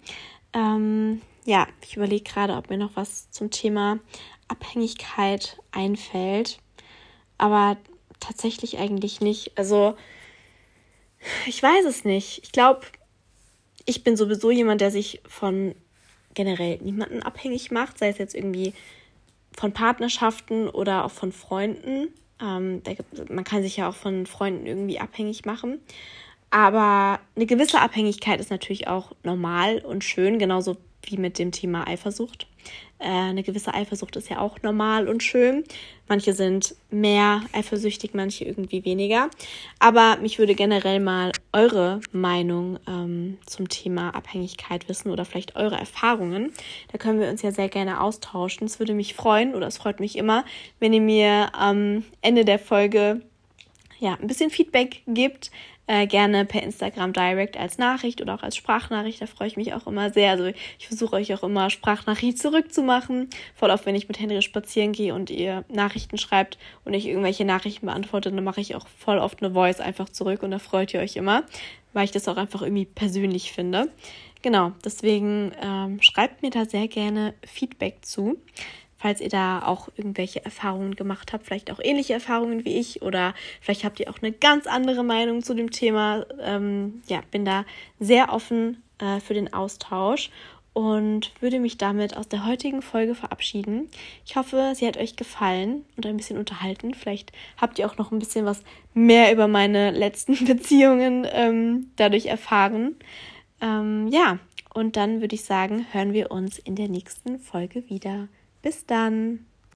Ähm, 0.52 1.22
ja, 1.46 1.68
ich 1.84 1.96
überlege 1.96 2.24
gerade, 2.24 2.56
ob 2.56 2.72
mir 2.72 2.80
noch 2.80 2.96
was 2.96 3.30
zum 3.30 3.52
Thema 3.52 4.00
Abhängigkeit 4.48 5.60
einfällt. 5.72 6.58
Aber 7.38 7.78
tatsächlich 8.20 8.80
eigentlich 8.80 9.22
nicht. 9.22 9.56
Also, 9.56 9.96
ich 11.46 11.62
weiß 11.62 11.86
es 11.86 12.06
nicht. 12.06 12.42
Ich 12.44 12.52
glaube, 12.52 12.88
ich 13.86 14.04
bin 14.04 14.18
sowieso 14.18 14.50
jemand, 14.50 14.82
der 14.82 14.90
sich 14.90 15.22
von 15.28 15.76
generell 16.34 16.80
niemanden 16.82 17.22
abhängig 17.22 17.70
macht, 17.70 18.00
sei 18.00 18.10
es 18.10 18.18
jetzt 18.18 18.34
irgendwie 18.34 18.74
von 19.58 19.72
Partnerschaften 19.72 20.70
oder 20.70 21.06
auch 21.06 21.12
von 21.12 21.32
Freunden. 21.32 22.10
Ähm, 22.42 22.82
gibt, 22.84 23.30
man 23.30 23.44
kann 23.44 23.64
sich 23.64 23.78
ja 23.78 23.90
auch 23.90 23.96
von 23.96 24.26
Freunden 24.26 24.66
irgendwie 24.66 25.00
abhängig 25.00 25.46
machen. 25.46 25.80
Aber 26.50 27.20
eine 27.36 27.46
gewisse 27.46 27.82
Abhängigkeit 27.82 28.40
ist 28.40 28.52
natürlich 28.52 28.88
auch 28.88 29.12
normal 29.24 29.80
und 29.80 30.04
schön, 30.04 30.40
genauso 30.40 30.78
wie 31.08 31.18
mit 31.18 31.40
dem 31.40 31.52
Thema 31.52 31.88
Eifersucht. 31.88 32.48
Äh, 33.00 33.08
eine 33.08 33.44
gewisse 33.44 33.74
Eifersucht 33.74 34.16
ist 34.16 34.30
ja 34.30 34.40
auch 34.40 34.62
normal 34.62 35.08
und 35.08 35.22
schön. 35.22 35.64
Manche 36.08 36.34
sind 36.34 36.76
mehr 36.90 37.42
eifersüchtig, 37.52 38.14
manche 38.14 38.46
irgendwie 38.46 38.86
weniger. 38.86 39.30
Aber 39.80 40.18
mich 40.22 40.40
würde 40.40 40.56
generell 40.56 41.00
mal 41.00 41.32
eure 41.52 42.00
Meinung 42.12 42.80
ähm, 42.88 43.38
zum 43.46 43.68
Thema 43.70 44.12
Abhängigkeit 44.12 44.88
wissen 44.88 45.12
oder 45.12 45.26
vielleicht 45.26 45.56
eure 45.56 45.78
Erfahrungen. 45.78 46.54
Da 46.92 46.98
können 46.98 47.20
wir 47.20 47.30
uns 47.30 47.42
ja 47.42 47.52
sehr 47.52 47.70
gerne 47.70 48.02
austauschen. 48.02 48.68
Es 48.68 48.80
würde 48.80 48.94
mich 48.94 49.14
freuen 49.14 49.56
oder 49.56 49.68
es 49.68 49.78
freut 49.78 50.00
mich 50.00 50.16
immer, 50.16 50.46
wenn 50.80 50.94
ihr 50.94 51.02
mir 51.02 51.50
am 51.54 52.04
Ende 52.22 52.46
der 52.46 52.60
Folge 52.60 53.22
ja, 54.00 54.18
ein 54.22 54.28
bisschen 54.28 54.50
Feedback 54.50 55.02
gibt, 55.08 55.52
äh, 55.88 56.08
gerne 56.08 56.46
per 56.46 56.64
Instagram 56.64 57.14
Direct 57.14 57.58
als 57.58 57.78
Nachricht 57.78 58.22
oder 58.22 58.36
auch 58.36 58.44
als 58.44 58.56
Sprachnachricht. 58.56 59.22
Da 59.22 59.28
freue 59.28 59.48
ich 59.48 59.58
mich 59.58 59.74
auch 59.74 59.88
immer 59.88 60.12
sehr. 60.12 60.32
Also 60.32 60.46
ich 60.46 60.88
versuche 60.88 61.16
euch 61.16 61.34
auch 61.34 61.44
immer 61.44 61.70
Sprachnachricht 61.70 62.40
zurückzumachen. 62.40 63.30
Voll 63.54 63.70
oft, 63.70 63.86
wenn 63.86 63.96
ich 63.96 64.08
mit 64.08 64.20
Henry 64.20 64.42
spazieren 64.42 64.94
gehe 64.94 65.14
und 65.14 65.30
ihr 65.30 65.64
Nachrichten 65.70 66.18
schreibt 66.18 66.58
und 66.84 66.94
ich 66.94 67.08
irgendwelche 67.08 67.46
Nachrichten 67.46 67.86
beantworte, 67.86 68.32
dann 68.32 68.44
mache 68.44 68.62
ich 68.62 68.76
auch 68.76 68.88
voll 68.88 69.20
oft 69.20 69.44
eine 69.44 69.54
Voice 69.54 69.80
einfach 69.80 70.10
zurück 70.10 70.44
und 70.44 70.52
da 70.52 70.60
freut 70.60 70.94
ihr 70.94 71.00
euch 71.00 71.16
immer, 71.16 71.44
weil 71.94 72.06
ich 72.06 72.12
das 72.12 72.28
auch 72.28 72.38
einfach 72.38 72.62
irgendwie 72.62 72.86
persönlich 72.86 73.52
finde. 73.52 73.90
Genau, 74.42 74.74
deswegen 74.84 75.54
ähm, 75.60 76.02
schreibt 76.02 76.44
mir 76.44 76.52
da 76.52 76.66
sehr 76.66 76.88
gerne 76.88 77.34
Feedback 77.44 78.06
zu 78.06 78.38
falls 79.06 79.22
ihr 79.22 79.30
da 79.30 79.60
auch 79.60 79.88
irgendwelche 79.96 80.44
Erfahrungen 80.44 80.96
gemacht 80.96 81.32
habt, 81.32 81.46
vielleicht 81.46 81.70
auch 81.70 81.80
ähnliche 81.80 82.14
Erfahrungen 82.14 82.66
wie 82.66 82.80
ich 82.80 83.04
oder 83.04 83.36
vielleicht 83.62 83.84
habt 83.84 84.00
ihr 84.00 84.10
auch 84.10 84.20
eine 84.20 84.32
ganz 84.32 84.66
andere 84.66 85.04
Meinung 85.04 85.44
zu 85.44 85.54
dem 85.54 85.70
Thema. 85.70 86.26
Ähm, 86.42 87.04
ja, 87.06 87.22
bin 87.30 87.46
da 87.46 87.66
sehr 88.00 88.34
offen 88.34 88.82
äh, 88.98 89.20
für 89.20 89.36
den 89.36 89.54
Austausch. 89.54 90.32
und 90.74 91.32
würde 91.40 91.60
mich 91.60 91.78
damit 91.78 92.18
aus 92.18 92.28
der 92.30 92.48
heutigen 92.48 92.82
Folge 92.82 93.14
verabschieden. 93.14 93.90
Ich 94.26 94.38
hoffe, 94.38 94.74
sie 94.74 94.88
hat 94.88 94.98
euch 94.98 95.16
gefallen 95.16 95.86
und 95.98 96.08
ein 96.08 96.18
bisschen 96.18 96.40
unterhalten. 96.40 96.96
Vielleicht 96.96 97.32
habt 97.62 97.78
ihr 97.78 97.86
auch 97.86 97.98
noch 97.98 98.12
ein 98.12 98.18
bisschen 98.18 98.46
was 98.46 98.64
mehr 98.96 99.32
über 99.32 99.48
meine 99.48 99.92
letzten 99.92 100.46
Beziehungen 100.48 101.28
ähm, 101.32 101.92
dadurch 101.96 102.26
erfahren. 102.26 102.96
Ähm, 103.62 104.08
ja, 104.08 104.40
und 104.74 104.98
dann 104.98 105.22
würde 105.22 105.36
ich 105.36 105.44
sagen, 105.44 105.86
hören 105.92 106.12
wir 106.12 106.32
uns 106.32 106.58
in 106.58 106.76
der 106.76 106.90
nächsten 106.90 107.40
Folge 107.40 107.88
wieder. 107.88 108.30
Bis 108.66 108.84
dann! 108.88 109.46